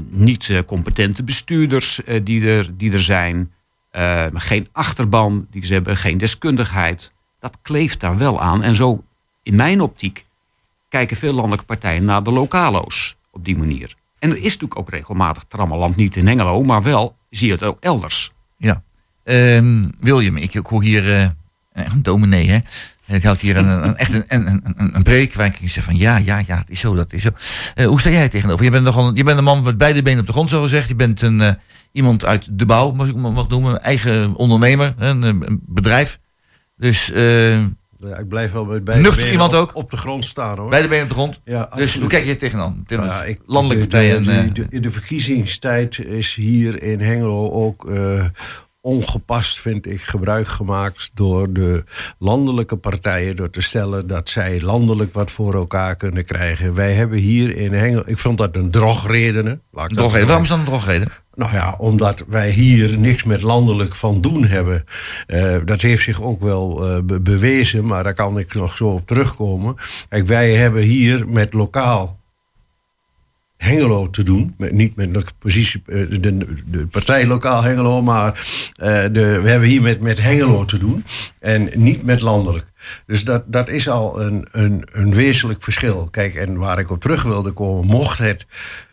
niet 0.09 0.63
competente 0.65 1.23
bestuurders 1.23 2.01
die, 2.23 2.47
er, 2.49 2.77
die 2.77 2.91
er 2.91 3.03
zijn, 3.03 3.53
eh, 3.89 4.25
geen 4.33 4.67
achterban 4.71 5.47
die 5.49 5.65
ze 5.65 5.73
hebben, 5.73 5.97
geen 5.97 6.17
deskundigheid. 6.17 7.11
Dat 7.39 7.57
kleeft 7.61 7.99
daar 7.99 8.17
wel 8.17 8.41
aan. 8.41 8.63
En 8.63 8.75
zo 8.75 9.03
in 9.43 9.55
mijn 9.55 9.81
optiek 9.81 10.25
kijken 10.89 11.17
veel 11.17 11.33
landelijke 11.33 11.65
partijen 11.65 12.05
naar 12.05 12.23
de 12.23 12.31
lokalo's 12.31 13.15
op 13.31 13.45
die 13.45 13.57
manier. 13.57 13.95
En 14.19 14.29
er 14.29 14.37
is 14.37 14.43
natuurlijk 14.43 14.79
ook 14.79 14.89
regelmatig 14.89 15.43
trammeland, 15.47 15.95
niet 15.95 16.15
in 16.15 16.27
Hengelo, 16.27 16.63
maar 16.63 16.83
wel 16.83 17.15
zie 17.29 17.47
je 17.47 17.53
het 17.53 17.63
ook 17.63 17.77
elders. 17.79 18.31
Ja. 18.57 18.83
Ehm, 19.29 19.83
William, 19.99 20.37
ik, 20.37 20.53
ik 20.53 20.65
hoor 20.65 20.83
hier 20.83 21.15
eh, 21.15 21.27
een 21.73 22.03
dominee, 22.03 22.49
hè? 22.49 22.57
Het 23.05 23.23
houdt 23.23 23.41
hier 23.41 23.57
een, 23.57 23.67
een, 23.67 23.97
echt 23.97 24.13
een, 24.13 24.23
een, 24.27 24.47
een, 24.77 24.95
een 25.05 25.29
waar 25.33 25.45
ik 25.45 25.69
zeg 25.69 25.83
van 25.83 25.97
ja, 25.97 26.17
ja, 26.17 26.41
ja, 26.47 26.57
het 26.57 26.69
is 26.69 26.79
zo, 26.79 26.95
dat 26.95 27.13
is 27.13 27.21
zo. 27.21 27.29
Eh, 27.75 27.85
hoe 27.85 27.99
sta 27.99 28.09
jij 28.09 28.29
tegenover? 28.29 28.65
Je 28.65 28.71
bent, 28.71 28.83
nogal, 28.83 29.15
je 29.15 29.23
bent 29.23 29.37
een 29.37 29.43
man 29.43 29.63
met 29.63 29.77
beide 29.77 30.01
benen 30.01 30.19
op 30.19 30.25
de 30.25 30.31
grond, 30.31 30.49
zo 30.49 30.61
gezegd. 30.61 30.87
Je 30.87 30.95
bent 30.95 31.21
een, 31.21 31.41
eh, 31.41 31.51
iemand 31.91 32.25
uit 32.25 32.47
de 32.51 32.65
bouw, 32.65 32.91
mag 32.91 33.07
ik 33.07 33.15
mag 33.15 33.47
noemen. 33.47 33.71
Een 33.73 33.79
eigen 33.79 34.35
ondernemer, 34.35 34.93
een, 34.97 35.21
een 35.21 35.59
bedrijf. 35.65 36.19
Dus 36.77 37.11
eh, 37.11 37.59
Ja, 37.59 38.17
ik 38.19 38.27
blijf 38.27 38.51
wel 38.51 38.65
met 38.65 38.83
beide 38.83 39.03
nuchter 39.03 39.21
benen 39.21 39.33
iemand 39.33 39.53
op, 39.53 39.59
ook. 39.59 39.75
op 39.75 39.91
de 39.91 39.97
grond 39.97 40.25
staan 40.25 40.57
hoor. 40.57 40.69
Beide 40.69 40.87
benen 40.87 41.03
op 41.03 41.09
de 41.09 41.15
grond. 41.15 41.41
Ja, 41.45 41.69
dus 41.75 41.97
hoe 41.99 42.07
kijk 42.07 42.25
je 42.25 42.35
tegenaan? 42.35 42.83
Tegen 42.87 43.03
ja, 43.05 43.23
ik- 43.23 43.41
landelijke 43.45 43.83
de- 43.83 43.89
partijen. 43.89 44.23
de- 44.23 44.31
en, 44.31 44.47
eh, 44.47 44.53
de- 44.53 44.65
In 44.69 44.81
de 44.81 44.91
verkiezingstijd 44.91 45.99
is 45.99 46.35
hier 46.35 46.83
in 46.83 46.99
Hengelo 46.99 47.51
ook 47.51 47.89
eh, 47.89 48.25
ongepast, 48.81 49.59
vind 49.59 49.85
ik, 49.85 50.01
gebruik 50.01 50.47
gemaakt 50.47 51.09
door 51.13 51.53
de 51.53 51.83
landelijke 52.19 52.75
partijen. 52.75 53.35
Door 53.35 53.49
te 53.49 53.61
stellen 53.61 54.07
dat 54.07 54.29
zij 54.29 54.61
landelijk 54.61 55.13
wat 55.13 55.31
voor 55.31 55.53
elkaar 55.53 55.95
kunnen 55.95 56.25
krijgen. 56.25 56.73
Wij 56.73 56.93
hebben 56.93 57.17
hier 57.17 57.55
in 57.55 57.73
Hengelo, 57.73 58.03
ik 58.05 58.17
vond 58.17 58.37
dat 58.37 58.55
een 58.55 58.71
drogreden. 58.71 59.61
Drogreden. 59.71 60.25
Waarom 60.27 60.43
is 60.43 60.49
dat 60.49 60.57
een 60.59 60.65
drogreden? 60.65 61.07
Nou 61.35 61.53
ja, 61.53 61.75
omdat 61.77 62.23
wij 62.27 62.49
hier 62.49 62.97
niks 62.97 63.23
met 63.23 63.41
landelijk 63.41 63.95
van 63.95 64.21
doen 64.21 64.43
hebben. 64.45 64.83
Eh, 65.27 65.57
dat 65.65 65.81
heeft 65.81 66.03
zich 66.03 66.21
ook 66.21 66.41
wel 66.41 66.87
eh, 66.87 67.01
be- 67.03 67.21
bewezen, 67.21 67.85
maar 67.85 68.03
daar 68.03 68.13
kan 68.13 68.39
ik 68.39 68.53
nog 68.53 68.75
zo 68.75 68.87
op 68.87 69.07
terugkomen. 69.07 69.75
Kijk, 70.09 70.27
wij 70.27 70.51
hebben 70.53 70.81
hier 70.81 71.27
met 71.27 71.53
lokaal 71.53 72.18
Hengelo 73.59 74.09
te 74.09 74.23
doen. 74.23 74.53
Met, 74.57 74.71
niet 74.71 74.95
met 74.95 75.33
positie, 75.39 75.81
eh, 75.85 76.05
de, 76.09 76.37
de 76.65 76.87
partij 76.87 77.27
lokaal 77.27 77.63
Hengelo, 77.63 78.01
maar 78.01 78.47
eh, 78.73 79.03
de, 79.11 79.39
we 79.41 79.49
hebben 79.49 79.69
hier 79.69 79.81
met, 79.81 79.99
met 80.01 80.21
Hengelo 80.21 80.65
te 80.65 80.77
doen. 80.77 81.03
En 81.39 81.69
niet 81.75 82.03
met 82.03 82.21
landelijk. 82.21 82.65
Dus 83.05 83.23
dat, 83.23 83.43
dat 83.45 83.69
is 83.69 83.89
al 83.89 84.21
een, 84.21 84.47
een, 84.51 84.87
een 84.91 85.13
wezenlijk 85.13 85.63
verschil. 85.63 86.07
Kijk, 86.11 86.35
en 86.35 86.57
waar 86.57 86.79
ik 86.79 86.91
op 86.91 87.01
terug 87.01 87.23
wilde 87.23 87.51
komen, 87.51 87.85
mocht 87.85 88.17
het 88.17 88.45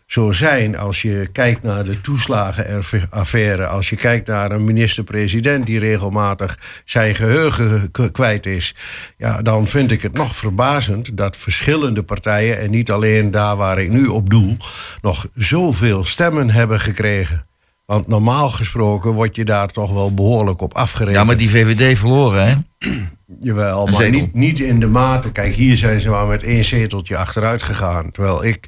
zo 0.07 0.31
zijn 0.31 0.77
als 0.77 1.01
je 1.01 1.29
kijkt 1.31 1.63
naar 1.63 1.83
de 1.83 2.01
toeslagenaffaire, 2.01 3.65
als 3.67 3.89
je 3.89 3.95
kijkt 3.95 4.27
naar 4.27 4.51
een 4.51 4.63
minister-president 4.63 5.65
die 5.65 5.79
regelmatig 5.79 6.59
zijn 6.85 7.15
geheugen 7.15 7.91
kwijt 8.11 8.45
is, 8.45 8.75
ja, 9.17 9.41
dan 9.41 9.67
vind 9.67 9.91
ik 9.91 10.01
het 10.01 10.13
nog 10.13 10.35
verbazend 10.35 11.17
dat 11.17 11.37
verschillende 11.37 12.03
partijen, 12.03 12.59
en 12.59 12.69
niet 12.69 12.91
alleen 12.91 13.31
daar 13.31 13.55
waar 13.55 13.79
ik 13.79 13.89
nu 13.89 14.07
op 14.07 14.29
doel, 14.29 14.57
nog 15.01 15.27
zoveel 15.33 16.05
stemmen 16.05 16.49
hebben 16.49 16.79
gekregen. 16.79 17.45
Want 17.85 18.07
normaal 18.07 18.49
gesproken 18.49 19.11
word 19.11 19.35
je 19.35 19.45
daar 19.45 19.67
toch 19.67 19.93
wel 19.93 20.13
behoorlijk 20.13 20.61
op 20.61 20.73
afgerekend. 20.73 21.17
Ja, 21.17 21.23
maar 21.23 21.37
die 21.37 21.49
VVD 21.49 21.97
verloren, 21.97 22.47
hè? 22.47 22.55
Jawel, 23.41 23.85
Een 23.85 23.93
maar 23.93 24.01
zetel. 24.01 24.19
niet, 24.19 24.33
niet 24.33 24.59
in 24.59 24.79
de 24.79 24.87
mate. 24.87 25.31
Kijk, 25.31 25.53
hier 25.53 25.77
zijn 25.77 26.01
ze 26.01 26.09
maar 26.09 26.27
met 26.27 26.43
één 26.43 26.63
zeteltje 26.65 27.17
achteruit 27.17 27.63
gegaan. 27.63 28.11
Terwijl 28.11 28.43
ik. 28.43 28.67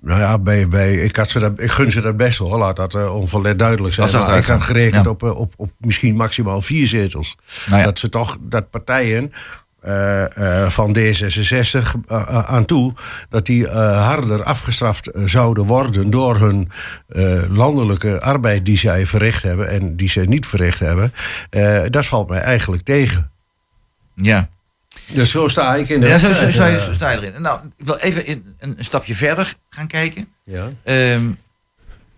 Nou 0.00 0.20
ja, 0.20 0.38
bij, 0.38 0.68
bij, 0.68 0.94
ik, 0.94 1.16
had 1.16 1.28
ze 1.28 1.38
dat, 1.38 1.60
ik 1.60 1.70
gun 1.70 1.90
ze 1.90 2.00
dat 2.00 2.16
best 2.16 2.38
wel. 2.38 2.58
Laat 2.58 2.76
dat 2.76 2.94
uh, 2.94 3.14
onverlet 3.14 3.58
duidelijk 3.58 3.94
zijn. 3.94 4.10
Dat 4.10 4.26
Maar 4.26 4.38
ik 4.38 4.44
had 4.44 4.62
gerekend 4.62 5.04
ja. 5.04 5.10
op, 5.10 5.22
eh, 5.22 5.38
op, 5.38 5.52
op 5.56 5.70
misschien 5.78 6.16
maximaal 6.16 6.60
vier 6.60 6.86
zetels. 6.86 7.36
Nou 7.66 7.78
ja. 7.78 7.84
Dat 7.84 7.98
ze 7.98 8.08
toch, 8.08 8.36
dat 8.40 8.70
partijen 8.70 9.32
eh, 9.80 10.62
eh, 10.64 10.70
van 10.70 10.96
D66 10.98 12.00
eh, 12.06 12.44
aan 12.44 12.64
toe, 12.64 12.94
dat 13.28 13.46
die 13.46 13.68
eh, 13.68 14.06
harder 14.06 14.42
afgestraft 14.42 15.06
eh, 15.06 15.22
zouden 15.24 15.64
worden 15.64 16.10
door 16.10 16.36
hun 16.36 16.70
eh, 17.08 17.42
landelijke 17.48 18.20
arbeid 18.20 18.64
die 18.64 18.78
zij 18.78 19.06
verricht 19.06 19.42
hebben 19.42 19.68
en 19.68 19.96
die 19.96 20.08
ze 20.08 20.20
niet 20.20 20.46
verricht 20.46 20.78
hebben. 20.78 21.12
Eh, 21.50 21.80
dat 21.90 22.06
valt 22.06 22.28
mij 22.28 22.40
eigenlijk 22.40 22.82
tegen. 22.82 23.30
Ja. 24.14 24.48
Dus 25.08 25.30
zo 25.30 25.48
sta 25.48 25.74
ik 25.74 25.88
in 25.88 26.00
de 26.00 26.06
Ja, 26.06 26.18
zo, 26.18 26.32
sta 26.32 26.66
je, 26.66 26.76
eh. 26.76 26.82
zo 26.82 26.92
sta 26.92 27.10
je 27.10 27.18
erin. 27.18 27.42
Nou, 27.42 27.60
ik 27.76 27.86
wil 27.86 27.96
even 27.96 28.26
in, 28.26 28.54
een, 28.58 28.74
een 28.78 28.84
stapje 28.84 29.14
verder 29.14 29.54
gaan 29.68 29.86
kijken. 29.86 30.28
Ja. 30.44 30.70
Ehm, 30.84 31.30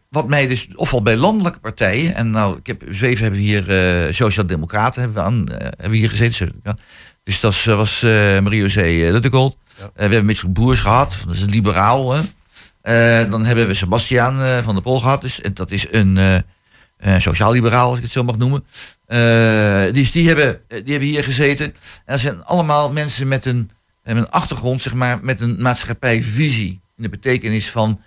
wat 0.09 0.29
mij 0.29 0.47
dus 0.47 0.69
opvalt 0.75 1.03
bij 1.05 1.17
landelijke 1.17 1.59
partijen, 1.59 2.15
en 2.15 2.31
nou, 2.31 2.57
ik 2.59 2.67
heb 2.67 2.83
zeven 2.89 3.23
hebben 3.23 3.41
we 3.41 3.47
hier, 3.47 3.71
eh 4.07 4.13
Sociaal-Democraten 4.13 5.03
hebben 5.03 5.23
we, 5.23 5.29
aan, 5.29 5.49
eh, 5.49 5.57
hebben 5.59 5.91
we 5.91 5.97
hier 5.97 6.11
gezeten. 6.11 6.63
Dus 7.25 7.41
dat 7.41 7.55
eh, 7.67 7.77
was 7.77 8.03
eh 8.03 8.11
Marie-José 8.41 8.87
uh, 8.89 9.11
Luttegold. 9.11 9.57
Eh, 9.81 9.87
we 9.95 10.01
hebben 10.01 10.25
Mitchell 10.25 10.51
Boers 10.51 10.81
gehad, 10.81 11.23
dat 11.27 11.35
is 11.35 11.43
een 11.43 11.51
liberaal. 11.51 12.13
Hè. 12.13 12.21
Eh, 12.83 13.31
dan 13.31 13.45
hebben 13.45 13.67
we 13.67 13.75
Sebastiaan 13.75 14.41
eh, 14.43 14.59
van 14.59 14.75
der 14.75 14.83
Pol 14.83 15.01
gehad, 15.01 15.21
dus 15.21 15.41
en 15.41 15.55
dat 15.55 15.71
is 15.71 15.87
een 15.91 16.45
eh, 17.01 17.19
sociaal-liberaal, 17.19 17.89
als 17.89 17.97
ik 17.97 18.03
het 18.03 18.13
zo 18.13 18.25
mag 18.25 18.37
noemen. 18.37 18.65
Eh, 19.07 19.93
dus 19.93 20.11
die 20.11 20.27
hebben, 20.27 20.61
eh, 20.69 20.85
die 20.85 20.91
hebben 20.91 21.09
hier 21.09 21.25
gezeten. 21.25 21.67
En 21.67 21.73
dat 22.05 22.21
zijn 22.21 22.45
allemaal 22.45 22.93
mensen 22.93 23.29
met 23.29 23.45
een, 23.45 23.71
met 24.03 24.17
een 24.17 24.31
achtergrond, 24.31 24.83
zeg 24.83 24.95
maar, 24.95 25.19
met 25.23 25.41
een 25.41 25.63
maatschappijvisie. 25.63 26.81
In 26.97 27.03
de 27.03 27.09
betekenis 27.09 27.71
van 27.71 28.01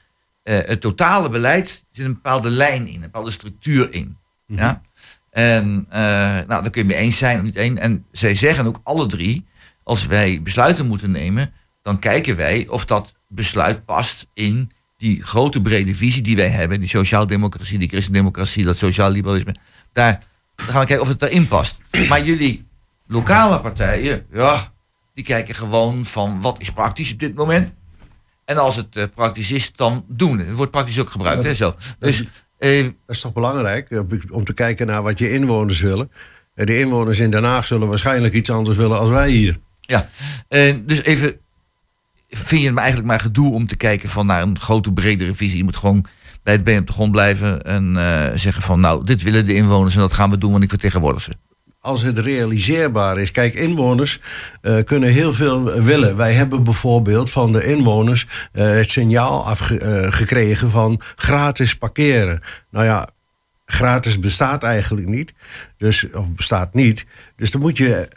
het 0.43 0.81
totale 0.81 1.29
beleid 1.29 1.85
zit 1.91 2.05
een 2.05 2.13
bepaalde 2.13 2.49
lijn 2.49 2.87
in, 2.87 2.95
een 2.95 3.01
bepaalde 3.01 3.31
structuur 3.31 3.93
in. 3.93 4.17
Ja? 4.47 4.81
En 5.29 5.85
nou, 5.89 6.47
daar 6.47 6.69
kun 6.69 6.81
je 6.81 6.87
mee 6.87 6.97
eens 6.97 7.17
zijn 7.17 7.37
of 7.37 7.43
niet 7.43 7.55
eens. 7.55 7.79
En 7.79 8.05
zij 8.11 8.35
zeggen 8.35 8.65
ook 8.65 8.79
alle 8.83 9.07
drie, 9.07 9.45
als 9.83 10.05
wij 10.05 10.41
besluiten 10.41 10.87
moeten 10.87 11.11
nemen, 11.11 11.53
dan 11.81 11.99
kijken 11.99 12.35
wij 12.35 12.67
of 12.67 12.85
dat 12.85 13.13
besluit 13.27 13.85
past 13.85 14.27
in 14.33 14.71
die 15.03 15.23
grote 15.23 15.61
brede 15.61 15.95
visie 15.95 16.21
die 16.21 16.35
wij 16.35 16.49
hebben, 16.49 16.79
die 16.79 16.89
sociaaldemocratie, 16.89 17.79
die 17.79 17.87
christendemocratie, 17.87 18.63
dat 18.63 18.77
sociaal 18.77 19.11
liberalisme. 19.11 19.55
Daar, 19.91 20.23
dan 20.55 20.65
gaan 20.67 20.79
we 20.81 20.85
kijken 20.85 21.01
of 21.01 21.07
het 21.07 21.19
daarin 21.19 21.47
past. 21.47 21.77
Maar 22.09 22.23
jullie 22.23 22.65
lokale 23.07 23.59
partijen, 23.59 24.25
ja, 24.33 24.73
die 25.13 25.23
kijken 25.23 25.55
gewoon 25.55 26.05
van 26.05 26.41
wat 26.41 26.61
is 26.61 26.71
praktisch 26.71 27.13
op 27.13 27.19
dit 27.19 27.35
moment. 27.35 27.73
En 28.45 28.57
als 28.57 28.75
het 28.75 28.95
eh, 28.95 29.03
praktisch 29.15 29.51
is, 29.51 29.71
dan 29.75 30.05
doen. 30.07 30.39
Het 30.39 30.51
wordt 30.55 30.71
praktisch 30.71 30.99
ook 30.99 31.09
gebruikt, 31.11 31.43
hè, 31.43 31.55
zo. 31.55 31.75
Dus 31.99 32.23
eh, 32.59 32.83
Dat 32.83 33.15
is 33.15 33.21
toch 33.21 33.33
belangrijk 33.33 33.89
eh, 33.89 33.99
om 34.29 34.43
te 34.43 34.53
kijken 34.53 34.87
naar 34.87 35.03
wat 35.03 35.19
je 35.19 35.31
inwoners 35.31 35.79
willen. 35.79 36.11
Eh, 36.55 36.65
De 36.65 36.79
inwoners 36.79 37.19
in 37.19 37.29
Den 37.29 37.43
Haag 37.43 37.67
zullen 37.67 37.87
waarschijnlijk 37.87 38.33
iets 38.33 38.49
anders 38.49 38.77
willen 38.77 38.99
als 38.99 39.09
wij 39.09 39.29
hier. 39.29 39.59
Ja, 39.81 40.07
eh, 40.47 40.75
dus 40.85 41.03
even. 41.03 41.37
Vind 42.37 42.61
je 42.61 42.67
het 42.67 42.77
eigenlijk 42.77 43.07
maar 43.07 43.19
gedoe 43.19 43.53
om 43.53 43.67
te 43.67 43.75
kijken 43.75 44.09
van 44.09 44.25
naar 44.25 44.41
een 44.41 44.59
grote, 44.59 44.93
bredere 44.93 45.35
visie? 45.35 45.57
Je 45.57 45.63
moet 45.63 45.77
gewoon 45.77 46.05
bij 46.43 46.53
het 46.53 46.63
been 46.63 46.79
op 46.79 46.87
de 46.87 46.93
grond 46.93 47.11
blijven 47.11 47.61
en 47.61 47.97
eh, 47.97 48.37
zeggen 48.37 48.63
van 48.63 48.79
nou, 48.79 49.05
dit 49.05 49.23
willen 49.23 49.45
de 49.45 49.55
inwoners 49.55 49.95
en 49.95 50.01
dat 50.01 50.13
gaan 50.13 50.29
we 50.29 50.37
doen, 50.37 50.51
want 50.51 50.63
ik 50.63 50.69
vertegenwoordig 50.69 51.21
ze. 51.21 51.31
Als 51.79 52.01
het 52.01 52.17
realiseerbaar 52.17 53.19
is. 53.19 53.31
Kijk, 53.31 53.53
inwoners 53.53 54.19
eh, 54.61 54.83
kunnen 54.83 55.09
heel 55.09 55.33
veel 55.33 55.63
willen. 55.63 56.15
Wij 56.15 56.33
hebben 56.33 56.63
bijvoorbeeld 56.63 57.29
van 57.29 57.51
de 57.51 57.65
inwoners 57.65 58.27
eh, 58.51 58.65
het 58.65 58.91
signaal 58.91 59.45
afgekregen 59.45 60.69
van 60.69 61.01
gratis 61.15 61.75
parkeren. 61.75 62.41
Nou 62.69 62.85
ja, 62.85 63.07
gratis 63.65 64.19
bestaat 64.19 64.63
eigenlijk 64.63 65.07
niet. 65.07 65.33
Dus, 65.77 66.11
of 66.11 66.31
bestaat 66.31 66.73
niet. 66.73 67.05
Dus 67.35 67.51
dan 67.51 67.61
moet 67.61 67.77
je 67.77 68.07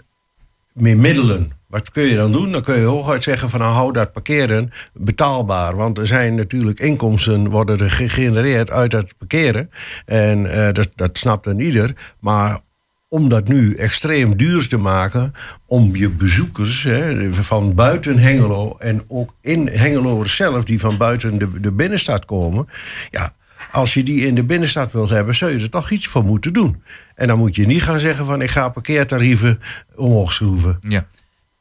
meer 0.73 0.97
middelen. 0.97 1.56
Wat 1.67 1.91
kun 1.91 2.03
je 2.03 2.17
dan 2.17 2.33
doen? 2.33 2.53
Dan 2.53 2.63
kun 2.63 2.79
je 2.79 2.85
hooguit 2.85 3.23
zeggen 3.23 3.51
van 3.51 3.61
nou 3.61 3.73
hou 3.73 3.93
dat 3.93 4.13
parkeren 4.13 4.73
betaalbaar. 4.93 5.77
Want 5.77 5.99
er 5.99 6.07
zijn 6.07 6.35
natuurlijk 6.35 6.79
inkomsten 6.79 7.49
worden 7.49 7.79
er 7.79 7.91
gegenereerd 7.91 8.71
uit 8.71 8.93
het 8.93 9.15
parkeren. 9.19 9.71
En 10.05 10.47
eh, 10.47 10.73
dat, 10.73 10.89
dat 10.95 11.19
snapt 11.19 11.47
een 11.47 11.61
ieder. 11.61 12.15
Maar 12.21 12.61
om 13.09 13.29
dat 13.29 13.49
nu 13.49 13.75
extreem 13.75 14.37
duur 14.37 14.69
te 14.69 14.77
maken, 14.77 15.33
om 15.67 15.97
je 15.97 16.11
bezoekers 16.11 16.83
hè, 16.83 17.33
van 17.35 17.75
buiten 17.75 18.19
Hengelo 18.19 18.77
en 18.79 19.03
ook 19.09 19.35
in 19.41 19.69
Hengelo 19.69 20.25
zelf, 20.25 20.65
die 20.65 20.81
van 20.81 20.97
buiten 20.97 21.39
de, 21.61 21.73
binnenstad 21.73 22.25
komen, 22.25 22.67
ja, 23.11 23.35
als 23.71 23.95
je 23.95 24.03
die 24.03 24.27
in 24.27 24.35
de 24.35 24.43
binnenstad 24.43 24.93
wilt 24.93 25.09
hebben, 25.09 25.35
zul 25.35 25.49
je 25.49 25.59
er 25.59 25.71
toch 25.71 25.91
iets 25.91 26.07
voor 26.07 26.25
moeten 26.25 26.53
doen. 26.53 26.83
En 27.15 27.29
dan 27.29 27.39
moet 27.39 27.57
je 27.57 27.67
niet 27.67 27.83
gaan 27.83 28.01
zeggen 28.01 28.27
van 28.27 28.43
ik 28.43 28.51
ga 28.51 28.69
parkeertarieven 28.69 29.61
omhoog 29.95 30.33
schroeven. 30.33 30.79
Ja. 30.81 31.07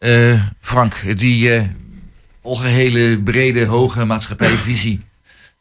Eh, 0.05 0.41
Frank, 0.59 1.17
die 1.17 1.53
eh, 1.53 1.63
algehele, 2.41 3.21
brede, 3.21 3.65
hoge 3.65 4.05
maatschappijvisie, 4.05 5.01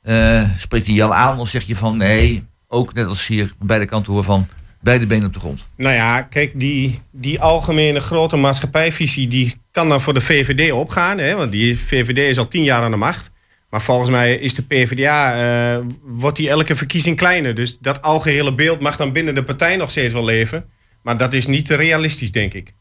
eh, 0.03 0.45
spreekt 0.59 0.87
die 0.87 0.95
jou 0.95 1.13
aan 1.13 1.39
of 1.39 1.49
zeg 1.49 1.63
je 1.63 1.77
van 1.77 1.97
nee, 1.97 2.45
ook 2.69 2.95
net 2.95 3.07
als 3.07 3.27
hier 3.27 3.55
beide 3.59 3.87
kanten 3.87 4.13
horen 4.13 4.27
van 4.27 4.49
beide 4.81 5.07
benen 5.07 5.27
op 5.27 5.33
de 5.33 5.39
grond? 5.39 5.69
Nou 5.77 5.95
ja, 5.95 6.23
kijk, 6.23 6.61
die, 6.61 7.01
die 7.11 7.41
algemene 7.41 8.01
grote 8.01 8.37
maatschappijvisie... 8.37 9.29
die 9.29 9.55
kan 9.71 9.89
dan 9.89 10.01
voor 10.01 10.15
de 10.15 10.21
VVD 10.21 10.73
opgaan. 10.73 11.19
Hè, 11.19 11.35
want 11.35 11.53
die 11.53 11.79
VVD 11.79 12.19
is 12.19 12.39
al 12.39 12.47
tien 12.47 12.65
jaar 12.65 12.83
aan 12.83 12.91
de 12.91 12.97
macht. 12.97 13.31
Maar 13.71 13.83
volgens 13.83 14.11
mij 14.11 14.35
is 14.35 14.55
de 14.55 14.63
PvdA... 14.63 15.83
wordt 16.03 16.37
die 16.37 16.49
elke 16.49 16.77
verkiezing 16.77 17.17
kleiner. 17.17 17.55
Dus 17.55 17.79
dat 17.79 18.03
algehele 18.03 18.55
beeld 18.55 18.81
mag 18.81 18.97
dan 18.97 19.13
binnen 19.13 19.35
de 19.35 19.43
partij 19.43 19.77
nog 19.77 19.91
steeds 19.91 20.13
wel 20.13 20.25
leven. 20.25 20.65
Maar 21.03 21.17
dat 21.17 21.33
is 21.33 21.47
niet 21.47 21.69
realistisch, 21.69 22.33
denk 22.33 22.55
ik. 22.55 22.75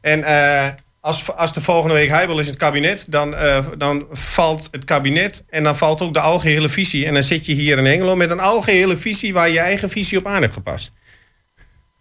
En 0.00 0.24
eh, 0.24 0.72
als, 1.04 1.36
als 1.36 1.52
de 1.52 1.60
volgende 1.60 1.94
week 1.94 2.08
Heibel 2.08 2.38
is 2.38 2.44
in 2.44 2.50
het 2.50 2.60
kabinet, 2.60 3.06
dan, 3.08 3.34
eh, 3.34 3.66
dan 3.78 4.06
valt 4.10 4.68
het 4.70 4.84
kabinet 4.84 5.44
en 5.48 5.62
dan 5.62 5.76
valt 5.76 6.00
ook 6.00 6.12
de 6.12 6.20
algehele 6.20 6.68
visie. 6.68 7.06
En 7.06 7.14
dan 7.14 7.22
zit 7.22 7.46
je 7.46 7.54
hier 7.54 7.78
in 7.78 7.86
Engelo 7.86 8.16
met 8.16 8.30
een 8.30 8.40
algehele 8.40 8.96
visie 8.96 9.32
waar 9.32 9.50
je 9.50 9.58
eigen 9.58 9.90
visie 9.90 10.18
op 10.18 10.26
aan 10.26 10.42
hebt 10.42 10.52
gepast. 10.52 10.92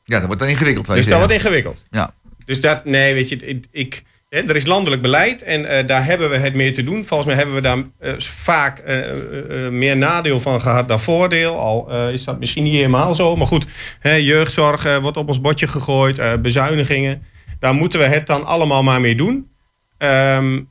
Ja, 0.03 0.17
dat 0.17 0.25
wordt 0.25 0.41
dan 0.41 0.49
ingewikkeld. 0.49 0.85
Dus 0.85 0.95
dat 0.95 1.17
wordt 1.17 1.31
zeggen. 1.31 1.49
ingewikkeld. 1.49 1.85
Ja. 1.89 2.11
Dus 2.45 2.61
dat, 2.61 2.85
nee, 2.85 3.13
weet 3.13 3.29
je, 3.29 3.35
ik, 3.35 3.65
ik, 3.71 4.03
hè, 4.29 4.39
er 4.39 4.55
is 4.55 4.65
landelijk 4.65 5.01
beleid 5.01 5.41
en 5.41 5.65
eh, 5.65 5.87
daar 5.87 6.05
hebben 6.05 6.29
we 6.29 6.37
het 6.37 6.53
meer 6.53 6.73
te 6.73 6.83
doen. 6.83 7.05
Volgens 7.05 7.27
mij 7.27 7.37
hebben 7.37 7.55
we 7.55 7.61
daar 7.61 7.77
eh, 7.99 8.13
vaak 8.19 8.83
meer 9.69 9.97
nadeel 9.97 10.39
van 10.41 10.61
gehad 10.61 10.87
dan 10.87 11.01
voordeel. 11.01 11.59
Al 11.59 11.91
is 12.09 12.23
dat 12.23 12.39
misschien 12.39 12.63
niet 12.63 12.73
helemaal 12.73 13.15
zo. 13.15 13.35
Maar 13.35 13.47
goed, 13.47 13.65
hè, 13.99 14.13
jeugdzorg 14.13 14.99
wordt 14.99 15.17
op 15.17 15.27
ons 15.27 15.41
bordje 15.41 15.67
gegooid, 15.67 16.41
bezuinigingen. 16.41 17.31
Daar 17.63 17.73
moeten 17.73 17.99
we 17.99 18.05
het 18.05 18.27
dan 18.27 18.45
allemaal 18.45 18.83
maar 18.83 19.01
mee 19.01 19.15
doen. 19.15 19.49
Ehm, 19.97 20.61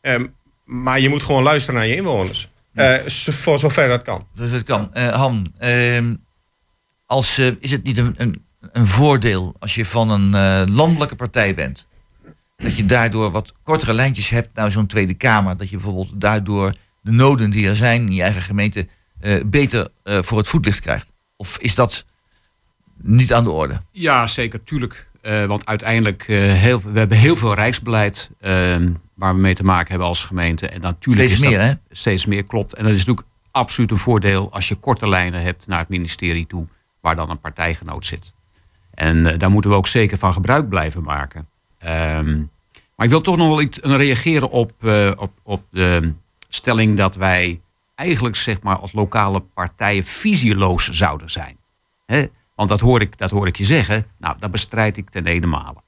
ehm, 0.00 0.26
maar 0.64 1.00
je 1.00 1.08
moet 1.08 1.22
gewoon 1.22 1.42
luisteren 1.42 1.80
naar 1.80 1.88
je 1.88 1.96
inwoners. 1.96 2.50
Eh, 2.74 2.98
voor 3.06 3.58
zover 3.58 3.88
dat 3.88 4.02
kan. 4.02 4.26
Dus 4.34 4.50
het 4.50 4.62
kan. 4.62 4.94
Eh, 4.94 5.08
Han, 5.08 5.52
ehm, 5.58 6.14
als, 7.06 7.38
eh, 7.38 7.50
is 7.60 7.70
het 7.70 7.82
niet 7.82 7.98
een, 7.98 8.14
een, 8.16 8.44
een 8.60 8.86
voordeel 8.86 9.54
als 9.58 9.74
je 9.74 9.86
van 9.86 10.10
een 10.10 10.34
eh, 10.34 10.74
landelijke 10.74 11.16
partij 11.16 11.54
bent? 11.54 11.88
Dat 12.56 12.76
je 12.76 12.86
daardoor 12.86 13.30
wat 13.30 13.54
kortere 13.62 13.94
lijntjes 13.94 14.30
hebt 14.30 14.54
naar 14.54 14.70
zo'n 14.70 14.86
Tweede 14.86 15.14
Kamer. 15.14 15.56
Dat 15.56 15.68
je 15.68 15.76
bijvoorbeeld 15.76 16.20
daardoor 16.20 16.74
de 17.02 17.10
noden 17.10 17.50
die 17.50 17.68
er 17.68 17.76
zijn 17.76 18.06
in 18.06 18.14
je 18.14 18.22
eigen 18.22 18.42
gemeente 18.42 18.88
eh, 19.20 19.44
beter 19.46 19.88
eh, 20.02 20.22
voor 20.22 20.38
het 20.38 20.48
voetlicht 20.48 20.80
krijgt? 20.80 21.12
Of 21.36 21.58
is 21.58 21.74
dat 21.74 22.04
niet 22.96 23.32
aan 23.32 23.44
de 23.44 23.50
orde? 23.50 23.80
Ja, 23.90 24.26
zeker, 24.26 24.62
tuurlijk. 24.62 25.10
Eh, 25.22 25.44
want 25.44 25.66
uiteindelijk, 25.66 26.28
eh, 26.28 26.36
heel, 26.38 26.82
we 26.82 26.98
hebben 26.98 27.18
heel 27.18 27.36
veel 27.36 27.54
rijksbeleid 27.54 28.30
eh, 28.40 28.76
waar 29.14 29.34
we 29.34 29.40
mee 29.40 29.54
te 29.54 29.64
maken 29.64 29.88
hebben 29.88 30.06
als 30.06 30.24
gemeente. 30.24 30.68
En 30.68 30.80
natuurlijk 30.80 31.28
Steeds 31.28 31.42
is 31.42 31.48
meer, 31.48 31.60
hè? 31.60 31.72
steeds 31.90 32.26
meer, 32.26 32.42
klopt. 32.42 32.74
En 32.74 32.84
dat 32.84 32.92
is 32.92 32.98
natuurlijk 32.98 33.26
absoluut 33.50 33.90
een 33.90 33.96
voordeel 33.96 34.52
als 34.52 34.68
je 34.68 34.74
korte 34.74 35.08
lijnen 35.08 35.42
hebt 35.42 35.66
naar 35.66 35.78
het 35.78 35.88
ministerie 35.88 36.46
toe, 36.46 36.66
waar 37.00 37.16
dan 37.16 37.30
een 37.30 37.40
partijgenoot 37.40 38.06
zit. 38.06 38.32
En 38.94 39.26
eh, 39.26 39.38
daar 39.38 39.50
moeten 39.50 39.70
we 39.70 39.76
ook 39.76 39.86
zeker 39.86 40.18
van 40.18 40.32
gebruik 40.32 40.68
blijven 40.68 41.02
maken. 41.02 41.48
Ehm, 41.78 42.38
maar 42.96 43.06
ik 43.06 43.10
wil 43.10 43.20
toch 43.20 43.36
nog 43.36 43.48
wel 43.48 43.60
iets 43.60 43.78
reageren 43.78 44.50
op, 44.50 44.72
op, 45.16 45.32
op 45.42 45.64
de 45.70 46.14
stelling 46.48 46.96
dat 46.96 47.14
wij 47.14 47.60
eigenlijk 47.94 48.36
zeg 48.36 48.62
maar 48.62 48.78
als 48.78 48.92
lokale 48.92 49.40
partijen 49.40 50.04
visieloos 50.04 50.90
zouden 50.90 51.30
zijn. 51.30 51.56
Hè? 52.06 52.26
Want 52.54 52.68
dat 52.68 52.80
hoor, 52.80 53.00
ik, 53.00 53.18
dat 53.18 53.30
hoor 53.30 53.46
ik 53.46 53.56
je 53.56 53.64
zeggen. 53.64 54.06
Nou, 54.18 54.38
dat 54.38 54.50
bestrijd 54.50 54.96
ik 54.96 55.10
ten 55.10 55.26
ene 55.26 55.46
male. 55.46 55.82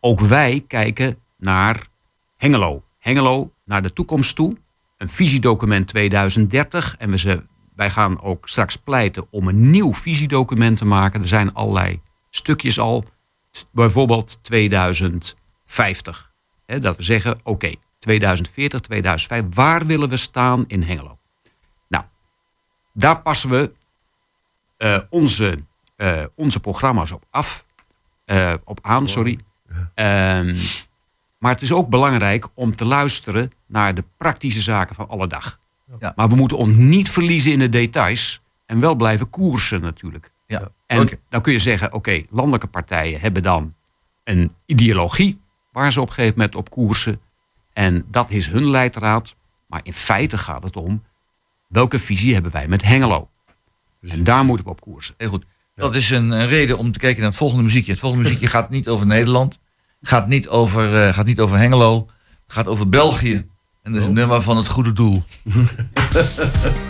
Ook 0.00 0.20
wij 0.20 0.64
kijken 0.66 1.18
naar 1.38 1.86
Hengelo. 2.36 2.82
Hengelo 2.98 3.52
naar 3.64 3.82
de 3.82 3.92
toekomst 3.92 4.36
toe. 4.36 4.56
Een 4.96 5.08
visiedocument 5.08 5.86
2030. 5.86 6.96
En 6.98 7.10
we 7.10 7.18
ze, 7.18 7.44
wij 7.74 7.90
gaan 7.90 8.22
ook 8.22 8.48
straks 8.48 8.76
pleiten 8.76 9.26
om 9.30 9.48
een 9.48 9.70
nieuw 9.70 9.94
visiedocument 9.94 10.76
te 10.76 10.84
maken. 10.84 11.20
Er 11.20 11.28
zijn 11.28 11.54
allerlei 11.54 12.00
stukjes 12.30 12.78
al. 12.78 13.04
Bijvoorbeeld 13.72 14.38
2050. 14.42 16.32
Hè, 16.66 16.80
dat 16.80 16.96
we 16.96 17.02
zeggen, 17.02 17.38
oké, 17.42 17.72
2040, 17.98 18.80
2050. 18.80 19.54
Waar 19.54 19.86
willen 19.86 20.08
we 20.08 20.16
staan 20.16 20.64
in 20.66 20.82
Hengelo? 20.82 21.18
Nou, 21.88 22.04
daar 22.92 23.22
passen 23.22 23.50
we 23.50 23.72
eh, 24.76 24.98
onze, 25.08 25.64
eh, 25.98 26.24
onze 26.34 26.60
programma's 26.60 27.10
op 27.12 27.24
af. 27.30 27.66
eh, 28.24 28.54
op 28.64 28.78
aan, 28.82 29.08
sorry. 29.08 29.38
Ehm, 29.94 30.56
maar 31.38 31.52
het 31.52 31.62
is 31.62 31.72
ook 31.72 31.88
belangrijk 31.88 32.48
om 32.54 32.76
te 32.76 32.84
luisteren 32.84 33.50
naar 33.66 33.94
de 33.94 34.04
praktische 34.16 34.60
zaken 34.60 34.94
van 34.94 35.08
alle 35.08 35.26
dag. 35.26 35.58
Ja. 35.98 36.12
Maar 36.16 36.28
we 36.28 36.34
moeten 36.34 36.56
ons 36.56 36.76
niet 36.76 37.10
verliezen 37.10 37.52
in 37.52 37.58
de 37.58 37.68
details 37.68 38.40
en 38.66 38.80
wel 38.80 38.94
blijven 38.94 39.30
koersen 39.30 39.80
natuurlijk. 39.80 40.32
Ja. 40.46 40.68
En 40.86 41.08
dan 41.28 41.40
kun 41.40 41.52
je 41.52 41.58
zeggen, 41.58 41.92
oké, 41.92 42.22
landelijke 42.30 42.66
partijen 42.66 43.20
hebben 43.20 43.42
dan 43.42 43.74
een 44.24 44.52
ideologie 44.66 45.40
waar 45.72 45.92
ze 45.92 46.00
op 46.00 46.08
een 46.08 46.14
gegeven 46.14 46.36
moment 46.36 46.54
op 46.56 46.70
koersen. 46.70 47.20
En 47.72 48.04
dat 48.10 48.30
is 48.30 48.48
hun 48.48 48.68
leidraad. 48.70 49.36
Maar 49.66 49.80
in 49.82 49.92
feite 49.92 50.38
gaat 50.38 50.62
het 50.62 50.76
om 50.76 51.04
welke 51.68 51.98
visie 51.98 52.32
hebben 52.34 52.52
wij 52.52 52.68
met 52.68 52.82
Hengelo. 52.82 53.28
En 54.00 54.24
daar 54.24 54.44
moeten 54.44 54.64
we 54.64 54.70
op 54.70 54.80
koersen. 54.80 55.14
Heel 55.18 55.28
goed. 55.28 55.44
Dat 55.78 55.94
is 55.94 56.10
een, 56.10 56.46
reden 56.46 56.78
om 56.78 56.92
te 56.92 56.98
kijken 56.98 57.20
naar 57.20 57.28
het 57.28 57.38
volgende 57.38 57.62
muziekje. 57.62 57.90
Het 57.90 58.00
volgende 58.00 58.24
muziekje 58.24 58.46
gaat 58.46 58.70
niet 58.70 58.88
over 58.88 59.06
Nederland. 59.06 59.58
Gaat 60.00 60.28
niet 60.28 60.48
over, 60.48 61.06
eh, 61.06 61.14
gaat 61.14 61.26
niet 61.26 61.40
over 61.40 61.58
Hengelo. 61.58 62.06
Gaat 62.46 62.68
over 62.68 62.88
België. 62.88 63.46
En 63.82 63.92
dat 63.92 64.00
is 64.00 64.06
een 64.06 64.14
nummer 64.14 64.42
van 64.42 64.56
het 64.56 64.68
goede 64.68 64.92
doel. 64.92 65.22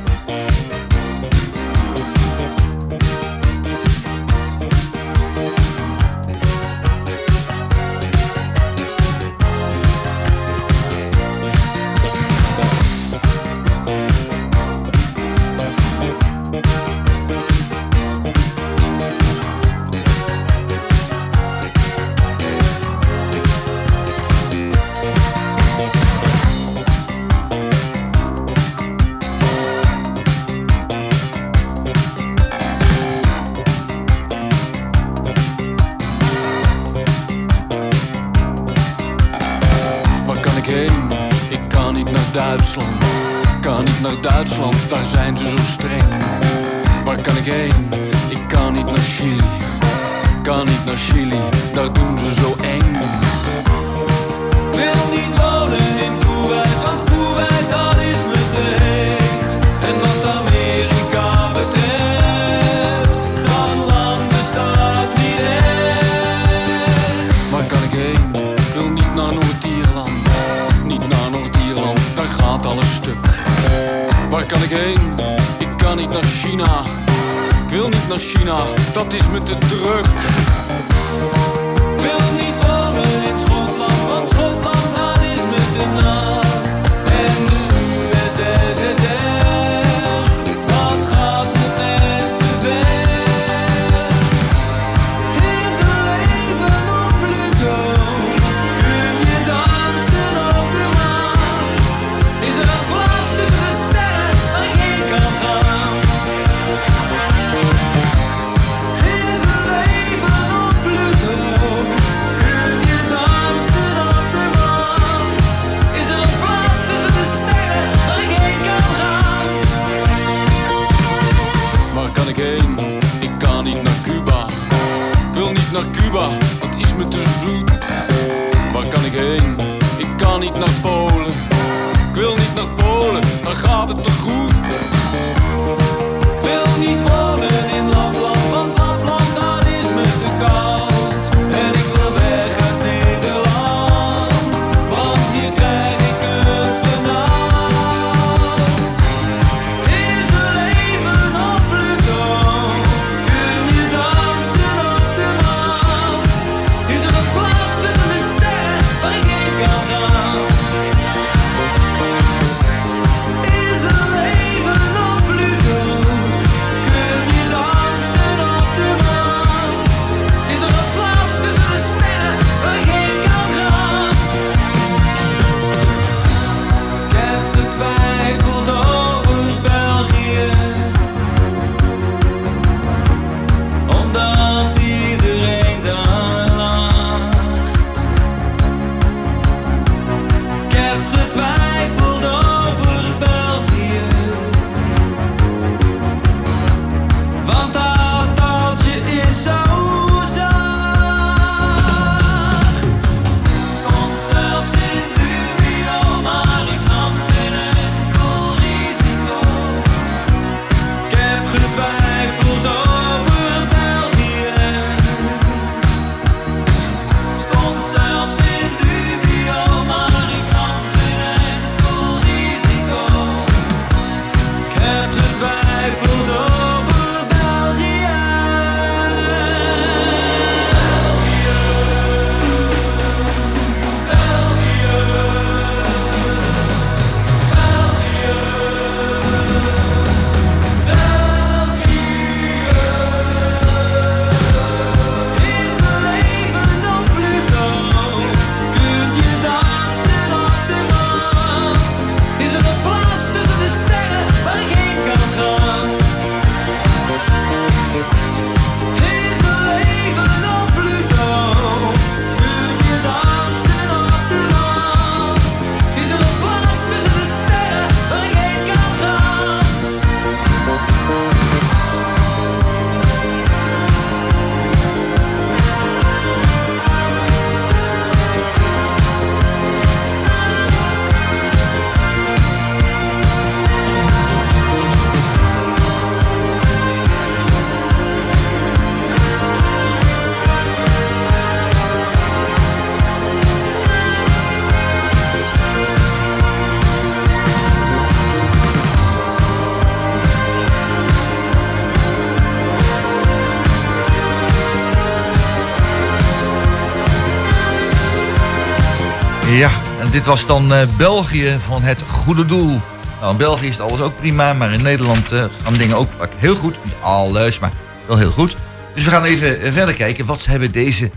dit 310.18 310.26
was 310.26 310.46
dan 310.46 310.72
eh, 310.72 310.96
België 310.96 311.58
van 311.64 311.82
het 311.82 312.02
goede 312.02 312.46
doel. 312.46 312.80
Nou, 313.20 313.32
in 313.32 313.36
België 313.36 313.66
is 313.66 313.80
alles 313.80 314.00
ook 314.00 314.16
prima, 314.16 314.52
maar 314.52 314.72
in 314.72 314.82
Nederland 314.82 315.32
eh, 315.32 315.44
gaan 315.62 315.76
dingen 315.76 315.96
ook 315.96 316.08
vaak 316.18 316.32
heel 316.36 316.54
goed. 316.54 316.84
Niet 316.84 316.94
alles, 317.00 317.58
maar 317.58 317.72
wel 318.06 318.18
heel 318.18 318.30
goed. 318.30 318.56
Dus 318.94 319.04
we 319.04 319.10
gaan 319.10 319.24
even 319.24 319.60
eh, 319.60 319.72
verder 319.72 319.94
kijken. 319.94 320.26
Wat 320.26 320.44
hebben 320.44 320.72
deze 320.72 321.10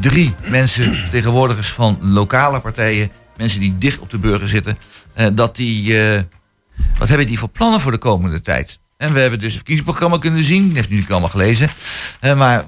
drie 0.00 0.34
mensen, 0.48 0.94
vertegenwoordigers 1.08 1.68
van 1.68 1.98
lokale 2.00 2.60
partijen, 2.60 3.10
mensen 3.36 3.60
die 3.60 3.78
dicht 3.78 3.98
op 3.98 4.10
de 4.10 4.18
burger 4.18 4.48
zitten, 4.48 4.78
dat 5.32 5.56
die, 5.56 5.96
wat 6.98 7.08
hebben 7.08 7.26
die 7.26 7.38
voor 7.38 7.48
plannen 7.48 7.80
voor 7.80 7.92
de 7.92 7.98
komende 7.98 8.40
tijd? 8.40 8.78
En 8.96 9.12
we 9.12 9.20
hebben 9.20 9.38
dus 9.38 9.48
het 9.48 9.56
verkiezingsprogramma 9.56 10.18
kunnen 10.18 10.44
zien, 10.44 10.66
dat 10.66 10.74
heeft 10.74 10.88
natuurlijk 10.88 11.10
allemaal 11.10 11.28
gelezen. 11.28 11.70
Maar 12.36 12.60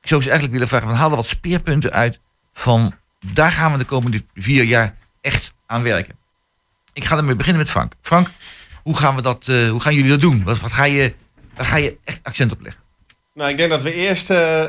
ik 0.00 0.08
zou 0.08 0.22
ze 0.22 0.30
eigenlijk 0.30 0.52
willen 0.52 0.68
vragen, 0.68 0.88
van, 0.88 0.96
haal 0.96 1.10
er 1.10 1.16
wat 1.16 1.26
speerpunten 1.26 1.92
uit 1.92 2.20
van 2.52 2.94
daar 3.22 3.52
gaan 3.52 3.72
we 3.72 3.78
de 3.78 3.84
komende 3.84 4.24
vier 4.34 4.64
jaar 4.64 4.94
echt 5.20 5.54
aan 5.66 5.82
werken. 5.82 6.14
Ik 6.92 7.04
ga 7.04 7.16
ermee 7.16 7.34
beginnen 7.34 7.62
met 7.62 7.70
Frank. 7.70 7.92
Frank, 8.00 8.28
hoe 8.82 8.96
gaan, 8.96 9.16
we 9.16 9.22
dat, 9.22 9.48
eh, 9.48 9.70
hoe 9.70 9.80
gaan 9.80 9.94
jullie 9.94 10.10
dat 10.10 10.20
doen? 10.20 10.44
Wat, 10.44 10.60
wat 10.60 10.72
ga 10.72 10.84
je, 10.84 11.12
waar 11.56 11.66
ga 11.66 11.76
je 11.76 11.96
echt 12.04 12.20
accent 12.22 12.52
op 12.52 12.60
leggen? 12.60 12.82
Nou, 13.34 13.50
ik 13.50 13.56
denk 13.56 13.70
dat 13.70 13.82
we 13.82 13.94
eerst 13.94 14.30
eh, 14.30 14.64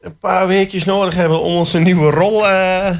een 0.00 0.18
paar 0.18 0.46
weekjes 0.46 0.84
nodig 0.84 1.14
hebben 1.14 1.40
om 1.40 1.54
onze 1.54 1.78
nieuwe 1.78 2.10
rol 2.10 2.48
eh, 2.48 2.96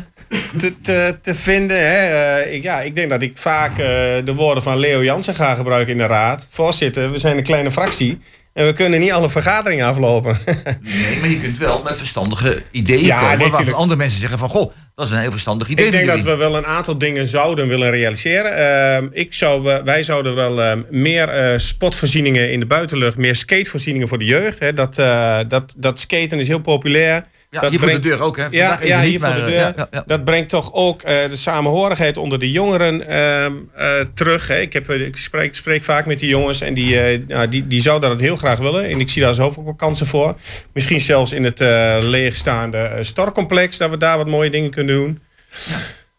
te, 0.57 0.80
te, 0.80 1.18
te 1.22 1.34
vinden. 1.34 1.89
Hè. 1.89 2.43
Ik, 2.43 2.62
ja, 2.62 2.80
ik 2.80 2.95
denk 2.95 3.11
dat 3.11 3.22
ik 3.22 3.36
vaak 3.36 3.76
de 3.76 4.32
woorden 4.36 4.62
van 4.62 4.78
Leo 4.78 5.05
Jansen 5.05 5.34
ga 5.34 5.55
gebruiken 5.55 5.93
in 5.93 5.99
de 5.99 6.07
raad. 6.07 6.47
Voorzitter, 6.51 7.11
we 7.11 7.18
zijn 7.18 7.36
een 7.36 7.43
kleine 7.43 7.72
fractie. 7.72 8.20
En 8.59 8.67
we 8.67 8.73
kunnen 8.73 9.01
niet 9.01 9.13
alle 9.13 9.31
vergaderingen 9.31 9.87
aflopen. 9.87 10.39
Nee, 10.81 11.21
maar 11.21 11.29
je 11.29 11.41
kunt 11.41 11.59
wel 11.59 11.83
met 11.83 11.97
verstandige 11.97 12.63
ideeën 12.71 13.05
Ja, 13.05 13.21
komen 13.21 13.39
nee, 13.39 13.51
waarvan 13.51 13.75
andere 13.75 13.99
mensen 13.99 14.21
zeggen 14.21 14.39
van 14.39 14.49
goh, 14.49 14.73
dat 14.95 15.07
is 15.07 15.13
een 15.13 15.19
heel 15.19 15.31
verstandig 15.31 15.69
idee. 15.69 15.87
Ik 15.87 15.93
denk 15.93 16.07
dat 16.07 16.23
we 16.23 16.37
wel 16.37 16.57
een 16.57 16.67
aantal 16.67 16.99
dingen 16.99 17.27
zouden 17.27 17.69
willen 17.69 17.91
realiseren. 17.91 18.57
Ehm, 18.57 19.09
ik 19.13 19.35
zou, 19.35 19.83
wij 19.85 20.03
zouden 20.03 20.35
wel 20.35 20.63
ehm, 20.63 20.83
meer 20.91 21.29
eh, 21.29 21.59
spotvoorzieningen 21.59 22.51
in 22.51 22.61
de 22.61 22.67
buitenlucht, 22.67 23.17
meer 23.17 23.37
skatevoorzieningen 23.37 24.09
voor 24.09 24.19
de 24.19 24.25
jeugd. 24.25 24.59
Hè. 24.59 24.73
Dat, 24.73 24.99
eh, 24.99 25.39
dat, 25.49 25.75
dat 25.77 26.01
skaten 26.01 26.39
is 26.39 26.49
heel 26.49 26.61
populair. 26.61 27.25
Ja, 27.51 27.61
dat 27.61 27.71
hier 27.71 27.81
voor 27.81 27.89
de 27.91 27.99
deur 27.99 28.21
ook, 28.23 28.37
hè? 28.37 28.47
Ja, 28.51 28.69
Vandaag 28.69 28.89
ja 28.89 29.01
hier 29.01 29.21
voor 29.21 29.29
de 29.29 29.35
eh, 29.41 29.47
deur. 29.47 29.57
ja, 29.77 29.87
ja. 29.91 30.03
Dat 30.07 30.25
brengt 30.25 30.49
toch 30.49 30.73
ook 30.73 31.03
eh, 31.03 31.29
de 31.29 31.37
samenhorigheid 31.37 32.17
onder 32.17 32.39
de 32.39 32.51
jongeren 32.51 33.07
ehm, 33.09 33.53
eh, 33.75 34.07
terug. 34.15 34.49
Hè. 34.49 34.61
Ik, 34.61 34.73
heb, 34.73 34.89
eh, 34.89 35.01
ik 35.01 35.17
spreek, 35.17 35.55
spreek 35.55 35.85
vaak 35.85 36.07
met 36.07 36.19
die 36.19 36.29
jongens 36.29 36.61
en 36.61 36.75
die, 36.75 37.01
eh, 37.01 37.21
nou, 37.29 37.49
die, 37.49 37.67
die 37.67 37.81
zouden 37.81 38.11
dat 38.11 38.21
heel 38.21 38.37
graag 38.37 38.59
willen. 38.59 38.85
En 38.85 39.01
ik 39.01 39.09
zie 39.09 39.23
daar 39.23 39.35
zelf 39.35 39.59
ook 39.59 39.79
kansen 39.79 40.07
voor. 40.07 40.37
Misschien 40.73 41.01
zelfs 41.01 41.33
in 41.33 41.45
het 41.45 41.61
eh, 41.61 41.97
leegstaande 42.01 42.79
eh, 42.79 43.05
Starcomplex, 43.05 43.77
dat 43.77 43.91
we 43.91 43.97
daar 43.97 44.17
wat 44.17 44.27
mooie 44.27 44.51
dingen 44.51 44.71
kunnen 44.71 44.95
doen. 44.97 45.21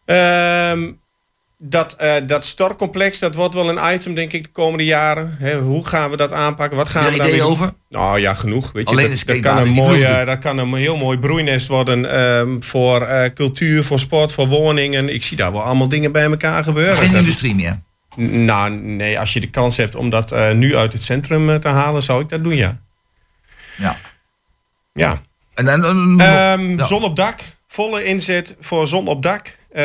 Ehm, 0.05 0.91
dat, 1.61 1.93
eh 1.93 2.13
dat 2.25 2.43
stortcomplex, 2.45 3.19
dat 3.19 3.35
wordt 3.35 3.53
wel 3.53 3.69
een 3.69 3.93
item, 3.93 4.13
denk 4.13 4.31
ik, 4.33 4.43
de 4.43 4.49
komende 4.49 4.85
jaren. 4.85 5.35
Hè, 5.39 5.57
hoe 5.59 5.85
gaan 5.87 6.09
we 6.09 6.17
dat 6.17 6.31
aanpakken? 6.31 6.77
Wat 6.77 6.89
gaan 6.89 7.03
Heb 7.03 7.21
we 7.21 7.27
je 7.27 7.37
doen? 7.37 7.41
over? 7.41 7.73
Nou 7.89 8.19
ja, 8.19 8.33
genoeg. 8.33 8.71
Weet 8.71 8.83
je. 8.89 8.95
Alleen 8.95 9.09
dat, 9.09 9.19
een 9.25 9.41
dat, 9.41 9.53
kan 9.53 9.57
een 9.61 9.67
niet 9.67 9.75
mooi, 9.75 10.01
genoeg. 10.01 10.15
eh, 10.17 10.25
dat 10.25 10.39
kan 10.39 10.57
een 10.57 10.73
heel 10.73 10.97
mooi 10.97 11.17
broeinest 11.19 11.67
worden 11.67 12.11
ehm, 12.11 12.61
voor 12.61 13.01
eh, 13.01 13.33
cultuur, 13.33 13.83
voor 13.83 13.99
sport, 13.99 14.31
voor 14.31 14.47
woningen. 14.47 15.13
Ik 15.13 15.23
zie 15.23 15.37
daar 15.37 15.51
wel 15.51 15.61
allemaal 15.63 15.89
dingen 15.89 16.11
bij 16.11 16.23
elkaar 16.23 16.63
gebeuren. 16.63 16.95
Geen 16.97 17.15
industrie 17.15 17.55
meer. 17.55 17.79
Nou, 18.15 18.71
nee, 18.71 19.19
als 19.19 19.33
je 19.33 19.39
de 19.39 19.49
kans 19.49 19.77
hebt 19.77 19.95
om 19.95 20.09
dat 20.09 20.31
eh, 20.31 20.51
nu 20.51 20.75
uit 20.75 20.93
het 20.93 21.01
centrum 21.01 21.59
te 21.59 21.67
halen, 21.67 22.01
zou 22.01 22.21
ik 22.21 22.29
dat 22.29 22.43
doen, 22.43 22.55
ja. 22.55 22.79
Ja. 23.77 23.95
Ja. 24.93 25.21
En, 25.53 25.67
en, 25.67 25.83
en- 25.83 26.15
Ehm, 26.19 26.77
ja. 26.77 26.83
Zon 26.85 27.03
op 27.03 27.15
dak, 27.15 27.39
volle 27.67 28.03
inzet 28.03 28.55
voor 28.59 28.87
zon 28.87 29.07
op 29.07 29.23
dak. 29.23 29.57
Eh, 29.69 29.83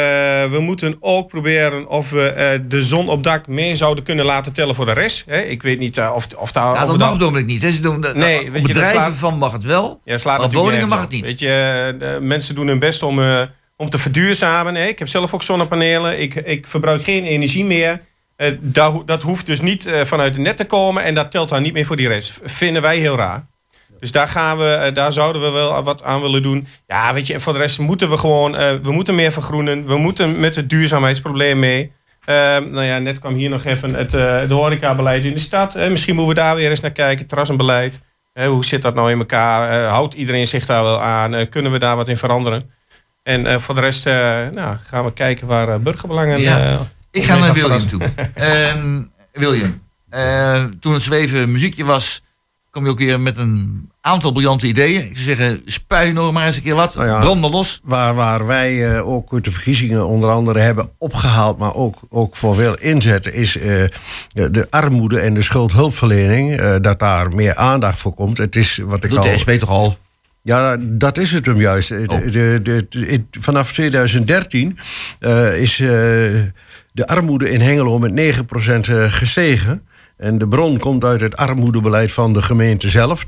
we 0.51 0.59
moeten 0.61 0.97
ook 1.01 1.29
proberen 1.29 1.89
of 1.89 2.11
we 2.11 2.29
eh, 2.29 2.61
de 2.67 2.83
zon 2.83 3.09
op 3.09 3.23
dak 3.23 3.47
meer 3.47 3.77
zouden 3.77 4.05
kunnen 4.05 4.25
laten 4.25 4.53
tellen 4.53 4.75
voor 4.75 4.87
de 4.87 4.93
rest. 4.93 5.25
Hè? 5.27 5.41
Ik 5.41 5.63
weet 5.63 5.79
niet 5.79 5.97
eh, 5.99 6.13
of, 6.15 6.27
of 6.37 6.53
daar... 6.53 6.75
Ja, 6.75 6.87
dat 6.87 6.99
mag 6.99 7.13
ogenblik 7.13 7.47
niet. 7.47 7.63
hè. 7.63 7.71
Ze 7.71 7.81
doen, 7.81 8.01
Nee, 8.15 8.51
weet 8.51 8.61
je, 8.61 8.67
bedrijven 8.67 8.95
slaat- 8.95 9.13
van 9.15 9.39
mag 9.39 9.53
het 9.53 9.65
wel, 9.65 10.01
Ja, 10.05 10.19
slaat 10.19 10.39
maar 10.39 10.51
woningen 10.51 10.89
mag 10.89 11.01
het 11.01 11.11
niet. 11.11 11.25
Weet 11.25 11.39
je, 11.41 12.19
mensen 12.23 12.55
doen 12.55 12.67
hun 12.67 12.79
best 12.79 13.03
om, 13.03 13.21
om 13.77 13.89
te 13.91 13.99
verduurzamen. 13.99 14.75
hè. 14.75 14.87
Ik 14.87 14.99
heb 14.99 15.09
zelf 15.09 15.35
ook 15.35 15.43
zonnepanelen. 15.43 16.21
Ik, 16.21 16.35
ik 16.35 16.67
verbruik 16.67 17.03
geen 17.05 17.25
energie 17.25 17.65
meer. 17.65 18.01
Dat, 18.61 19.07
dat 19.07 19.23
hoeft 19.23 19.47
dus 19.47 19.61
niet 19.61 19.89
vanuit 20.05 20.35
het 20.35 20.43
net 20.45 20.57
te 20.57 20.65
komen. 20.65 21.03
En 21.05 21.15
dat 21.15 21.31
telt 21.31 21.49
dan 21.49 21.63
niet 21.63 21.73
meer 21.73 21.87
voor 21.87 21.97
die 21.97 22.09
rest. 22.09 22.41
Vinden 22.45 22.83
wij 22.83 22.99
heel 22.99 23.17
raar. 23.17 23.47
Dus 24.05 24.13
daar, 24.13 24.29
gaan 24.29 24.59
we, 24.59 24.65
eh, 24.65 24.95
daar 24.95 25.13
zouden 25.13 25.43
we 25.43 25.51
wel 25.51 25.83
wat 25.83 26.03
aan 26.03 26.21
willen 26.21 26.43
doen. 26.43 26.67
Ja, 26.87 27.15
weet 27.15 27.27
je, 27.27 27.35
en 27.35 27.41
voor 27.41 27.53
de 27.53 27.59
rest 27.59 27.79
moeten 27.79 28.11
we 28.11 28.17
gewoon... 28.17 28.57
eh, 28.57 28.75
we 28.83 28.93
moeten 28.93 29.15
meer 29.15 29.33
vergroenen. 29.33 29.87
We 29.87 29.97
moeten 29.97 30.41
met 30.41 30.57
het 30.57 30.69
duurzaamheidsprobleem 30.69 31.59
mee. 31.59 31.93
Ehm, 32.25 32.71
nou 32.71 32.85
ja, 32.85 32.99
net 32.99 33.19
kwam 33.19 33.35
hier 33.35 33.49
nog 33.49 33.65
even 33.65 33.95
het, 33.95 34.15
eh 34.15 34.39
het 34.39 34.51
horecabeleid 34.51 35.25
in 35.25 35.33
de 35.33 35.39
stad. 35.41 35.75
Misschien 35.75 36.15
moeten 36.15 36.35
we 36.35 36.41
daar 36.41 36.57
weer 36.57 36.71
eens 36.71 36.81
naar 36.81 36.91
kijken. 36.91 37.27
Terrassenbeleid. 37.27 38.01
Hoe 38.47 38.65
zit 38.65 38.83
dat 38.83 38.95
nou 38.95 39.11
in 39.11 39.19
elkaar? 39.19 39.85
Houdt 39.85 40.15
iedereen 40.15 40.47
zich 40.47 40.67
daar 40.67 40.83
wel 40.83 41.01
aan? 41.01 41.49
Kunnen 41.49 41.73
we 41.73 41.79
daar 41.79 41.97
wat 41.97 42.09
in 42.09 42.17
veranderen? 42.17 42.71
En 43.23 43.61
voor 43.61 43.75
de 43.75 43.81
rest 43.81 44.05
nou, 44.05 44.77
gaan 44.87 45.05
we 45.05 45.13
kijken 45.13 45.47
waar 45.47 45.81
burgerbelangen... 45.81 46.41
Ja. 46.41 46.79
Ik 47.11 47.25
ga 47.25 47.37
naar 47.37 47.55
William 47.55 47.89
toe. 47.89 48.01
Ehm, 48.35 49.03
William, 49.33 49.83
toen 50.81 50.93
het 50.93 51.03
zweven 51.03 51.53
muziekje 51.53 51.85
was, 51.85 52.23
kwam 52.75 52.85
je 52.85 52.91
ook 52.91 52.99
weer 52.99 53.21
met 53.21 53.37
een 53.37 53.91
aantal 54.01 54.33
briljante 54.33 54.67
ideeën. 54.67 55.01
Ik 55.05 55.17
zou 55.19 55.25
zeggen, 55.37 55.63
spui 55.65 56.13
nog 56.13 56.33
maar 56.33 56.47
eens 56.47 56.57
een 56.57 56.63
keer 56.63 56.75
wat. 56.75 56.95
Nou 56.95 57.07
ja, 57.07 57.21
Brand 57.21 57.41
los. 57.41 57.81
Waar, 57.85 58.15
waar 58.15 58.47
wij 58.47 58.95
eh, 58.97 59.09
ook 59.09 59.45
de 59.45 59.51
verkiezingen 59.51 60.07
onder 60.07 60.31
andere 60.31 60.59
hebben 60.59 60.91
opgehaald, 60.99 61.59
maar 61.59 61.75
ook, 61.75 61.99
ook 62.09 62.37
voor 62.37 62.57
wil 62.57 62.75
inzetten, 62.75 63.35
is 63.35 63.57
eh, 63.59 63.85
de, 64.29 64.51
de 64.51 64.67
armoede 64.71 65.19
en 65.21 65.35
de 65.35 65.43
schuldhulpverlening. 65.43 66.57
eh, 66.59 66.75
dat 66.81 66.99
daar 66.99 67.35
meer 67.35 67.55
aandacht 67.55 67.99
voor 67.99 68.15
komt. 68.15 68.39
Het 68.39 68.57
is 68.57 68.81
wat 68.85 69.05
ik 69.05 69.11
Doet 69.11 69.19
al. 69.19 69.25
de 69.25 69.39
SP 69.43 69.51
toch 69.51 69.69
al? 69.71 69.97
Ja, 70.43 70.77
dat 70.81 71.19
is 71.19 71.33
het 71.33 71.47
hem 71.47 71.61
juist. 71.61 71.89
De- 71.89 72.31
de, 72.31 72.61
de, 72.63 72.87
de- 72.89 73.25
vanaf 73.41 73.73
2013 73.73 74.79
eh, 75.21 75.61
is 75.61 75.77
de 76.93 77.07
armoede 77.07 77.51
in 77.51 77.61
Hengelo 77.61 77.99
met 77.99 78.13
9% 78.13 78.89
eh, 78.89 79.05
gestegen. 79.13 79.83
En 80.17 80.39
de 80.39 80.49
bron 80.49 80.79
komt 80.79 81.05
uit 81.05 81.21
het 81.21 81.37
armoedebeleid 81.37 82.13
van 82.13 82.33
de 82.33 82.43
gemeente 82.43 82.89
zelf, 82.89 83.25
2016-2022. 83.25 83.27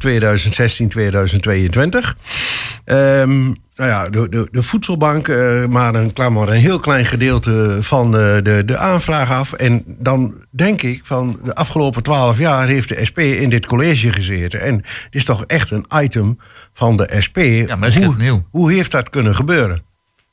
Ehm, 2.84 3.44
nou 3.76 3.90
ja, 3.90 4.08
de, 4.08 4.28
de, 4.28 4.48
de 4.50 4.62
voedselbank, 4.62 5.28
eh, 5.28 5.66
maar, 5.66 5.94
een, 5.94 6.12
klaar 6.12 6.32
maar 6.32 6.48
een 6.48 6.60
heel 6.60 6.78
klein 6.78 7.06
gedeelte 7.06 7.78
van 7.80 8.06
eh, 8.06 8.36
de, 8.42 8.62
de 8.64 8.76
aanvraag 8.76 9.30
af. 9.30 9.52
En 9.52 9.84
dan 9.86 10.34
denk 10.50 10.82
ik 10.82 11.00
van 11.04 11.38
de 11.44 11.54
afgelopen 11.54 12.02
twaalf 12.02 12.38
jaar 12.38 12.66
heeft 12.66 12.88
de 12.88 13.04
SP 13.08 13.18
in 13.18 13.50
dit 13.50 13.66
college 13.66 14.12
gezeten. 14.12 14.60
En 14.60 14.74
het 14.74 15.14
is 15.14 15.24
toch 15.24 15.44
echt 15.44 15.70
een 15.70 15.86
item 15.94 16.38
van 16.72 16.96
de 16.96 17.16
SP. 17.24 17.38
Ja, 17.38 17.76
maar 17.76 17.94
hoe, 17.94 18.44
hoe 18.50 18.72
heeft 18.72 18.90
dat 18.90 19.10
kunnen 19.10 19.34
gebeuren? 19.34 19.82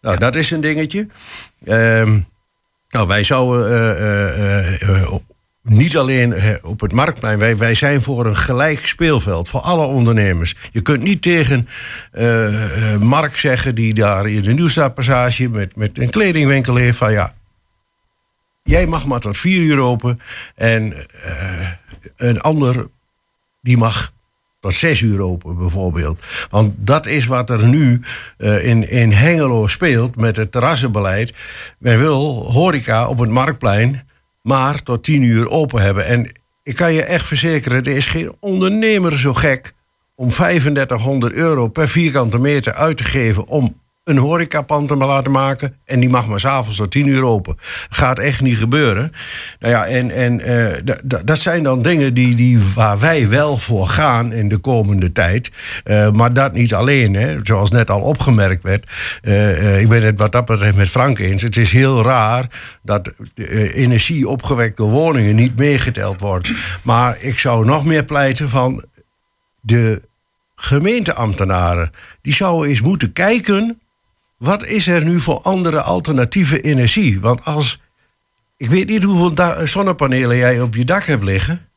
Nou, 0.02 0.18
dat 0.18 0.36
is 0.36 0.52
een 0.52 0.62
dingetje. 0.62 1.08
Ehm, 1.66 2.20
nou, 2.90 3.08
wij 3.08 3.24
zouden 3.24 3.98
eh, 3.98 5.14
niet 5.64 5.98
alleen 5.98 6.36
op 6.64 6.80
het 6.80 6.92
marktplein, 6.92 7.40
wij, 7.40 7.58
wij 7.58 7.76
zijn 7.76 8.02
voor 8.02 8.26
een 8.26 8.36
gelijk 8.36 8.88
speelveld 8.88 9.50
voor 9.50 9.60
alle 9.60 9.86
ondernemers. 9.86 10.56
Je 10.72 10.82
kunt 10.82 11.04
niet 11.04 11.22
tegen 11.22 11.68
eh, 12.12 12.98
Mark 12.98 13.38
zeggen, 13.38 13.76
die 13.76 13.94
daar 13.94 14.30
in 14.30 14.42
de 14.42 14.54
Nieuwstadpassage 14.54 15.50
met, 15.50 15.76
met 15.76 16.00
een 16.00 16.10
kledingwinkel 16.10 16.76
heeft, 16.76 16.98
van 16.98 17.12
ja, 17.12 17.34
jij 18.64 18.88
mag 18.88 19.06
maar 19.06 19.20
tot 19.20 19.38
vier 19.38 19.62
uur 19.62 19.80
open 19.80 20.20
en 20.56 21.08
eh, 21.24 21.68
een 22.16 22.42
ander 22.42 22.88
die 23.62 23.78
mag 23.78 24.14
tot 24.60 24.74
zes 24.74 25.02
uur 25.02 25.22
open 25.22 25.58
bijvoorbeeld. 25.58 26.24
Want 26.50 26.74
dat 26.78 27.06
is 27.06 27.26
wat 27.26 27.50
er 27.50 27.68
nu 27.68 28.02
eh, 28.38 28.66
in, 28.66 28.90
in 28.90 29.12
Hengelo 29.12 29.68
speelt 29.68 30.16
met 30.16 30.36
het 30.36 30.52
terrassenbeleid. 30.52 31.34
Men 31.78 32.00
wil 32.00 32.52
horeca 32.52 33.08
op 33.08 33.20
het 33.20 33.30
marktplein 33.30 34.08
maar 34.44 34.84
tot 34.84 35.04
tien 35.04 35.22
uur 35.22 35.50
open 35.50 35.82
hebben. 35.82 36.06
En 36.06 36.32
ik 36.64 36.76
kan 36.76 36.94
je 36.94 37.04
echt 37.04 37.26
verzekeren, 37.26 37.84
er 37.84 37.96
is 37.96 38.08
geen 38.08 38.36
ondernemer 38.40 39.20
zo 39.20 39.34
gek 39.34 39.74
om 40.16 40.28
3500 40.28 41.34
euro 41.34 41.68
per 41.68 41.88
vierkante 41.90 42.40
meter 42.40 42.74
uit 42.74 42.98
te 42.98 43.04
geven 43.04 43.48
om 43.48 43.82
een 44.04 44.18
horecapand 44.18 44.88
te 44.88 44.96
laten 44.96 45.32
maken. 45.32 45.76
En 45.86 46.00
die 46.00 46.10
mag 46.10 46.28
maar 46.28 46.40
s'avonds 46.40 46.78
tot 46.78 46.92
tien 46.92 47.08
uur 47.08 47.24
open. 47.24 47.56
Gaat 47.90 48.20
echt 48.20 48.42
niet 48.42 48.58
gebeuren. 48.58 49.12
Nou 49.60 49.74
ja, 49.74 49.86
en, 49.86 50.12
en 50.12 50.40
eh, 50.40 50.96
dat 51.26 51.40
zijn 51.40 51.64
dan 51.64 51.82
dingen 51.82 52.14
die, 52.14 52.36
die, 52.36 52.60
waar 52.76 53.00
wij 53.00 53.30
wel 53.30 53.58
voor 53.58 53.88
gaan 53.88 54.34
in 54.34 54.50
de 54.50 54.58
komende 54.58 55.12
tijd. 55.12 55.52
Eh, 55.84 56.12
maar 56.12 56.34
dat 56.34 56.54
niet 56.54 56.74
alleen, 56.74 57.14
hè. 57.14 57.38
zoals 57.44 57.72
net 57.72 57.90
al 57.90 58.02
opgemerkt 58.02 58.64
werd. 58.64 58.88
Eh, 59.22 59.82
ik 59.82 59.90
ben 59.90 60.04
het 60.04 60.20
wat 60.20 60.32
dat 60.32 60.46
betreft 60.46 60.76
met 60.76 60.90
Frank 60.90 61.20
eens. 61.20 61.42
Het 61.42 61.58
is 61.58 61.72
heel 61.72 62.04
raar 62.04 62.46
dat 62.82 63.14
energie 63.74 64.28
opgewekte 64.28 64.84
woningen 64.84 65.36
niet 65.36 65.58
meegeteld 65.58 66.20
wordt. 66.20 66.52
Maar 66.82 67.18
ik 67.20 67.40
zou 67.40 67.66
nog 67.66 67.86
meer 67.86 68.04
pleiten 68.04 68.50
van 68.50 68.84
de 69.62 70.02
gemeenteambtenaren. 70.56 71.92
Die 72.22 72.34
zouden 72.34 72.70
eens 72.70 72.82
moeten 72.82 73.14
kijken 73.14 73.78
wat 74.38 74.66
is 74.66 74.88
er 74.88 75.04
nu 75.04 75.20
voor 75.20 75.42
andere 75.42 75.82
alternatieve 75.82 76.62
energie? 76.62 77.20
Want 77.20 77.46
als, 77.46 77.82
ik 78.58 78.70
weet 78.70 78.88
niet 78.88 79.04
hoeveel 79.04 79.68
zonnepanelen 79.68 80.38
jij 80.38 80.62
op 80.62 80.76
je 80.76 80.86
dak 80.86 81.04
hebt 81.04 81.24
liggen. 81.24 81.68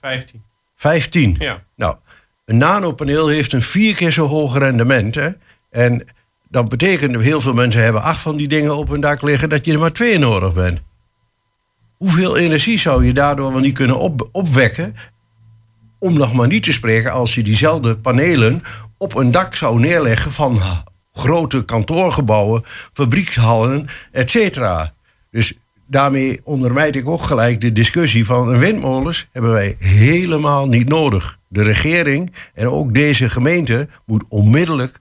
15. 0.00 0.42
15. 0.76 1.36
Ja. 1.38 1.62
Nou, 1.76 1.96
een 2.44 2.56
nanopaneel 2.56 3.28
heeft 3.28 3.52
een 3.52 3.62
vier 3.62 3.94
keer 3.94 4.10
zo 4.10 4.26
hoog 4.26 4.58
rendement. 4.58 5.14
Hè? 5.14 5.30
En 5.70 6.06
dat 6.48 6.68
betekent, 6.68 7.12
dat 7.12 7.22
heel 7.22 7.40
veel 7.40 7.54
mensen 7.54 7.82
hebben 7.82 8.02
acht 8.02 8.20
van 8.20 8.36
die 8.36 8.48
dingen 8.48 8.76
op 8.76 8.88
hun 8.88 9.00
dak 9.00 9.22
liggen, 9.22 9.48
dat 9.48 9.64
je 9.64 9.72
er 9.72 9.78
maar 9.78 9.92
twee 9.92 10.18
nodig 10.18 10.54
bent. 10.54 10.80
Hoeveel 11.96 12.36
energie 12.36 12.78
zou 12.78 13.04
je 13.04 13.12
daardoor 13.12 13.52
wel 13.52 13.60
niet 13.60 13.74
kunnen 13.74 13.98
op, 13.98 14.28
opwekken? 14.32 14.96
Om 15.98 16.12
nog 16.12 16.32
maar 16.32 16.46
niet 16.46 16.62
te 16.62 16.72
spreken 16.72 17.12
als 17.12 17.34
je 17.34 17.42
diezelfde 17.42 17.96
panelen 17.96 18.62
op 18.98 19.14
een 19.14 19.30
dak 19.30 19.54
zou 19.54 19.80
neerleggen 19.80 20.32
van 20.32 20.60
grote 21.12 21.64
kantoorgebouwen, 21.64 22.62
fabriekshallen, 22.92 23.86
et 24.12 24.30
cetera. 24.30 24.94
Dus 25.30 25.52
daarmee 25.86 26.40
ondermijd 26.44 26.96
ik 26.96 27.08
ook 27.08 27.22
gelijk 27.22 27.60
de 27.60 27.72
discussie 27.72 28.24
van 28.24 28.58
windmolens 28.58 29.28
hebben 29.32 29.52
wij 29.52 29.76
helemaal 29.78 30.68
niet 30.68 30.88
nodig. 30.88 31.38
De 31.48 31.62
regering 31.62 32.34
en 32.54 32.68
ook 32.68 32.94
deze 32.94 33.30
gemeente 33.30 33.88
moet 34.06 34.24
onmiddellijk 34.28 34.98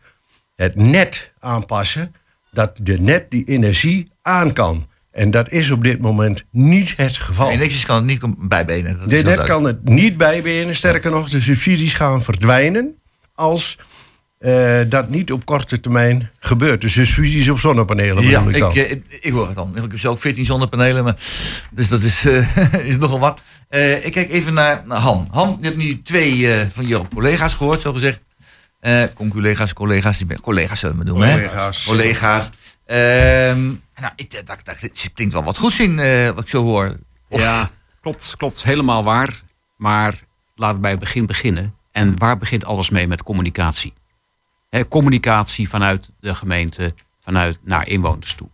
het 0.55 0.75
net 0.75 1.31
aanpassen 1.39 2.13
dat 2.51 2.79
de 2.83 2.99
net 2.99 3.31
die 3.31 3.43
energie 3.43 4.11
aan 4.21 4.53
kan. 4.53 4.87
En 5.11 5.31
dat 5.31 5.51
is 5.51 5.71
op 5.71 5.83
dit 5.83 6.01
moment 6.01 6.43
niet 6.51 6.93
het 6.97 7.17
geval. 7.17 7.55
Netjes 7.55 7.85
kan 7.85 7.95
het 7.95 8.05
niet 8.05 8.47
bijbenen. 8.49 8.99
Heel 9.07 9.23
net 9.23 9.43
kan 9.43 9.63
het 9.63 9.89
niet 9.89 10.17
bijbenen. 10.17 10.75
Sterker 10.75 11.11
nog, 11.11 11.29
de 11.29 11.41
subsidies 11.41 11.93
gaan 11.93 12.23
verdwijnen 12.23 12.95
als 13.35 13.77
eh, 14.39 14.79
dat 14.89 15.09
niet 15.09 15.31
op 15.31 15.45
korte 15.45 15.79
termijn 15.79 16.31
gebeurt. 16.39 16.81
De 16.81 16.89
subsidies 16.89 17.49
op 17.49 17.59
zonnepanelen 17.59 18.23
Ja, 18.23 18.41
ik 18.47 18.59
dan. 18.59 18.69
ik, 18.71 18.75
eh, 18.77 18.91
ik, 18.91 19.03
ik 19.21 19.31
hoor 19.31 19.45
het 19.47 19.55
dan. 19.55 19.75
Ik 19.77 19.81
heb 19.91 19.99
zelf 19.99 20.19
14 20.21 20.45
zonnepanelen, 20.45 21.03
maar, 21.03 21.15
dus 21.71 21.87
dat 21.87 22.01
is, 22.01 22.25
eh, 22.25 22.73
is 22.91 22.97
nogal 22.97 23.19
wat. 23.19 23.41
Eh, 23.69 24.05
ik 24.05 24.11
kijk 24.11 24.29
even 24.31 24.53
naar, 24.53 24.83
naar 24.85 24.97
Han. 24.97 25.27
Han, 25.31 25.57
je 25.59 25.65
hebt 25.65 25.77
nu 25.77 26.01
twee 26.01 26.53
eh, 26.53 26.67
van 26.73 26.87
je 26.87 27.01
collega's 27.13 27.53
gehoord, 27.53 27.81
zo 27.81 27.93
gezegd. 27.93 28.19
Conculega's, 29.13 29.73
collega's, 29.73 30.17
die 30.17 30.39
collega's 30.41 30.79
zullen 30.79 30.97
we 30.97 31.03
doen, 31.03 31.21
hè? 31.21 31.33
Collega's. 31.33 31.83
Collega's. 31.83 32.49
Ehm, 32.85 33.65
nou, 33.95 34.13
ik 34.15 34.41
dacht, 34.45 34.65
dacht, 34.65 34.81
het 34.81 35.09
klinkt 35.13 35.33
wel 35.33 35.43
wat 35.43 35.57
goed 35.57 35.79
in, 35.79 35.99
eh, 35.99 36.27
wat 36.29 36.39
ik 36.39 36.47
zo 36.49 36.63
hoor. 36.63 36.97
Of- 37.29 37.41
Ja, 37.41 37.69
klopt, 38.01 38.33
klopt. 38.37 38.63
Helemaal 38.63 39.03
waar. 39.03 39.41
Maar 39.77 40.13
laten 40.55 40.75
we 40.75 40.81
bij 40.81 40.91
het 40.91 40.99
begin 40.99 41.25
beginnen. 41.25 41.75
En 41.91 42.17
waar 42.17 42.37
begint 42.37 42.65
alles 42.65 42.89
mee 42.89 43.07
met 43.07 43.23
communicatie? 43.23 43.93
Communicatie 44.89 45.69
vanuit 45.69 46.11
de 46.19 46.35
gemeente, 46.35 46.93
vanuit 47.19 47.59
naar 47.63 47.87
inwoners 47.87 48.33
toe. 48.33 48.49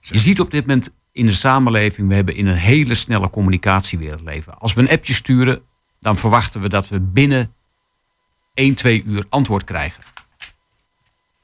Je 0.00 0.18
ziet 0.18 0.40
op 0.40 0.50
dit 0.50 0.66
moment 0.66 0.90
in 1.12 1.26
de 1.26 1.32
samenleving, 1.32 2.08
we 2.08 2.14
hebben 2.14 2.34
in 2.36 2.46
een 2.46 2.56
hele 2.56 2.94
snelle 2.94 3.30
communicatiewereld 3.30 4.20
leven. 4.20 4.58
Als 4.58 4.74
we 4.74 4.80
een 4.80 4.90
appje 4.90 5.14
sturen, 5.14 5.62
dan 6.00 6.16
verwachten 6.16 6.60
we 6.60 6.68
dat 6.68 6.88
we 6.88 7.00
binnen 7.00 7.54
1, 8.54 8.74
2 8.74 9.02
uur 9.06 9.24
antwoord 9.28 9.64
krijgen. 9.64 10.02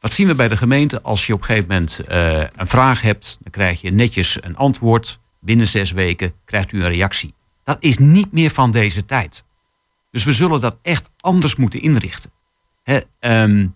Wat 0.01 0.13
zien 0.13 0.27
we 0.27 0.35
bij 0.35 0.49
de 0.49 0.57
gemeente? 0.57 1.03
Als 1.03 1.27
je 1.27 1.33
op 1.33 1.39
een 1.39 1.45
gegeven 1.45 1.69
moment 1.69 1.99
eh, 1.99 2.39
een 2.39 2.67
vraag 2.67 3.03
hebt, 3.03 3.39
dan 3.41 3.53
krijg 3.53 3.81
je 3.81 3.91
netjes 3.91 4.43
een 4.43 4.57
antwoord. 4.57 5.21
Binnen 5.41 5.67
zes 5.67 5.93
weken 5.93 6.33
krijgt 6.45 6.73
u 6.73 6.83
een 6.83 6.91
reactie. 6.91 7.35
Dat 7.65 7.77
is 7.81 7.99
niet 7.99 8.33
meer 8.33 8.51
van 8.51 8.71
deze 8.71 9.05
tijd. 9.05 9.45
Dus 10.11 10.25
we 10.25 10.33
zullen 10.33 10.61
dat 10.61 10.79
echt 10.83 11.11
anders 11.21 11.57
moeten 11.57 11.81
inrichten. 11.81 12.31
Ehm, 13.19 13.67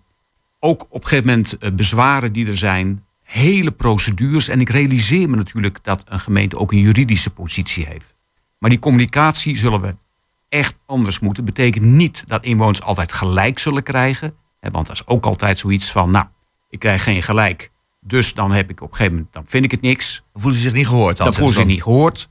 ook 0.65 0.85
op 0.89 1.03
een 1.03 1.09
gegeven 1.09 1.27
moment 1.27 1.59
eh, 1.59 1.71
bezwaren 1.71 2.33
die 2.33 2.47
er 2.47 2.57
zijn, 2.57 3.05
hele 3.23 3.71
procedures. 3.71 4.49
En 4.49 4.61
ik 4.61 4.69
realiseer 4.69 5.31
me 5.31 5.37
natuurlijk 5.37 5.79
dat 5.83 6.05
een 6.07 6.21
gemeente 6.21 6.59
ook 6.59 6.73
een 6.73 6.79
juridische 6.79 7.31
positie 7.31 7.87
heeft. 7.87 8.15
Maar 8.59 8.71
die 8.71 8.79
communicatie 8.79 9.57
zullen 9.57 9.81
we 9.81 9.97
echt 10.49 10.79
anders 10.87 11.19
moeten. 11.19 11.45
Betekent 11.45 11.85
niet 11.85 12.25
dat 12.27 12.45
inwoners 12.45 12.83
altijd 12.83 13.13
gelijk 13.13 13.59
zullen 13.59 13.83
krijgen. 13.83 14.35
Hè, 14.61 14.71
want 14.71 14.87
dat 14.87 14.97
is 14.97 15.07
ook 15.07 15.27
altijd 15.27 15.59
zoiets 15.59 15.91
van, 15.91 16.11
nou, 16.11 16.27
ik 16.71 16.79
krijg 16.79 17.03
geen 17.03 17.23
gelijk. 17.23 17.71
Dus 18.01 18.35
dan 18.35 18.51
heb 18.51 18.71
ik 18.71 18.81
op 18.81 18.91
een 18.91 18.97
gegeven 18.97 19.17
moment, 19.17 19.35
dan 19.35 19.45
vind 19.47 19.65
ik 19.65 19.71
het 19.71 19.81
niks. 19.81 20.23
Dan 20.33 20.43
voelen 20.43 20.61
ze 20.61 20.67
zich 20.67 20.77
niet 20.77 20.87
gehoord. 20.87 21.17
Dan 21.17 21.35
voelen 21.35 21.53
ze 21.53 21.59
zich 21.59 21.69
niet 21.69 21.83
gehoord. 21.83 22.29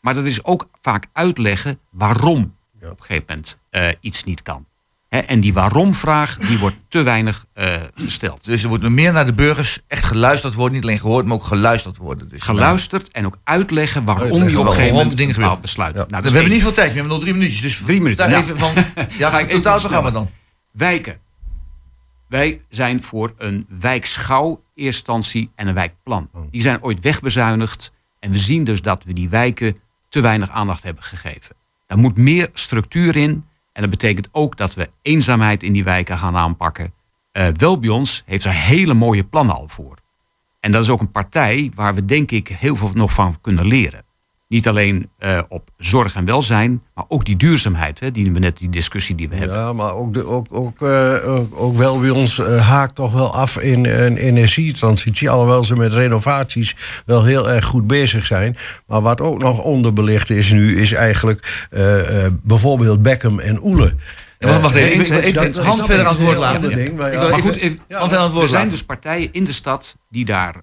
Maar 0.00 0.14
dat 0.14 0.24
is 0.24 0.44
ook 0.44 0.68
vaak 0.80 1.06
uitleggen 1.12 1.78
waarom 1.90 2.56
op 2.74 2.90
een 2.90 2.96
gegeven 2.98 3.24
moment 3.28 3.58
eh, 3.70 3.88
iets 4.00 4.24
niet 4.24 4.42
kan. 4.42 4.66
En 5.10 5.40
die 5.40 5.52
waarom-vraag, 5.52 6.38
die 6.38 6.58
wordt 6.58 6.76
te 6.88 7.02
weinig 7.02 7.46
eh, 7.52 7.74
gesteld. 7.94 8.44
Dus 8.44 8.62
er 8.62 8.68
wordt 8.68 8.88
meer 8.88 9.12
naar 9.12 9.26
de 9.26 9.32
burgers 9.32 9.78
echt 9.86 10.04
geluisterd 10.04 10.54
worden. 10.54 10.74
Niet 10.74 10.82
alleen 10.82 10.98
gehoord, 10.98 11.26
maar 11.26 11.34
ook 11.34 11.44
geluisterd 11.44 11.96
worden. 11.96 12.28
Dus 12.28 12.42
Geluisterd 12.42 13.10
en 13.10 13.26
ook 13.26 13.36
uitleggen 13.44 14.04
waarom 14.04 14.22
Uitleggen 14.22 14.50
je 14.50 14.58
op 14.58 14.66
een 14.66 14.72
gegeven 14.72 14.94
moment 14.94 15.16
dingen 15.16 15.34
bepaald 15.34 15.60
besluit. 15.60 15.94
Nou, 15.94 16.08
dat 16.08 16.22
we 16.22 16.30
hebben 16.30 16.52
niet 16.52 16.62
veel 16.62 16.72
tijd, 16.72 16.88
we 16.88 16.94
hebben 16.94 17.12
nog 17.12 17.20
drie 17.20 17.32
minuutjes. 17.32 17.60
Dus 17.60 17.82
Drie 17.86 18.00
minuten, 18.00 18.16
Daar 18.16 18.28
nou. 18.28 18.42
even 18.42 18.58
van, 18.58 18.74
ja, 19.18 19.30
Ga 19.30 19.46
totaal 19.46 19.78
programma 19.78 20.10
dan. 20.10 20.30
Wijken. 20.72 21.18
Wij 22.28 22.60
zijn 22.68 23.02
voor 23.02 23.34
een 23.36 23.66
wijkschouw 23.80 24.62
instantie 24.74 25.50
en 25.54 25.66
een 25.66 25.74
wijkplan. 25.74 26.28
Oh. 26.32 26.42
Die 26.50 26.60
zijn 26.60 26.82
ooit 26.82 27.00
wegbezuinigd. 27.00 27.92
En 28.18 28.30
we 28.30 28.38
zien 28.38 28.64
dus 28.64 28.82
dat 28.82 29.04
we 29.04 29.12
die 29.12 29.28
wijken 29.28 29.76
te 30.08 30.20
weinig 30.20 30.50
aandacht 30.50 30.82
hebben 30.82 31.02
gegeven. 31.02 31.56
Daar 31.86 31.98
moet 31.98 32.16
meer 32.16 32.48
structuur 32.52 33.16
in. 33.16 33.44
En 33.72 33.82
dat 33.82 33.90
betekent 33.90 34.28
ook 34.32 34.56
dat 34.56 34.74
we 34.74 34.90
eenzaamheid 35.02 35.62
in 35.62 35.72
die 35.72 35.84
wijken 35.84 36.18
gaan 36.18 36.36
aanpakken. 36.36 36.92
Eh 37.32 37.46
Welbions 37.56 38.22
heeft 38.26 38.44
er 38.44 38.54
hele 38.54 38.94
mooie 38.94 39.24
plannen 39.24 39.54
al 39.54 39.68
voor. 39.68 39.98
En 40.60 40.72
dat 40.72 40.82
is 40.82 40.90
ook 40.90 41.00
een 41.00 41.10
partij 41.10 41.70
waar 41.74 41.94
we 41.94 42.04
denk 42.04 42.30
ik 42.30 42.48
heel 42.48 42.76
veel 42.76 42.90
nog 42.92 43.12
van 43.12 43.40
kunnen 43.40 43.66
leren. 43.66 44.04
Niet 44.50 44.68
alleen 44.68 45.10
eh, 45.18 45.38
op 45.48 45.68
zorg 45.76 46.14
en 46.14 46.24
welzijn, 46.24 46.82
maar 46.94 47.04
ook 47.08 47.24
die 47.24 47.36
duurzaamheid. 47.36 48.00
Hè, 48.00 48.10
die 48.10 48.32
we 48.32 48.38
net, 48.38 48.56
die 48.56 48.68
discussie 48.68 49.14
die 49.14 49.28
we 49.28 49.36
hebben. 49.36 49.56
Ja, 49.56 49.72
maar 49.72 49.94
ook, 49.94 50.14
de, 50.14 50.26
ook, 50.26 50.46
ook, 50.50 50.82
eh, 50.82 51.28
ook, 51.28 51.60
ook 51.60 51.76
wel 51.76 52.00
bij 52.00 52.10
ons 52.10 52.38
eh, 52.38 52.68
haakt 52.68 52.94
toch 52.94 53.12
wel 53.12 53.32
af 53.34 53.58
in 53.58 53.86
een 53.86 54.16
energietransitie. 54.16 55.30
Alhoewel 55.30 55.64
ze 55.64 55.76
met 55.76 55.92
renovaties 55.92 56.76
wel 57.06 57.24
heel 57.24 57.50
erg 57.50 57.64
goed 57.64 57.86
bezig 57.86 58.26
zijn. 58.26 58.56
Maar 58.86 59.00
wat 59.00 59.20
ook 59.20 59.38
nog 59.42 59.62
onderbelicht 59.62 60.30
is 60.30 60.52
nu, 60.52 60.80
is 60.80 60.92
eigenlijk 60.92 61.66
bijvoorbeeld 62.42 63.02
Beckham 63.02 63.38
en 63.38 63.64
Oele. 63.64 63.94
Wacht, 64.38 64.60
wacht 64.60 64.74
even. 64.74 65.00
Even- 65.00 65.22
even- 65.22 65.42
even 65.48 65.84
verder 65.84 66.06
aan 66.06 66.14
het 66.16 66.24
woord 66.24 66.38
laten. 66.38 66.74
ding, 66.74 66.96
maar 66.96 67.12
ja. 67.12 67.38
goed, 67.38 67.56
even- 67.56 67.78
Hans 67.88 68.00
verder 68.00 68.18
aan 68.18 68.24
het 68.24 68.32
woord 68.32 68.44
er 68.44 68.48
zijn 68.50 68.68
dus 68.68 68.82
partijen 68.84 69.32
in 69.32 69.44
de 69.44 69.52
stad 69.52 69.96
die 70.08 70.24
daar 70.24 70.54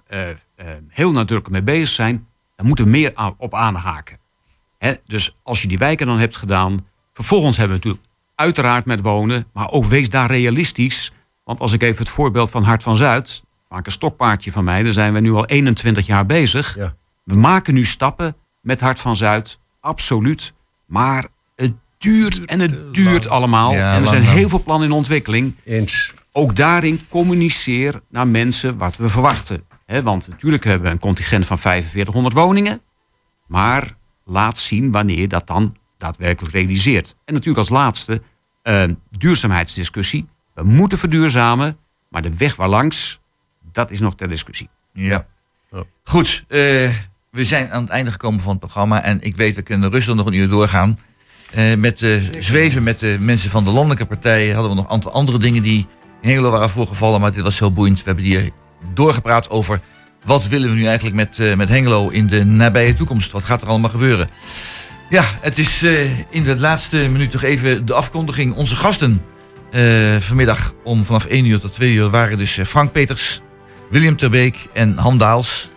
heel 0.88 1.11
nadrukkelijk 1.11 1.65
mee 1.65 1.75
bezig 1.75 1.95
zijn. 1.95 2.27
Daar 2.58 2.66
moeten 2.66 2.86
we 2.86 2.91
meer 2.91 3.12
aan- 3.16 3.36
op 3.38 3.53
aanhaken. 3.53 4.18
Dus 5.05 5.36
als 5.43 5.62
je 5.62 5.68
die 5.68 5.78
wijken 5.78 6.08
dan 6.08 6.20
hebt 6.20 6.36
gedaan. 6.38 6.86
Vervolgens 7.14 7.58
hebben 7.58 7.78
we 7.78 7.84
natuurlijk 7.86 8.14
uiteraard 8.36 8.86
met 8.86 9.01
wonen. 9.01 9.47
Maar 9.53 9.70
ook 9.72 9.86
wees 9.86 10.10
daar 10.10 10.32
realistisch. 10.32 11.12
Want 11.43 11.60
als 11.60 11.72
ik 11.74 11.82
even 11.84 11.97
het 11.97 12.10
voorbeeld 12.10 12.49
van 12.49 12.64
Hart 12.64 12.84
van 12.84 12.95
Zuid. 12.95 13.43
Vaak 13.70 13.86
een 13.86 13.91
stokpaardje 13.91 14.51
van 14.51 14.64
mij. 14.64 14.84
Daar 14.84 14.93
zijn 14.93 15.14
we 15.14 15.20
nu 15.20 15.32
al 15.32 15.45
21 15.45 16.05
jaar 16.05 16.26
bezig. 16.26 16.76
Ja. 16.76 16.95
We 17.24 17.36
maken 17.36 17.74
nu 17.74 17.86
stappen 17.86 18.36
met 18.62 18.80
Hart 18.80 18.99
van 18.99 19.16
Zuid. 19.16 19.60
Absoluut. 19.80 20.53
Maar 20.86 21.26
het 21.55 21.74
duurt 21.97 22.45
en 22.45 22.60
het 22.60 22.93
duurt 22.93 23.30
allemaal. 23.30 23.74
Ja, 23.74 23.95
en 23.95 24.01
er 24.01 24.08
zijn 24.08 24.24
heel 24.24 24.49
veel 24.49 24.64
plannen 24.64 24.88
in 24.88 24.93
ontwikkeling 24.93 25.55
Eens. 25.64 26.14
ook 26.32 26.55
daarin 26.55 27.05
communiceer 27.10 28.01
naar 28.10 28.28
mensen 28.28 28.78
wat 28.78 28.95
we 28.97 29.10
verwachten. 29.10 29.64
Hè, 29.88 30.03
want 30.03 30.27
natuurlijk 30.27 30.63
hebben 30.63 30.88
we 30.88 30.93
een 30.93 30.99
contingent 30.99 31.45
van 31.45 31.59
4500 31.59 32.35
woningen. 32.35 32.81
Maar 33.47 33.97
laat 34.23 34.57
zien 34.57 34.91
wanneer 34.91 35.19
je 35.19 35.27
dat 35.27 35.47
dan 35.47 35.75
daadwerkelijk 35.97 36.53
realiseert. 36.53 37.15
En 37.25 37.33
natuurlijk 37.33 37.59
als 37.59 37.69
laatste, 37.69 38.21
eh, 38.61 38.83
duurzaamheidsdiscussie. 39.17 40.25
We 40.53 40.63
moeten 40.63 40.97
verduurzamen, 40.97 41.77
maar 42.09 42.21
de 42.21 42.38
weg 42.38 42.55
waarlangs, 42.55 43.19
dat 43.71 43.91
is 43.91 43.99
nog 43.99 44.15
ter 44.15 44.27
discussie. 44.27 44.69
Ja. 44.93 45.27
Goed, 46.03 46.45
eh, 46.47 46.59
we 47.31 47.45
zijn 47.45 47.71
aan 47.71 47.81
het 47.81 47.89
einde 47.89 48.11
gekomen 48.11 48.41
van 48.41 48.51
het 48.51 48.59
programma. 48.59 49.03
En 49.03 49.21
ik 49.21 49.35
weet, 49.35 49.55
we 49.55 49.61
kunnen 49.61 49.91
rustig 49.91 50.15
nog 50.15 50.25
een 50.25 50.33
uur 50.33 50.49
doorgaan. 50.49 50.97
Eh, 51.51 51.75
met 51.75 52.01
eh, 52.01 52.21
zweven 52.39 52.83
met 52.83 52.99
de 52.99 53.17
mensen 53.19 53.49
van 53.49 53.63
de 53.63 53.69
landelijke 53.69 54.05
partijen 54.05 54.53
hadden 54.53 54.71
we 54.71 54.77
nog 54.77 54.85
een 54.85 54.91
aantal 54.91 55.11
andere 55.11 55.38
dingen 55.38 55.63
die 55.63 55.88
in 56.21 56.29
Hengelo 56.29 56.51
waren 56.51 56.69
voorgevallen. 56.69 57.21
Maar 57.21 57.31
dit 57.31 57.41
was 57.41 57.59
heel 57.59 57.73
boeiend. 57.73 57.97
We 57.97 58.03
hebben 58.05 58.23
hier 58.23 58.51
doorgepraat 58.93 59.49
over 59.49 59.80
wat 60.28 60.47
willen 60.47 60.69
we 60.69 60.75
nu 60.75 60.86
eigenlijk 60.86 61.15
met, 61.15 61.39
eh, 61.39 61.55
met 61.55 61.69
Hengelo 61.69 62.09
in 62.09 62.28
de 62.28 62.45
nabije 62.45 62.93
toekomst. 62.93 63.32
Wat 63.32 63.43
gaat 63.43 63.61
er 63.61 63.67
allemaal 63.67 63.89
gebeuren? 63.89 64.30
Ja, 65.09 65.23
het 65.41 65.57
is 65.57 65.84
eh, 65.84 66.19
in 66.30 66.43
de 66.43 66.59
laatste 66.59 66.97
minuut 66.97 67.34
nog 67.34 67.43
even 67.43 67.86
de 67.86 67.93
afkondiging. 67.93 68.55
Onze 68.55 68.75
gasten 68.75 69.21
eh, 69.71 70.15
vanmiddag 70.19 70.73
om 70.84 71.05
vanaf 71.05 71.25
1 71.25 71.45
uur 71.45 71.59
tot 71.59 71.73
2 71.73 71.93
uur 71.93 72.09
waren 72.09 72.38
dus 72.38 72.59
Frank 72.65 72.91
Peters, 72.91 73.41
William 73.89 74.15
Terbeek 74.15 74.67
en 74.73 74.97
Han 74.97 75.17
Daals. 75.17 75.69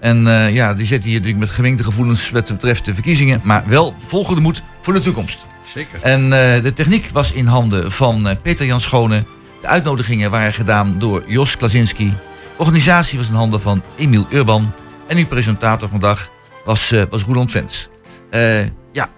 En 0.00 0.22
ja, 0.52 0.74
die 0.74 0.86
zitten 0.86 1.08
hier 1.08 1.18
natuurlijk 1.18 1.44
met 1.44 1.54
gemengde 1.54 1.84
gevoelens 1.84 2.30
wat 2.30 2.48
betreft 2.48 2.84
de 2.84 2.94
verkiezingen. 2.94 3.40
Maar 3.44 3.64
wel 3.66 3.94
volgende 4.06 4.40
moed 4.40 4.62
voor 4.80 4.92
de 4.92 5.00
toekomst. 5.00 5.46
Zeker. 5.74 6.02
En 6.02 6.30
de 6.62 6.72
techniek 6.74 7.10
was 7.12 7.32
in 7.32 7.46
handen 7.46 7.92
van 7.92 8.28
Peter 8.42 8.66
Jan 8.66 8.80
Schone. 8.80 9.24
De 9.60 9.66
uitnodigingen 9.66 10.30
waren 10.30 10.52
gedaan 10.52 10.98
door 10.98 11.24
Jos 11.26 11.56
Klasinski. 11.56 12.14
Organisatie 12.60 13.18
was 13.18 13.28
in 13.28 13.34
handen 13.34 13.60
van 13.60 13.82
Emiel 13.96 14.26
Urban. 14.30 14.72
En 15.06 15.16
uw 15.16 15.26
presentator 15.26 15.88
vandaag 15.88 16.30
was, 16.64 16.90
eh 16.90 17.02
was 17.10 17.22
Roland 17.22 17.50
Vens. 17.50 17.88
Eh, 18.30 18.64
ja, 18.92 19.08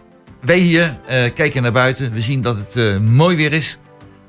wij 0.40 0.58
hier 0.58 0.98
eh, 1.06 1.32
kijken 1.34 1.62
naar 1.62 1.72
buiten. 1.72 2.12
We 2.12 2.20
zien 2.20 2.42
dat 2.42 2.56
het 2.56 3.00
mooi 3.00 3.36
weer 3.36 3.52
is. 3.52 3.78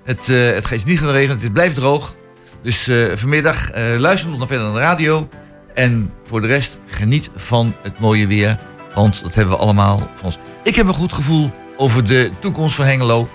Het, 0.04 0.28
het 0.28 0.66
gaat 0.66 0.86
niet 0.86 1.00
gaan 1.00 1.10
regenen, 1.10 1.42
het 1.42 1.54
blijft 1.54 1.76
droog. 1.76 2.16
Dus 2.62 2.90
vanmiddag 3.16 3.70
luister 3.98 4.30
nog 4.30 4.48
verder 4.48 4.66
naar 4.66 4.74
de 4.74 4.80
radio. 4.80 5.30
En 5.74 6.12
voor 6.24 6.42
de 6.42 6.48
rest 6.48 6.78
geniet 6.88 7.30
van 7.36 7.76
het 7.82 8.00
mooie 8.00 8.28
weer. 8.28 8.60
Want 8.94 9.22
dat 9.24 9.36
hebben 9.36 9.54
we 9.54 9.60
allemaal 9.60 9.98
van 9.98 10.26
ons. 10.26 10.38
Ik 10.64 10.76
heb 10.76 10.88
een 10.88 10.94
goed 10.94 11.14
gevoel 11.14 11.52
over 11.78 12.08
de 12.08 12.32
toekomst 12.40 12.76
van 12.76 12.86
Hengelo. 12.86 13.30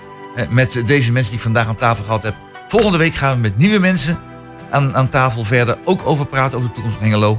met 0.49 0.81
deze 0.85 1.11
mensen 1.11 1.31
die 1.31 1.39
ik 1.39 1.45
vandaag 1.45 1.67
aan 1.67 1.75
tafel 1.75 2.03
gehad 2.03 2.23
heb. 2.23 2.35
Volgende 2.67 2.97
week 2.97 3.13
gaan 3.13 3.33
we 3.33 3.39
met 3.39 3.57
nieuwe 3.57 3.79
mensen 3.79 4.19
aan, 4.69 4.95
aan 4.95 5.09
tafel 5.09 5.43
verder. 5.43 5.77
Ook 5.83 6.01
over 6.05 6.25
praten 6.25 6.57
over 6.57 6.69
de 6.69 6.73
toekomst 6.73 6.97
van 6.97 7.07
Hengelo. 7.07 7.37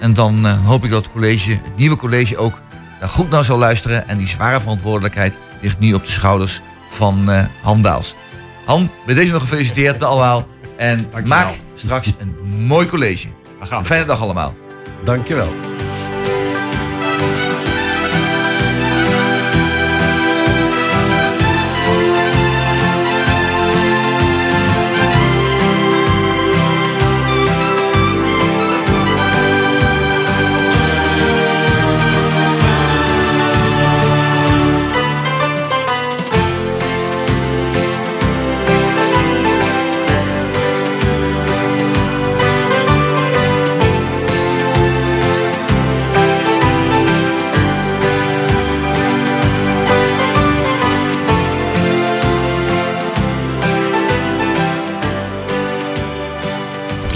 En 0.00 0.14
dan 0.14 0.46
eh, 0.46 0.64
hoop 0.64 0.84
ik 0.84 0.90
dat 0.90 1.04
het 1.04 1.12
college, 1.12 1.50
het 1.50 1.76
nieuwe 1.76 1.96
college 1.96 2.36
ook 2.36 2.62
daar 3.00 3.08
goed 3.08 3.30
naar 3.30 3.44
zal 3.44 3.58
luisteren. 3.58 4.08
En 4.08 4.18
die 4.18 4.26
zware 4.26 4.60
verantwoordelijkheid 4.60 5.38
ligt 5.60 5.78
nu 5.78 5.94
op 5.94 6.04
de 6.04 6.10
schouders 6.10 6.60
van 6.90 7.30
eh 7.30 7.44
Han 7.62 7.82
Daals. 7.82 8.14
Han, 8.64 8.90
bij 9.06 9.14
deze 9.14 9.32
nog 9.32 9.40
gefeliciteerd 9.40 10.02
allemaal. 10.02 10.46
En 10.76 11.10
maak 11.24 11.48
straks 11.74 12.12
een 12.18 12.36
mooi 12.66 12.86
college. 12.86 13.28
Een 13.70 13.84
fijne 13.84 14.04
dag 14.04 14.20
allemaal. 14.20 14.54
Dankjewel. 15.04 15.52